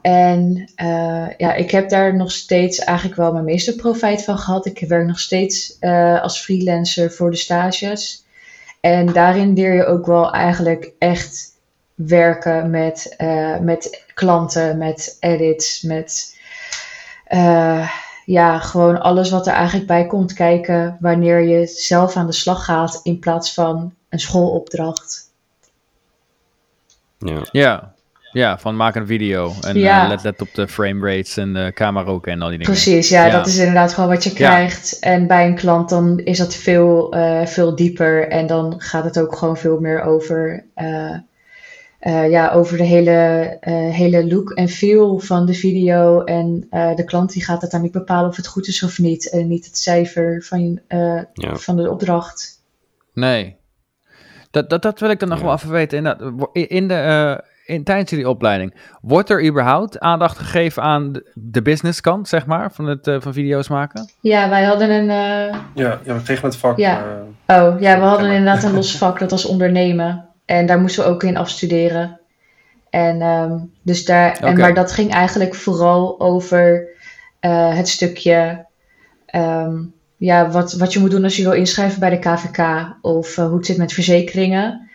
En 0.00 0.70
eh, 0.74 1.26
ja, 1.36 1.54
ik 1.54 1.70
heb 1.70 1.88
daar 1.88 2.16
nog 2.16 2.32
steeds 2.32 2.78
eigenlijk 2.78 3.18
wel 3.18 3.32
mijn 3.32 3.44
meeste 3.44 3.76
profijt 3.76 4.24
van 4.24 4.38
gehad. 4.38 4.66
Ik 4.66 4.84
werk 4.88 5.06
nog 5.06 5.20
steeds 5.20 5.76
als 6.22 6.40
freelancer 6.40 7.10
voor 7.10 7.30
de 7.30 7.36
stages. 7.36 8.24
En 8.80 9.12
daarin 9.12 9.52
leer 9.52 9.74
je 9.74 9.84
ook 9.84 10.06
wel 10.06 10.32
eigenlijk 10.32 10.90
echt 10.98 11.46
werken 11.94 12.70
met, 12.70 13.16
met 13.60 14.04
klanten, 14.14 14.78
met 14.78 15.16
edits, 15.20 15.82
met 15.82 16.36
ja, 18.28 18.58
gewoon 18.58 19.00
alles 19.00 19.30
wat 19.30 19.46
er 19.46 19.52
eigenlijk 19.52 19.86
bij 19.86 20.06
komt 20.06 20.32
kijken 20.32 20.96
wanneer 21.00 21.40
je 21.40 21.66
zelf 21.66 22.16
aan 22.16 22.26
de 22.26 22.32
slag 22.32 22.64
gaat 22.64 23.00
in 23.02 23.18
plaats 23.18 23.54
van 23.54 23.94
een 24.08 24.18
schoolopdracht. 24.20 25.30
Ja. 27.18 27.40
Ja, 27.52 27.94
ja 28.32 28.58
van 28.58 28.76
maak 28.76 28.94
een 28.94 29.06
video 29.06 29.52
en 29.60 29.78
Ja. 29.78 30.02
eh, 30.02 30.08
let, 30.08 30.22
let 30.22 30.40
op 30.40 30.54
de 30.54 30.68
frame 30.68 31.10
rates 31.10 31.36
en 31.36 31.52
de 31.52 31.70
camera 31.74 32.04
roken 32.04 32.32
en 32.32 32.42
al 32.42 32.48
die 32.48 32.58
dingen. 32.58 32.72
Precies, 32.72 33.08
ja, 33.08 33.24
Ja. 33.26 33.32
dat 33.32 33.46
is 33.46 33.56
inderdaad 33.58 33.94
gewoon 33.94 34.08
wat 34.10 34.24
je 34.24 34.32
krijgt. 34.32 34.98
En 34.98 35.26
bij 35.26 35.46
een 35.46 35.54
klant 35.54 35.88
dan 35.88 36.18
is 36.18 36.38
dat 36.38 36.54
veel, 36.54 37.12
eh, 37.12 37.46
veel 37.46 37.74
dieper 37.76 38.28
en 38.28 38.46
dan 38.46 38.74
gaat 38.80 39.04
het 39.04 39.18
ook 39.20 39.36
gewoon 39.36 39.56
veel 39.56 39.80
meer 39.80 40.02
over, 40.02 40.64
eh, 40.74 41.14
eh, 41.98 42.30
ja, 42.30 42.50
over 42.50 42.76
de 42.76 42.84
hele, 42.84 43.10
eh, 43.60 43.72
hele 43.74 44.26
look 44.26 44.50
en 44.50 44.68
feel 44.68 45.18
van 45.18 45.46
de 45.46 45.54
video. 45.54 46.22
En 46.24 46.66
eh, 46.70 46.94
de 46.94 47.04
klant 47.04 47.32
die 47.32 47.44
gaat 47.44 47.60
uiteindelijk 47.60 47.98
bepalen 48.06 48.28
of 48.30 48.36
het 48.36 48.46
goed 48.46 48.66
is 48.66 48.82
of 48.82 48.98
niet. 48.98 49.30
En 49.30 49.48
niet 49.48 49.64
het 49.64 49.78
cijfer 49.78 50.42
van, 50.42 50.80
eh, 50.86 50.98
Ja. 51.32 51.54
van 51.56 51.76
de 51.76 51.90
opdracht. 51.90 52.62
Nee. 53.14 53.56
Dat, 54.50 54.70
dat, 54.70 54.82
dat 54.82 55.00
wil 55.00 55.10
ik 55.10 55.20
dan 55.20 55.28
nog 55.28 55.38
Ja. 55.38 55.44
wel 55.44 55.54
even 55.54 55.70
weten. 55.70 55.98
Inderdaad, 55.98 56.30
wo- 56.36 56.50
in 56.52 56.68
in 56.68 56.88
de, 56.88 56.94
eh, 56.94 57.74
in, 57.74 57.84
tijdens 57.84 58.10
jullie 58.10 58.28
opleiding, 58.28 58.74
wordt 59.00 59.30
er 59.30 59.46
überhaupt 59.46 59.98
aandacht 60.00 60.38
gegeven 60.38 60.82
aan 60.82 61.12
de, 61.34 61.62
businesskant, 61.62 62.28
zeg 62.28 62.46
maar, 62.46 62.72
van, 62.72 62.86
het, 62.86 63.06
eh, 63.06 63.16
van 63.20 63.32
video's 63.32 63.68
maken? 63.68 64.10
Ja, 64.20 64.48
wij 64.48 64.64
hadden 64.64 64.90
een... 64.90 65.10
eh, 65.10 65.58
Ja, 65.74 66.00
ja 66.04 66.14
we 66.14 66.22
kregen 66.22 66.44
het 66.48 66.56
vak. 66.56 66.76
Ja. 66.78 67.04
Oh, 67.46 67.80
ja, 67.80 67.98
we 67.98 68.04
hadden 68.04 68.30
inderdaad 68.30 68.62
een 68.62 68.74
los 68.74 68.96
vak, 68.96 69.18
dat 69.18 69.30
was 69.30 69.44
ondernemen. 69.44 70.27
En 70.48 70.66
daar 70.66 70.80
moesten 70.80 71.04
we 71.04 71.10
ook 71.10 71.22
in 71.22 71.36
afstuderen. 71.36 72.20
En, 72.90 73.22
ehm, 73.22 73.58
dus 73.82 74.04
daar, 74.04 74.36
en, 74.36 74.58
maar 74.58 74.74
dat 74.74 74.92
ging 74.92 75.12
eigenlijk 75.12 75.54
vooral 75.54 76.20
over 76.20 76.88
eh, 77.40 77.76
het 77.76 77.88
stukje 77.88 78.66
ehm, 79.26 79.76
ja, 80.16 80.50
wat, 80.50 80.72
wat 80.72 80.92
je 80.92 80.98
moet 80.98 81.10
doen 81.10 81.24
als 81.24 81.36
je 81.36 81.42
wil 81.42 81.52
inschrijven 81.52 82.00
bij 82.00 82.10
de 82.10 82.18
KVK. 82.18 82.86
Of 83.02 83.38
eh, 83.38 83.46
hoe 83.46 83.56
het 83.56 83.66
zit 83.66 83.76
met 83.76 83.92
verzekeringen. 83.92 84.88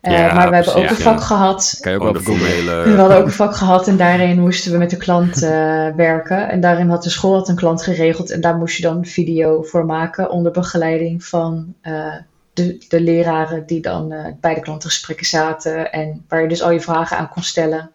Eh, 0.00 0.12
Ja, 0.12 0.34
maar 0.34 0.48
we 0.48 0.54
hebben 0.54 0.74
ook 0.74 0.90
een 0.90 0.96
vak 0.96 1.18
ja. 1.18 1.24
gehad 1.24 1.78
Kan 1.80 1.92
je 1.92 2.00
ook 2.00 2.12
wel 2.12 2.22
formele... 2.22 2.82
we 2.82 2.96
hadden 2.96 3.16
ook 3.16 3.26
een 3.30 3.32
vak 3.32 3.56
gehad 3.56 3.88
en 3.88 3.96
daarin 3.96 4.40
moesten 4.40 4.72
we 4.72 4.78
met 4.78 4.90
de 4.90 4.96
klant 4.96 5.42
eh, 5.42 5.50
werken. 6.06 6.48
En 6.48 6.60
daarin 6.60 6.88
had 6.88 7.02
de 7.02 7.10
school 7.10 7.34
had 7.34 7.48
een 7.48 7.56
klant 7.56 7.82
geregeld 7.82 8.30
en 8.30 8.40
daar 8.40 8.56
moest 8.56 8.76
je 8.76 8.82
dan 8.82 9.04
video 9.04 9.62
voor 9.62 9.84
maken 9.84 10.30
onder 10.30 10.52
begeleiding 10.52 11.24
van 11.24 11.74
eh, 11.80 12.14
de, 12.56 12.84
de 12.88 13.00
leraren 13.00 13.66
die 13.66 13.80
dan 13.80 14.12
eh, 14.12 14.32
bij 14.40 14.54
de 14.54 14.60
klantengesprekken 14.60 15.26
zaten 15.26 15.92
en 15.92 16.24
waar 16.28 16.42
je 16.42 16.48
dus 16.48 16.62
al 16.62 16.70
je 16.70 16.80
vragen 16.80 17.16
aan 17.16 17.28
kon 17.28 17.42
stellen. 17.42 17.90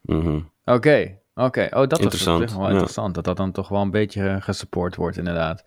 Mhm. 0.00 0.40
Oké, 0.64 1.18
oké. 1.34 1.68
Oh, 1.70 1.70
dat 1.70 1.90
was 1.90 1.98
op 1.98 2.04
Interessant, 2.04 2.40
zich 2.48 2.52
wel 2.58 2.66
ja. 2.66 2.72
interessant. 2.72 3.14
Dat 3.14 3.24
dat 3.24 3.36
dan 3.36 3.52
toch 3.52 3.68
wel 3.68 3.80
een 3.80 3.90
beetje 3.90 4.28
eh, 4.28 4.36
gesupport 4.42 4.96
wordt, 4.96 5.16
inderdaad. 5.16 5.64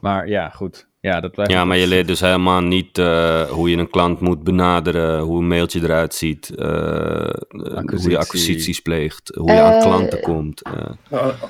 Maar 0.00 0.28
ja, 0.28 0.48
goed. 0.48 0.88
Ja, 1.00 1.20
dat 1.20 1.32
blijft 1.32 1.52
Ja, 1.52 1.64
maar 1.64 1.76
je 1.76 1.86
leert 1.86 2.06
dus 2.06 2.20
helemaal 2.20 2.60
niet 2.60 2.98
eh, 2.98 3.42
hoe 3.42 3.70
je 3.70 3.76
een 3.76 3.90
klant 3.90 4.20
moet 4.20 4.42
benaderen, 4.42 5.20
hoe 5.20 5.38
een 5.38 5.48
mailtje 5.48 5.82
eruit 5.82 6.14
ziet, 6.14 6.52
hoe 6.56 8.10
je 8.10 8.18
acquisities 8.18 8.80
pleegt, 8.80 9.34
hoe 9.34 9.52
je 9.52 9.60
aan 9.60 9.80
klanten 9.80 10.20
komt. 10.20 10.62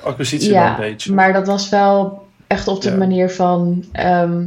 acquisitie 0.03 0.51
wel 0.51 0.61
Ja, 0.61 0.69
een 0.69 0.89
beetje. 0.89 1.13
maar 1.13 1.33
dat 1.33 1.47
was 1.47 1.69
wel 1.69 2.26
echt 2.47 2.67
op 2.67 2.81
de 2.81 2.89
Ja. 2.89 2.95
manier 2.95 3.29
van 3.29 3.83
ehm, 3.91 4.43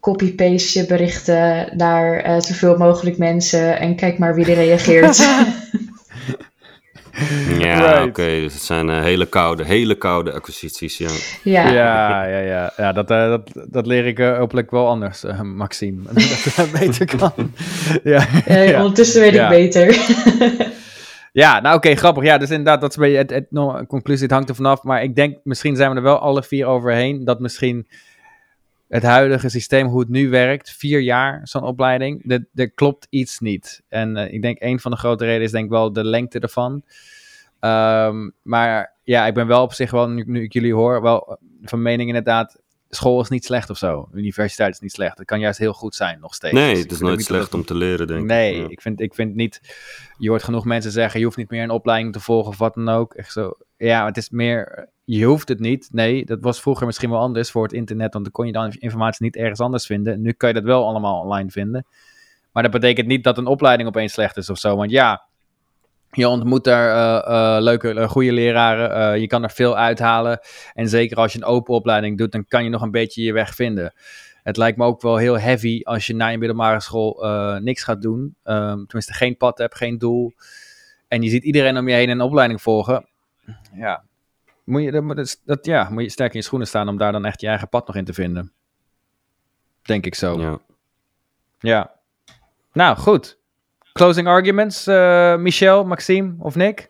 copy-paste 0.00 0.78
je 0.78 0.86
berichten 0.86 1.68
naar 1.76 2.16
eh, 2.16 2.40
zoveel 2.40 2.76
mogelijk 2.76 3.18
mensen 3.18 3.78
en 3.78 3.96
kijk 3.96 4.18
maar 4.18 4.34
wie 4.34 4.46
er 4.46 4.54
reageert. 4.54 5.16
ja, 7.58 7.92
Right. 7.92 8.08
oké, 8.08 8.24
dus 8.26 8.52
het 8.54 8.62
zijn 8.62 8.90
eh, 8.90 9.02
hele 9.02 9.26
koude, 9.26 9.64
hele 9.64 9.94
koude 9.94 10.32
acquisities, 10.32 10.98
ja. 10.98 11.08
ja. 11.42 11.68
Ja, 11.70 12.24
ja, 12.24 12.38
ja. 12.38 12.72
ja 12.76 12.92
dat, 12.92 13.10
eh, 13.10 13.28
dat, 13.28 13.50
dat 13.68 13.86
leer 13.86 14.06
ik 14.06 14.18
eh, 14.18 14.38
hopelijk 14.38 14.70
wel 14.70 14.88
anders, 14.88 15.22
Maxime. 15.42 16.02
dat 16.12 16.16
het 16.54 16.72
beter 16.72 17.16
kan. 17.16 17.32
ja, 18.04 18.26
ja. 18.46 18.78
Ondertussen 18.78 19.20
weet 19.20 19.32
Ja. 19.34 19.50
ik 19.50 19.70
beter. 19.70 19.96
Ja, 21.36 21.60
nou 21.60 21.76
oké, 21.76 21.94
grappig. 21.94 22.24
Ja, 22.24 22.38
dus 22.38 22.50
inderdaad, 22.50 22.80
dat 22.80 22.90
is 22.90 22.96
een 22.96 23.02
beetje 23.02 23.18
het, 23.18 23.30
het, 23.30 23.86
conclusie. 23.88 24.22
Het 24.22 24.32
hangt 24.32 24.48
er 24.48 24.54
vanaf. 24.54 24.82
Maar 24.82 25.02
ik 25.02 25.14
denk, 25.14 25.38
misschien 25.44 25.76
zijn 25.76 25.90
we 25.90 25.96
er 25.96 26.02
wel 26.02 26.18
alle 26.18 26.42
vier 26.42 26.66
overheen. 26.66 27.24
Dat 27.24 27.40
misschien 27.40 27.88
het 28.88 29.02
huidige 29.02 29.48
systeem, 29.48 29.86
hoe 29.86 30.00
het 30.00 30.08
nu 30.08 30.28
werkt, 30.28 30.70
vier 30.70 31.00
jaar 31.00 31.40
zo'n 31.42 31.62
opleiding, 31.62 32.42
er 32.54 32.70
klopt 32.70 33.06
iets 33.10 33.38
niet. 33.38 33.82
En 33.88 34.16
eh, 34.16 34.32
ik 34.32 34.42
denk 34.42 34.60
een 34.60 34.80
van 34.80 34.90
de 34.90 34.96
grote 34.96 35.24
redenen 35.24 35.44
is 35.44 35.50
denk 35.50 35.64
ik 35.64 35.70
wel 35.70 35.92
de 35.92 36.04
lengte 36.04 36.38
ervan. 36.38 36.82
Ehm, 37.60 38.30
maar 38.42 38.92
ja, 39.02 39.26
ik 39.26 39.34
ben 39.34 39.46
wel 39.46 39.62
op 39.62 39.72
zich 39.72 39.90
wel, 39.90 40.08
nu, 40.08 40.24
nu 40.26 40.42
ik 40.42 40.52
jullie 40.52 40.74
hoor, 40.74 41.02
wel 41.02 41.38
van 41.62 41.82
mening 41.82 42.08
inderdaad. 42.08 42.60
School 42.88 43.20
is 43.20 43.28
niet 43.28 43.44
slecht 43.44 43.70
of 43.70 43.78
zo. 43.78 44.08
Universiteit 44.12 44.74
is 44.74 44.80
niet 44.80 44.92
slecht. 44.92 45.18
Het 45.18 45.26
kan 45.26 45.40
juist 45.40 45.58
heel 45.58 45.72
goed 45.72 45.94
zijn, 45.94 46.20
nog 46.20 46.34
steeds. 46.34 46.54
Nee, 46.54 46.72
Dus 46.72 46.82
het 46.82 46.92
is 46.92 47.00
nooit 47.00 47.16
dat 47.16 47.26
slecht 47.26 47.54
om 47.54 47.64
te 47.64 47.74
leren, 47.74 48.06
denk 48.06 48.20
ik. 48.20 48.26
Nee, 48.26 48.60
Ja. 48.60 48.68
ik, 48.68 48.80
vind, 48.80 49.00
ik 49.00 49.14
vind 49.14 49.34
niet. 49.34 49.60
Je 50.18 50.28
hoort 50.28 50.42
genoeg 50.42 50.64
mensen 50.64 50.90
zeggen: 50.92 51.18
je 51.18 51.24
hoeft 51.26 51.36
niet 51.36 51.50
meer 51.50 51.62
een 51.62 51.70
opleiding 51.70 52.12
te 52.12 52.20
volgen 52.20 52.48
of 52.50 52.58
wat 52.58 52.74
dan 52.74 52.88
ook. 52.88 53.14
Echt 53.14 53.32
zo. 53.32 53.52
Ja, 53.76 54.04
het 54.06 54.16
is 54.16 54.30
meer. 54.30 54.88
Je 55.04 55.24
hoeft 55.24 55.48
het 55.48 55.60
niet. 55.60 55.88
Nee, 55.92 56.24
dat 56.24 56.38
was 56.40 56.60
vroeger 56.60 56.86
misschien 56.86 57.10
wel 57.10 57.18
anders 57.20 57.50
voor 57.50 57.62
het 57.62 57.72
internet. 57.72 58.12
Want 58.12 58.24
dan 58.24 58.32
kon 58.32 58.46
je 58.46 58.52
dan 58.52 58.72
informatie 58.78 59.24
niet 59.24 59.36
ergens 59.36 59.60
anders 59.60 59.86
vinden. 59.86 60.22
Nu 60.22 60.32
kan 60.32 60.48
je 60.48 60.54
dat 60.54 60.64
wel 60.64 60.86
allemaal 60.86 61.20
online 61.20 61.50
vinden. 61.50 61.86
Maar 62.52 62.62
dat 62.62 62.72
betekent 62.72 63.06
niet 63.06 63.24
dat 63.24 63.38
een 63.38 63.46
opleiding 63.46 63.88
opeens 63.88 64.12
slecht 64.12 64.36
is 64.36 64.50
of 64.50 64.58
zo. 64.58 64.76
Want 64.76 64.90
ja, 64.90 65.25
je 66.16 66.28
ontmoet 66.28 66.64
daar 66.64 66.88
eh, 66.88 67.56
eh, 67.56 67.62
leuke, 67.62 67.94
eh, 67.94 68.08
goede 68.08 68.32
leraren. 68.32 69.20
je 69.20 69.26
kan 69.26 69.42
er 69.42 69.50
veel 69.50 69.76
uithalen. 69.76 70.40
En 70.74 70.88
zeker 70.88 71.16
als 71.16 71.32
je 71.32 71.38
een 71.38 71.44
open 71.44 71.74
opleiding 71.74 72.18
doet, 72.18 72.32
dan 72.32 72.46
kan 72.46 72.64
je 72.64 72.70
nog 72.70 72.82
een 72.82 72.90
beetje 72.90 73.22
je 73.22 73.32
weg 73.32 73.54
vinden. 73.54 73.94
Het 74.42 74.56
lijkt 74.56 74.78
me 74.78 74.84
ook 74.84 75.02
wel 75.02 75.16
heel 75.16 75.38
heavy 75.38 75.80
als 75.82 76.06
je 76.06 76.14
na 76.14 76.28
je 76.28 76.38
middelbare 76.38 76.80
school 76.80 77.24
niks 77.60 77.82
gaat 77.82 78.02
doen. 78.02 78.36
Ehm, 78.42 78.84
tenminste, 78.84 79.12
geen 79.12 79.36
pad 79.36 79.58
hebt, 79.58 79.76
geen 79.76 79.98
doel. 79.98 80.32
En 81.08 81.22
je 81.22 81.28
ziet 81.28 81.44
iedereen 81.44 81.78
om 81.78 81.88
je 81.88 81.94
heen 81.94 82.08
een 82.08 82.20
opleiding 82.20 82.62
volgen. 82.62 83.06
Ja, 83.74 84.04
moet 84.64 84.82
je, 84.82 84.90
dat, 84.90 85.40
dat, 85.44 85.66
ja, 85.66 85.88
moet 85.90 86.02
je 86.02 86.10
sterk 86.10 86.32
in 86.32 86.38
je 86.38 86.44
schoenen 86.44 86.68
staan 86.68 86.88
om 86.88 86.96
daar 86.96 87.12
dan 87.12 87.24
echt 87.24 87.40
je 87.40 87.46
eigen 87.46 87.68
pad 87.68 87.86
nog 87.86 87.96
in 87.96 88.04
te 88.04 88.12
vinden. 88.12 88.52
Denk 89.82 90.06
ik 90.06 90.14
zo. 90.14 90.40
Ja. 90.40 90.58
Ja. 91.58 91.92
Nou, 92.72 92.96
goed. 92.96 93.38
Closing 93.96 94.26
arguments, 94.28 94.86
eh, 94.86 95.36
Michel, 95.36 95.84
Maxime 95.84 96.34
of 96.38 96.54
Nick? 96.54 96.88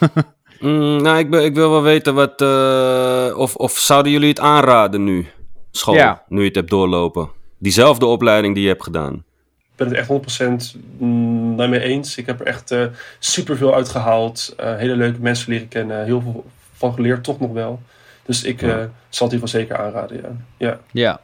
Mm, 0.60 1.02
nou, 1.02 1.18
ik, 1.18 1.30
ben, 1.30 1.44
ik 1.44 1.54
wil 1.54 1.70
wel 1.70 1.82
weten 1.82 2.14
wat. 2.14 2.40
eh, 2.40 3.38
of, 3.38 3.54
of 3.56 3.72
zouden 3.78 4.12
jullie 4.12 4.28
het 4.28 4.40
aanraden 4.40 5.04
nu? 5.04 5.26
School, 5.70 5.94
Ja. 5.94 6.22
nu 6.28 6.40
je 6.40 6.46
het 6.46 6.54
hebt 6.54 6.70
doorlopen. 6.70 7.28
Diezelfde 7.58 8.06
opleiding 8.06 8.54
die 8.54 8.62
je 8.62 8.68
hebt 8.68 8.82
gedaan. 8.82 9.14
Ik 9.14 9.76
ben 9.76 9.88
het 9.88 9.96
echt 9.96 10.08
100% 10.08 10.76
mm, 10.98 11.56
daarmee 11.56 11.80
eens. 11.80 12.16
Ik 12.16 12.26
heb 12.26 12.40
er 12.40 12.46
echt 12.46 12.70
eh 12.70 12.84
super 13.18 13.56
veel 13.56 13.74
uitgehaald. 13.74 14.54
Eh, 14.56 14.76
hele 14.76 14.96
leuke 14.96 15.20
mensen 15.20 15.52
leren 15.52 15.68
kennen. 15.68 16.04
Heel 16.04 16.20
veel 16.20 16.44
van 16.72 16.94
geleerd, 16.94 17.24
toch 17.24 17.40
nog 17.40 17.52
wel. 17.52 17.80
Dus 18.24 18.42
ik 18.44 18.62
eh, 18.62 18.68
Ja. 18.68 18.90
zal 19.08 19.26
het 19.28 19.30
hiervan 19.30 19.48
zeker 19.48 19.76
aanraden. 19.76 20.16
Ja. 20.22 20.30
ja. 20.68 20.78
Ja. 20.92 21.20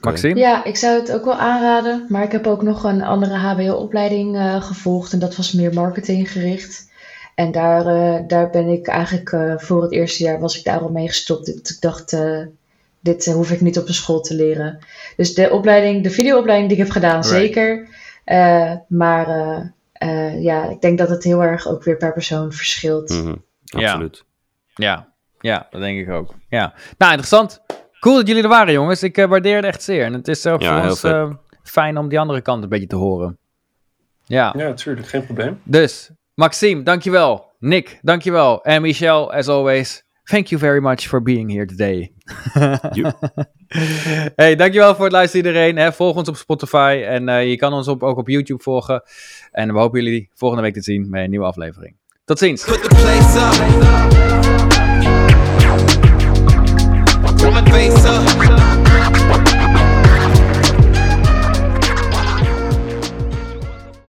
Maxime? 0.00 0.40
Ja, 0.40 0.64
ik 0.64 0.76
zou 0.76 1.00
het 1.00 1.12
ook 1.12 1.24
wel 1.24 1.34
aanraden. 1.38 2.06
Maar 2.08 2.22
ik 2.22 2.32
heb 2.32 2.46
ook 2.46 2.62
nog 2.62 2.84
een 2.84 3.02
andere 3.02 3.34
HBO-opleiding 3.34 4.36
eh, 4.36 4.62
gevolgd. 4.62 5.12
En 5.12 5.18
dat 5.18 5.36
was 5.36 5.52
meer 5.52 5.72
marketinggericht. 5.74 6.88
En 7.34 7.52
daar, 7.52 7.86
eh, 7.86 8.22
daar 8.26 8.50
ben 8.50 8.68
ik 8.68 8.86
eigenlijk 8.86 9.32
eh, 9.32 9.54
voor 9.56 9.82
het 9.82 9.92
eerste 9.92 10.22
jaar 10.22 10.40
was 10.40 10.58
ik 10.58 10.64
daar 10.64 10.80
al 10.80 10.88
mee 10.90 11.08
gestopt. 11.08 11.48
Ik 11.48 11.76
dacht, 11.80 12.12
eh, 12.12 12.40
dit 13.00 13.26
hoef 13.26 13.50
ik 13.50 13.60
niet 13.60 13.78
op 13.78 13.88
een 13.88 13.94
school 13.94 14.20
te 14.20 14.34
leren. 14.34 14.78
Dus 15.16 15.34
de 15.34 15.50
opleiding, 15.50 16.02
de 16.02 16.10
videoopleiding 16.10 16.68
die 16.70 16.78
ik 16.78 16.84
heb 16.84 16.92
gedaan, 16.92 17.20
Right. 17.20 17.28
zeker. 17.28 17.88
Eh, 18.24 18.72
maar 18.88 19.28
eh, 19.28 19.60
eh, 19.92 20.42
ja, 20.42 20.68
ik 20.68 20.80
denk 20.80 20.98
dat 20.98 21.08
het 21.08 21.24
heel 21.24 21.42
erg 21.42 21.68
ook 21.68 21.84
weer 21.84 21.96
per 21.96 22.12
persoon 22.12 22.52
verschilt. 22.52 23.08
Mhm, 23.10 23.34
Ja. 23.64 23.88
Absoluut. 23.90 24.24
Ja. 24.74 25.08
ja, 25.40 25.66
dat 25.70 25.80
denk 25.80 26.00
ik 26.00 26.10
ook. 26.10 26.34
Ja. 26.48 26.74
Nou, 26.98 27.10
interessant. 27.12 27.62
Cool 28.00 28.16
dat 28.16 28.26
jullie 28.26 28.42
er 28.42 28.48
waren, 28.48 28.72
jongens. 28.72 29.02
Ik 29.02 29.18
eh, 29.18 29.26
waardeer 29.26 29.56
het 29.56 29.64
echt 29.64 29.82
zeer. 29.82 30.04
En 30.04 30.12
het 30.12 30.28
is 30.28 30.46
ook 30.46 30.60
Ja, 30.60 30.80
voor 30.80 30.90
ons 30.90 31.02
eh, 31.02 31.30
fijn 31.62 31.98
om 31.98 32.08
die 32.08 32.18
andere 32.18 32.40
kant 32.40 32.62
een 32.62 32.68
beetje 32.68 32.86
te 32.86 32.96
horen. 32.96 33.38
Ja. 34.24 34.54
ja, 34.56 34.68
natuurlijk. 34.68 35.08
Geen 35.08 35.24
probleem. 35.24 35.60
Dus, 35.64 36.10
Maxime, 36.34 36.82
dankjewel. 36.82 37.52
Nick, 37.58 37.98
dankjewel. 38.02 38.62
En 38.64 38.82
Michelle, 38.82 39.32
as 39.32 39.48
always, 39.48 40.04
thank 40.24 40.46
you 40.46 40.60
very 40.60 40.82
much 40.82 41.00
for 41.00 41.22
being 41.22 41.52
here 41.52 41.66
today. 41.66 42.12
Hey, 44.36 44.56
dankjewel 44.56 44.94
voor 44.94 45.04
het 45.04 45.12
luisteren 45.12 45.46
iedereen. 45.46 45.76
Hè. 45.76 45.92
Volg 45.92 46.16
ons 46.16 46.28
op 46.28 46.36
Spotify 46.36 47.02
en 47.06 47.28
eh, 47.28 47.48
je 47.48 47.56
kan 47.56 47.72
ons 47.72 47.88
op, 47.88 48.02
ook 48.02 48.18
op 48.18 48.28
YouTube 48.28 48.62
volgen. 48.62 49.02
En 49.50 49.72
we 49.72 49.78
hopen 49.78 50.02
jullie 50.02 50.30
volgende 50.34 50.62
week 50.62 50.74
te 50.74 50.82
zien 50.82 51.10
met 51.10 51.22
een 51.22 51.30
nieuwe 51.30 51.46
aflevering. 51.46 51.96
Tot 52.24 52.38
ziens. 52.38 52.64
Face 57.70 58.04
up. 58.04 59.59